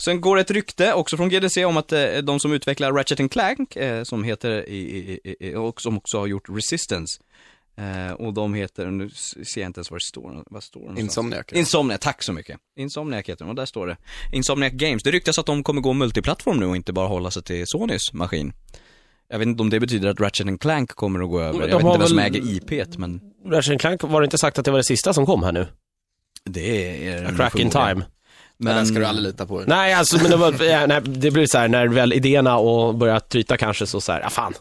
[0.04, 3.76] sen går ett rykte också från GDC om att eh, de som utvecklar Ratchet Clank,
[3.76, 4.78] eh, som heter, i,
[5.24, 7.20] i, i, och som också har gjort Resistance,
[7.76, 11.00] eh, och de heter, nu ser jag inte ens vad det står, vad står det?
[11.00, 11.46] Insomniac.
[11.52, 12.58] Insomniac, tack så mycket.
[12.78, 13.96] Insomniac heter de, och där står det.
[14.32, 15.02] Insomniac Games.
[15.02, 18.12] Det ryktas att de kommer gå multiplattform nu och inte bara hålla sig till Sonys
[18.12, 18.52] maskin.
[19.28, 21.52] Jag vet inte om det betyder att Ratchet Clank kommer att gå över.
[21.52, 24.24] de Jag vet har inte vem som väl- äger IP't, men Ratchet Clank var det
[24.24, 25.66] inte sagt att det var det sista som kom här nu?
[26.44, 28.02] det är A crack in time.
[28.62, 29.64] Men den ska du aldrig lita på.
[29.66, 33.20] Nej, alltså men det var, nej, det blir så här när väl idéerna och börjar
[33.20, 34.54] tryta kanske så så här, ja fan,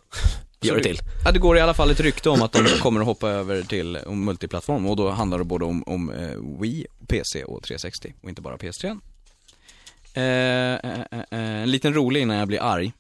[0.62, 1.00] gör det till.
[1.26, 3.62] Ja, det går i alla fall ett rykte om att de kommer att hoppa över
[3.62, 8.14] till eh, multiplattform och då handlar det både om, om eh, Wii, PC och 360
[8.24, 9.00] och inte bara PS3.
[10.14, 12.94] Eh, eh, eh, eh, en liten rolig innan jag blir arg.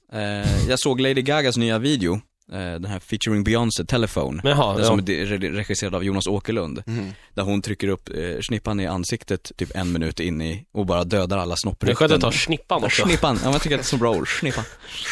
[0.70, 2.22] Jag såg Lady Gagas nya video,
[2.58, 4.42] den här featuring Beyoncé, Telephone.
[4.44, 4.88] Jaha, den ja.
[4.88, 6.84] som är de- re- regisserad av Jonas Åkerlund.
[6.86, 7.14] Mhm.
[7.34, 11.04] Där hon trycker upp eh, snippan i ansiktet typ en minut in i och bara
[11.04, 11.96] dödar alla Det är snopprykten.
[11.96, 13.04] skönt att ta snippan också.
[13.06, 14.40] Snippan, ja jag tycker att det är så bra ord.
[14.40, 14.64] Snippan,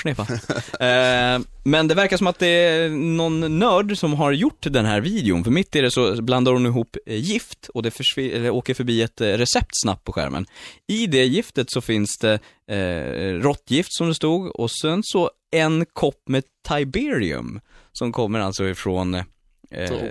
[0.01, 0.25] snippan.
[0.79, 5.01] Eh, men det verkar som att det är någon nörd som har gjort den här
[5.01, 8.73] videon, för mitt i det så blandar hon ihop eh, gift och det eller åker
[8.73, 10.45] förbi ett eh, recept snabbt på skärmen.
[10.87, 12.39] I det giftet så finns det
[12.71, 17.59] eh, råttgift som det stod och sen så en kopp med Tiberium
[17.91, 19.23] som kommer alltså ifrån eh,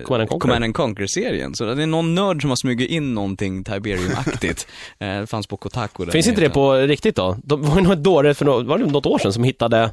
[0.04, 0.38] Command and Conquer.
[0.38, 1.54] Command and Conquer-serien.
[1.54, 4.66] Så det är någon nörd som har smugit in någonting Tiberium-aktigt.
[4.98, 6.04] eh, det fanns på Kotaku.
[6.04, 7.36] den Finns inte det på riktigt då?
[7.44, 9.90] Det var ju dåre för något, var det något år sedan som hittade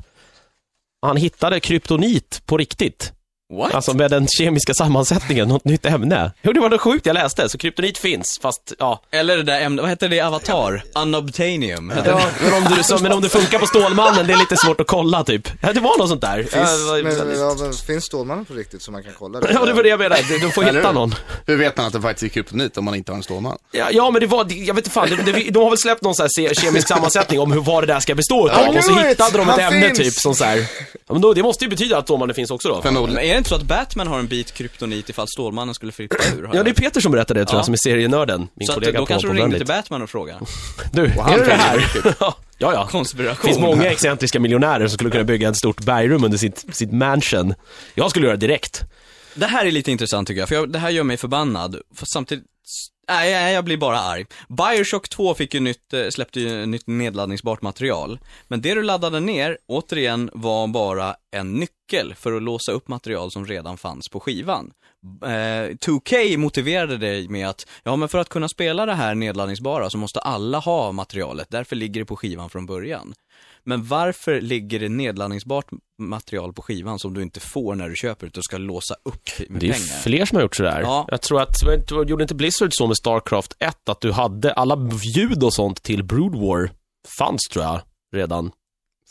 [1.04, 3.14] han hittade kryptonit på riktigt.
[3.58, 3.74] What?
[3.74, 6.32] Alltså med den kemiska sammansättningen, något nytt ämne.
[6.42, 7.50] Jo, det var det sjukt jag läste.
[7.50, 9.02] Så kryptonit finns, fast ja.
[9.12, 10.84] Eller det där ämnet, vad heter det i Avatar?
[10.96, 11.90] Unobtainium.
[11.90, 14.58] Hette ja men, om du, så, men om det funkar på Stålmannen, det är lite
[14.58, 15.50] svårt att kolla typ.
[15.62, 16.38] Ja, det var något sånt där.
[16.38, 19.52] Finns, ja, var- men, ja, men, finns Stålmannen på riktigt så man kan kolla det?
[19.54, 20.22] ja, det var det jag menade.
[20.30, 20.94] Du, du får hitta hur?
[20.94, 21.16] någon.
[21.46, 23.58] Hur vet man att det faktiskt är kryptonit om man inte har en Stålman?
[23.72, 26.02] Ja, ja, men det var, jag vet inte fan, det, det, de har väl släppt
[26.02, 28.76] någon sån här kemisk sammansättning om hur, vad det där ska bestå utav.
[28.78, 30.00] Och så hittade de ett Han ämne finns!
[30.00, 30.58] typ som så här.
[31.08, 32.74] Ja, men då, det måste ju betyda att Stålmannen finns också då.
[32.76, 33.43] Men Förmodligen.
[33.44, 36.50] Inte så att Batman har en bit kryptonit ifall Stålmannen skulle flippa ur?
[36.54, 36.74] Ja, det är?
[36.74, 37.60] Peter som berättade det tror Ja.
[37.60, 38.48] jag, som är serienörden.
[38.54, 40.40] Min Så att, kollega då på, kanske de ringde till Batman och frågade.
[40.92, 41.84] Du, han är det det här?
[42.20, 42.88] ja, ja.
[42.92, 43.38] Konspiration.
[43.42, 46.92] Det finns många excentriska miljonärer som skulle kunna bygga ett stort bergrum under sitt, sitt
[46.92, 47.54] mansion.
[47.96, 48.84] Jag skulle göra det direkt.
[49.36, 51.78] Det här är lite intressant tycker jag, för jag, det här gör mig förbannad.
[51.96, 52.46] För samtidigt,
[53.08, 54.26] nej, nej, jag blir bara arg.
[54.50, 58.20] Bioshock 2 fick ju nytt, eh, släppte ju nytt nedladdningsbart material.
[58.48, 63.32] Men det du laddade ner, återigen, var bara en nyckel för att låsa upp material
[63.32, 64.72] som redan fanns på skivan.
[65.24, 69.90] Eh, 2K motiverade det med att, ja men för att kunna spela det här nedladdningsbara
[69.90, 73.14] så måste alla ha materialet, därför ligger det på skivan från början.
[73.66, 75.66] Men varför ligger det nedladdningsbart
[76.00, 79.30] material på skivan som du inte får när du köper det och ska låsa upp
[79.50, 80.02] med Det är pengar?
[80.02, 80.82] fler som har gjort sådär.
[80.82, 81.08] Ja.
[81.12, 81.62] Jag tror att,
[82.10, 86.04] gjorde inte Blizzard så med Starcraft 1, att du hade alla ljud och sånt till
[86.04, 86.72] Brood War
[87.20, 87.82] fanns tror jag
[88.14, 88.52] redan.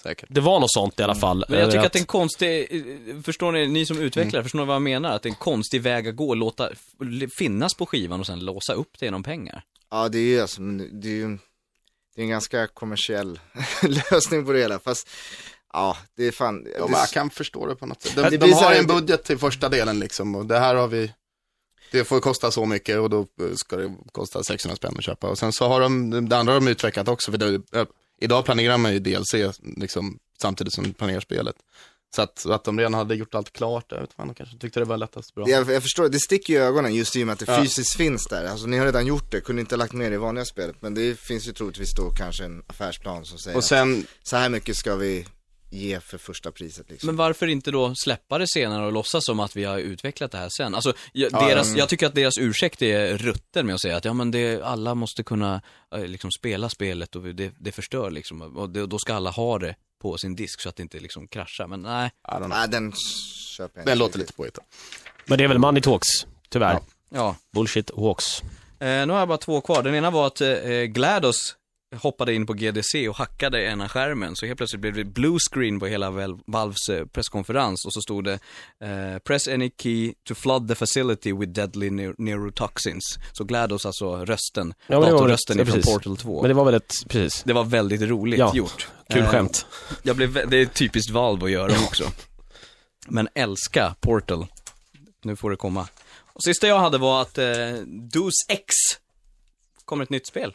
[0.02, 0.28] Säkert.
[0.32, 1.36] Det var något sånt i alla fall.
[1.36, 1.46] Mm.
[1.48, 2.84] Men jag tycker att det är en konstig,
[3.24, 5.10] förstår ni, ni som utvecklare, förstår ni vad jag menar?
[5.10, 6.68] Att det är en konstig väg att gå, låta
[7.38, 9.64] finnas på skivan och sen låsa upp det genom pengar.
[9.90, 11.38] Ja det är ju alltså, men det är ju
[12.14, 13.40] det är en ganska kommersiell
[13.82, 15.08] lösning på det hela, fast
[15.72, 16.66] ja, det är fan.
[16.78, 18.16] Ja, det, jag kan förstå det på något sätt.
[18.16, 20.88] De, det de så har en budget till första delen liksom och det här har
[20.88, 21.12] vi,
[21.90, 23.26] det får kosta så mycket och då
[23.56, 25.28] ska det kosta 600 spänn att köpa.
[25.28, 27.86] Och sen så har de, det andra har de utvecklat också, för det,
[28.18, 29.34] idag planerar man ju DLC
[29.76, 31.56] liksom samtidigt som de planerar spelet.
[32.16, 34.80] Så att, att de redan hade gjort allt klart, jag vet fan, de kanske tyckte
[34.80, 35.48] det var lättast bra.
[35.48, 37.62] jag, jag förstår, det sticker ju i ögonen just i och med att det Ja.
[37.62, 38.44] fysiskt finns där.
[38.44, 40.76] Alltså ni har redan gjort det, kunde inte ha lagt med det i vanliga spelet.
[40.80, 44.36] Men det finns ju troligtvis då kanske en affärsplan som säger Och sen, att så
[44.36, 45.26] här mycket ska vi
[45.72, 47.06] ge för första priset liksom.
[47.06, 50.38] Men varför inte då släppa det senare och låtsas som att vi har utvecklat det
[50.38, 50.74] här sen?
[50.74, 54.04] Alltså, jag, Ja, deras, jag tycker att deras ursäkt är rutten med att säga att
[54.04, 55.62] ja men det, alla måste kunna
[55.94, 58.42] eh, liksom spela spelet och det, det förstör liksom.
[58.42, 61.28] Och det, då ska alla ha det på sin disk så att det inte liksom
[61.28, 61.66] kraschar.
[61.66, 62.10] Men nej.
[62.48, 62.92] Nej den
[63.56, 64.62] köper jag den låter lite påhittad.
[65.26, 66.08] Men det är väl money talks,
[66.48, 66.72] tyvärr.
[66.72, 66.82] Ja.
[67.08, 67.36] ja.
[67.52, 68.42] Bullshit walks.
[68.78, 69.82] Eh, nu har jag bara två kvar.
[69.82, 71.56] Den ena var att eh, GLaDOS
[71.96, 74.36] hoppade in på GDC och hackade ena skärmen.
[74.36, 78.00] Så helt plötsligt blev det blue screen på hela Val- Valves eh, presskonferens och så
[78.00, 78.32] stod det
[78.80, 83.18] eh, Press any key to flood the facility with deadly neu- neurotoxins.
[83.32, 85.92] Så GLaDOS, alltså rösten, Ja, datorrösten ifrån precis.
[85.92, 86.42] Portal 2.
[86.42, 87.42] Men det var väl ett, precis.
[87.42, 88.88] Det var väldigt roligt Ja, gjort.
[89.08, 89.66] Kul Eh, skämt.
[90.02, 92.04] Jag blev, det är typiskt Valve att göra också.
[93.08, 94.46] Men älska Portal.
[95.24, 95.88] Nu får det komma.
[96.34, 97.46] Och sista jag hade var att eh,
[97.86, 98.74] Deus X
[99.84, 100.52] kommer ett nytt spel.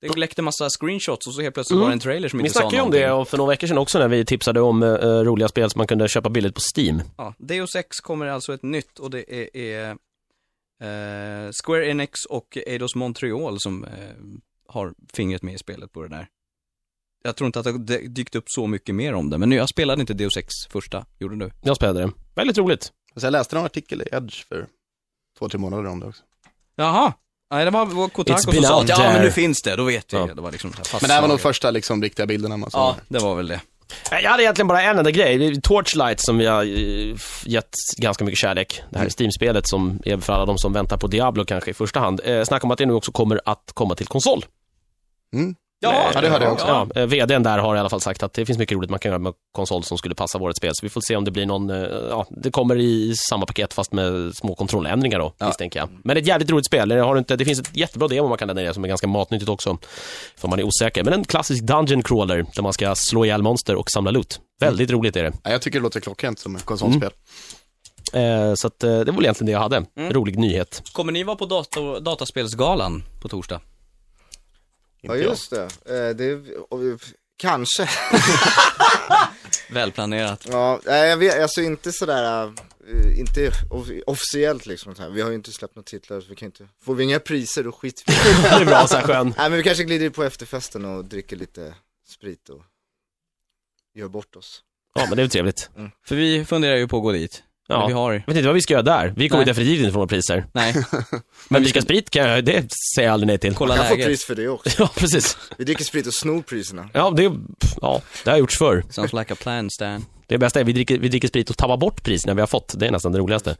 [0.00, 1.82] Det läckte massa screenshots och så helt plötsligt Mm.
[1.82, 3.00] var det en trailer som Vi inte sa snackade ju om någonting.
[3.08, 5.78] det och för några veckor sedan också när vi tipsade om eh, roliga spel som
[5.78, 7.02] man kunde köpa billigt på Steam.
[7.16, 9.90] Ja, Deus Ex kommer alltså ett nytt och det är, är
[10.80, 13.90] eh, Square Enix och Eidos Montreal som eh,
[14.68, 16.28] har fingret med i spelet på det där.
[17.22, 20.00] Jag tror inte att det dykt upp så mycket mer om det, men jag spelade
[20.00, 21.50] inte Deus Ex första, gjorde du?
[21.62, 22.12] Jag spelade det.
[22.34, 22.92] Väldigt roligt.
[23.16, 24.66] Så jag läste en artikel i Edge för
[25.38, 26.22] två, tre månader om det också.
[26.76, 27.12] Jaha.
[27.50, 30.12] Nej, det var var Kotaku som sa att ja, men nu finns det, då vet
[30.12, 30.30] jag.
[30.30, 30.34] Ja.
[30.34, 32.56] Det var liksom så här fast Men det här var nog första liksom riktiga bilderna
[32.56, 32.80] man såg.
[32.80, 33.60] Ja, det var väl det.
[34.10, 35.60] Jag hade egentligen bara en enda grej.
[35.60, 38.82] Torchlight som vi har eh, gett ganska mycket kärlek.
[38.90, 39.10] Det här Mm.
[39.18, 42.20] Steam-spelet som är för alla de som väntar på Diablo kanske i första hand.
[42.24, 44.44] Eh, Snacka om att det nu också kommer att komma till konsol.
[45.34, 45.54] Mm.
[45.80, 46.66] Ja, Ja, det hörde jag också.
[46.66, 48.98] Ja, eh, VDn där har i alla fall sagt att det finns mycket roligt man
[48.98, 50.70] kan göra med konsol som skulle passa vårt spel.
[50.74, 51.76] Så vi får se om det blir någon, eh,
[52.10, 55.46] ja, det kommer i samma paket fast med små kontrolländringar då, Ja.
[55.46, 55.88] misstänker jag.
[56.04, 56.88] Men det är ett jävligt roligt spel.
[56.88, 58.88] Det, har du inte, det finns ett jättebra demo man kan ladda ner som är
[58.88, 59.78] ganska matnyttigt också.
[60.36, 61.04] För man är osäker.
[61.04, 64.40] Men en klassisk dungeon crawler där man ska slå ihjäl monster och samla loot.
[64.60, 65.32] Väldigt roligt är det.
[65.44, 67.10] Ja, jag tycker det låter klockrent som ett konsolspel.
[68.12, 69.76] Eh, så att, eh, det var väl egentligen det jag hade.
[69.98, 70.12] Mm.
[70.12, 70.82] Rolig nyhet.
[70.92, 73.60] Kommer ni vara på dator, dataspelsgalan på torsdag?
[75.08, 75.24] Ja jag.
[75.24, 76.80] just det, eh, det och,
[77.36, 77.88] kanske.
[79.70, 80.46] Välplanerat.
[80.50, 84.94] Ja, nej, jag vet, alltså inte sådär, eh, inte off- officiellt liksom.
[84.94, 85.10] så här.
[85.10, 87.64] Vi har ju inte släppt några titlar, så vi kan inte, får vi inga priser
[87.64, 88.12] då skiter vi
[88.42, 88.48] det.
[88.48, 89.26] är bra, skön.
[89.38, 91.74] Nej men vi kanske glider på efterfesten och dricker lite
[92.08, 92.62] sprit och
[93.94, 94.62] gör bort oss.
[94.94, 95.70] Ja, men det är väl trevligt.
[96.06, 97.42] För vi funderar ju på att gå dit.
[97.70, 97.78] Ja.
[97.78, 99.12] Men vi har, Jag vet inte vad vi ska göra där.
[99.16, 99.46] Vi kommer Nej.
[99.46, 100.46] definitivt inte få några priser.
[100.52, 100.74] nej,
[101.48, 103.54] Men dricka sprit kan jag, det säger jag aldrig nej till.
[103.54, 104.70] kolla Man kan få pris för det också.
[104.82, 105.36] Ja, precis.
[105.58, 106.88] Vi dricker sprit och snor priserna.
[106.92, 107.32] Ja, det,
[107.80, 108.84] ja, det har gjorts förr.
[108.90, 110.04] Sounds like a plan, Stan.
[110.26, 112.74] Det bästa är vi dricker, vi dricker sprit och tappar bort priserna vi har fått.
[112.76, 113.56] Det är nästan det roligaste.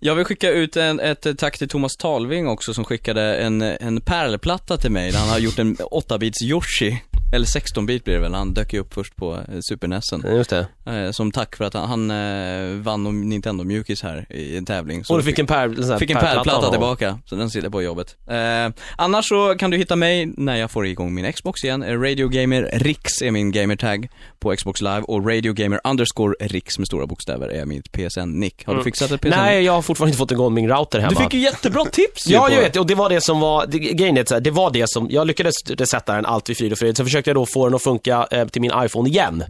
[0.00, 4.00] Jag vill skicka ut en, ett tack till Thomas Talving också som skickade en, en
[4.00, 6.98] pärlplatta till mig där han har gjort en 8-bits Yoshi.
[7.32, 10.24] Eller 16-bit blir det väl, han dök ju upp först på eh, Super NESen.
[10.36, 10.66] Just det.
[10.86, 15.04] Eh, som tack för att han, han eh, vann Nintendo Mjukis här i en tävling.
[15.04, 17.50] Så Och du fick en pär, sån här Fick en pärlplatta pärlplatta tillbaka, så den
[17.50, 18.16] sitter på jobbet.
[18.26, 22.02] Eh, annars så kan du hitta mig när jag får igång min Xbox igen.
[22.02, 24.08] Radio Gamer Rix är min gamertag
[24.38, 28.66] på Xbox Live och Radio Gamer underscore Rix med stora bokstäver är mitt PSN-nick.
[28.66, 29.26] Har du fixat ett PSN?
[29.26, 29.38] Mm.
[29.38, 31.10] Nej, jag har fortfarande inte fått igång min router hemma.
[31.10, 32.76] Du fick ju jättebra tips Ja, jag vet.
[32.76, 35.06] Och det var det som var, det, grejen är att så det var det som,
[35.10, 36.96] jag lyckades resetta den allt vid frid och fröjd.
[36.96, 39.44] Sen försökte jag då få den att funka eh, till min iPhone igen.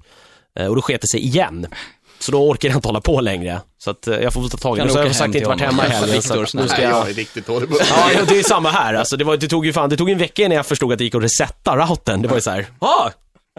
[0.58, 1.66] Eh, och då sket det sig igen.
[2.18, 3.60] Så då orkar jag inte hålla på längre.
[3.78, 4.90] Så att eh, jag får ta tag i det.
[4.90, 6.22] Så jag har sagt inte varit hemma helgen.
[6.22, 6.90] Så att nu ska jag...
[6.90, 8.94] jag är riktigt dålig Ja, ja, det är samma här.
[8.94, 10.98] Alltså, det, var, det tog ju fan, det tog en vecka innan jag förstod att
[10.98, 12.22] det gick att resetta routern.
[12.22, 13.10] Det var ju så här, ah,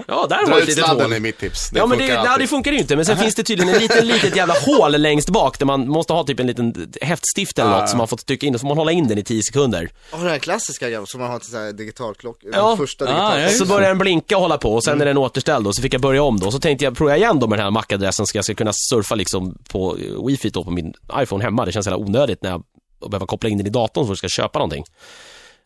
[0.07, 1.13] Ja, där har Dra vi ett litet sladden hål.
[1.13, 1.69] är mitt tips.
[1.69, 3.73] Det ja, men det, funkar nej, det funkar ju inte, men sen finns det tydligen
[3.75, 7.59] en liten, litet jävla hål längst bak där man måste ha typ en liten häftstift
[7.59, 7.87] eller Ja, något ja.
[7.87, 9.89] som man får trycka in och så får man hålla in den i 10 sekunder.
[10.11, 12.67] Och den här klassiska grejen som man har till så här digitalklock, Ja.
[12.67, 13.39] den första Ah, digitalklockan.
[13.41, 15.75] ja, just Så börjar den blinka och hålla på och sen är den återställd och
[15.75, 16.51] så fick jag börja om då.
[16.51, 18.71] Så tänkte jag, provar jag igen då med den här MAC-adressen så jag ska kunna
[18.73, 21.65] surfa liksom på eh, wifi då på min iPhone hemma.
[21.65, 22.63] Det känns jävla onödigt när jag
[23.11, 24.83] behöver koppla in den i datorn för att jag ska köpa någonting.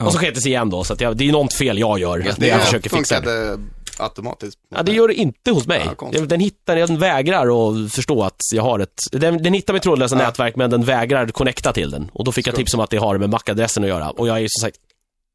[0.03, 1.99] Och så sket det sig igen då, så att jag, det är något fel jag
[1.99, 2.17] gör.
[2.17, 3.27] när Det jag försöker fixa det.
[3.27, 3.57] funkade
[3.99, 4.59] automatiskt.
[4.69, 5.89] Ja, det gör det inte hos mig.
[6.11, 9.83] Ja, den hittar, den vägrar att förstå att jag har ett, den, den hittar mitt
[9.83, 12.11] trådlösa nätverk men den vägrar connecta till den.
[12.13, 14.09] Och då fick jag tips om att det har med MAC-adressen att göra.
[14.09, 14.77] Och jag är som sagt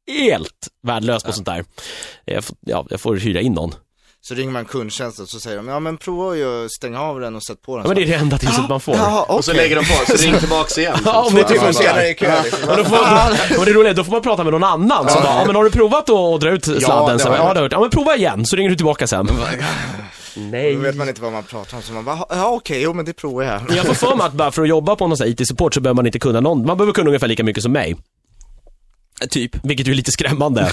[0.07, 1.65] helt värdelös på sånt där.
[2.25, 3.73] Jag får, ja, jag får hyra in någon.
[4.27, 7.35] Så ringer man kundtjänsten och så säger de, ja men prova ju stänga av den
[7.35, 7.83] och sätt på den.
[7.83, 8.95] Ja, men det är det enda tipset man får.
[8.95, 9.35] Jaha, okej.
[9.35, 10.97] Och så lägger de på, så ring tillbaks igen.
[11.05, 12.71] Ja, om det inte Ja, funkar.
[12.71, 15.33] Och då får det roliga är, då får man prata med någon annan som bara,
[15.33, 16.83] ja men har du provat att dra ut sladden?
[16.89, 17.17] ja, jag.
[17.17, 17.71] det har jag hört.
[17.71, 19.29] Ja men prova igen, så ringer du tillbaka sen.
[20.35, 20.75] Nej.
[20.75, 23.05] Då vet man inte vad man pratar om, så man bara, ja okej, jo men
[23.05, 23.61] det provar jag.
[23.77, 25.81] Jag får för mig att bara för att jobba på någon sån här IT-support så
[25.81, 27.95] behöver man inte kunna någon, man behöver kunna ungefär lika mycket som mig.
[29.29, 29.51] Typ.
[29.63, 30.71] Vilket ju är lite skrämmande.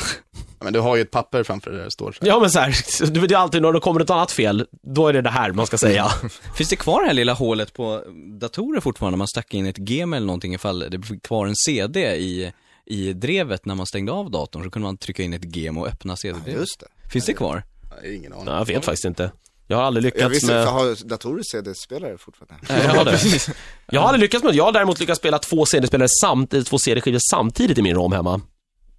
[0.64, 2.18] Men du har ju ett papper framför dig där det står så.
[2.26, 5.08] Ja men så här, du vet ju alltid när det kommer ett annat fel, då
[5.08, 6.08] är det det här man ska säga.
[6.56, 8.02] Finns det kvar det här lilla hålet på
[8.40, 9.18] datorer fortfarande?
[9.18, 12.52] Man stack in ett gem eller någonting ifall det fick kvar en CD i,
[12.86, 15.86] i drevet när man stängde av datorn så kunde man trycka in ett gem och
[15.86, 16.60] öppna CD-drevet.
[16.60, 16.86] Just det.
[17.10, 17.62] Finns det kvar?
[18.02, 18.44] Nej, ingen aning.
[18.44, 19.30] Nej, jag vet faktiskt inte.
[19.66, 20.66] Jag har aldrig Jag lyckats visste, med...
[20.66, 22.66] har datorer CD-spelare fortfarande?
[22.68, 23.54] Nej, jag har det.
[23.86, 24.56] Jag har aldrig lyckats med det.
[24.56, 28.40] Jag har däremot lyckats spela två CD-spelare samtidigt, två CD-skivor samtidigt i min ROM hemma.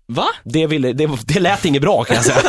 [0.08, 0.28] Va?
[0.44, 2.42] Det, ville, det, det lät inget bra kan jag säga.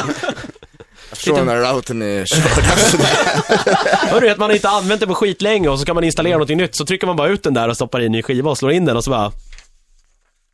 [1.09, 2.41] Jag förstår när routern är körd.
[4.11, 6.59] Hörru, att man inte använt den på skit länge och så kan man installera någonting
[6.59, 8.59] nytt, så trycker man bara ut den där och stoppar in i en skiva och
[8.59, 9.33] slår in den och så bara...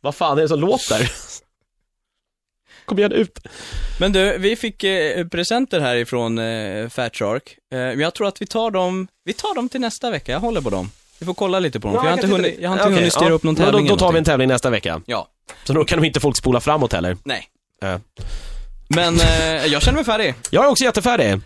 [0.01, 1.11] Vad fan är det som låter?
[2.85, 3.39] Kom igen, ut.
[3.99, 7.57] Men du, vi fick eh, presenter härifrån eh, Fat Shark.
[7.73, 10.39] Eh, men jag tror att vi tar dem, vi tar dem till nästa vecka, jag
[10.39, 10.91] håller på dem.
[11.23, 12.95] Vi får kolla lite på dem, för jag har inte hunnit, jag har inte Okej,
[12.95, 13.33] hunnit styra ja.
[13.33, 15.01] upp någon Men tävling Då, då tar vi en tävling nästa vecka.
[15.05, 15.27] Ja,
[15.63, 17.17] Så då kan nog inte folk spola framåt heller.
[17.23, 17.47] nej.
[17.83, 17.97] Eh.
[18.87, 20.35] Men eh, jag känner mig färdig.
[20.49, 21.41] Jag är också jättefärdig.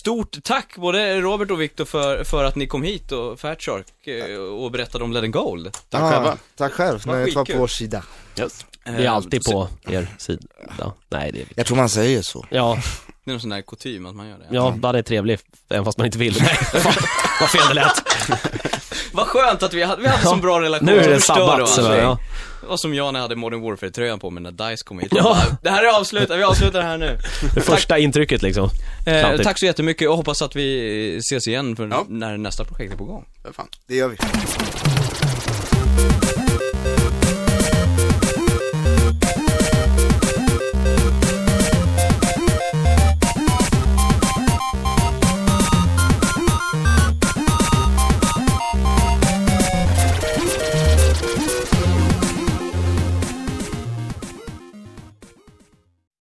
[0.00, 4.06] Stort tack både Robert och Viktor för, för att ni kom hit och Fat Shark
[4.06, 5.76] eh, och berättade om Let Gold.
[5.88, 6.36] Tack Ah, själva.
[6.56, 7.44] Tack själv, jag var skitkul.
[7.54, 8.02] på vår sida.
[8.84, 10.42] Vi är alltid på er sida.
[11.08, 12.46] Nej, det är Jag tror man säger så.
[12.50, 12.78] Ja,
[13.24, 14.44] Det är någon sån där kutym att man gör det.
[14.50, 16.36] ja, bara det är trevligt, även fast man inte vill.
[16.40, 16.92] Nej, fan,
[17.40, 18.02] vad fel det lät.
[19.14, 20.86] Vad skönt att vi hade, vi hade så bra relation.
[20.86, 22.00] Nu är det sabbat, du så allting.
[22.02, 22.18] ja.
[22.60, 25.12] Det var som jag när jag hade Modern Warfare-tröjan på mig när DICE kom hit.
[25.16, 25.22] Ja.
[25.22, 27.18] Bara, det här är avslutat, vi avslutar det här nu.
[27.54, 28.70] Det första intrycket liksom.
[29.06, 32.04] Eh, tack så jättemycket och hoppas att vi ses igen för Ja.
[32.08, 33.24] när nästa projekt är på gång.
[33.42, 33.68] För fan.
[33.86, 34.16] Det gör vi.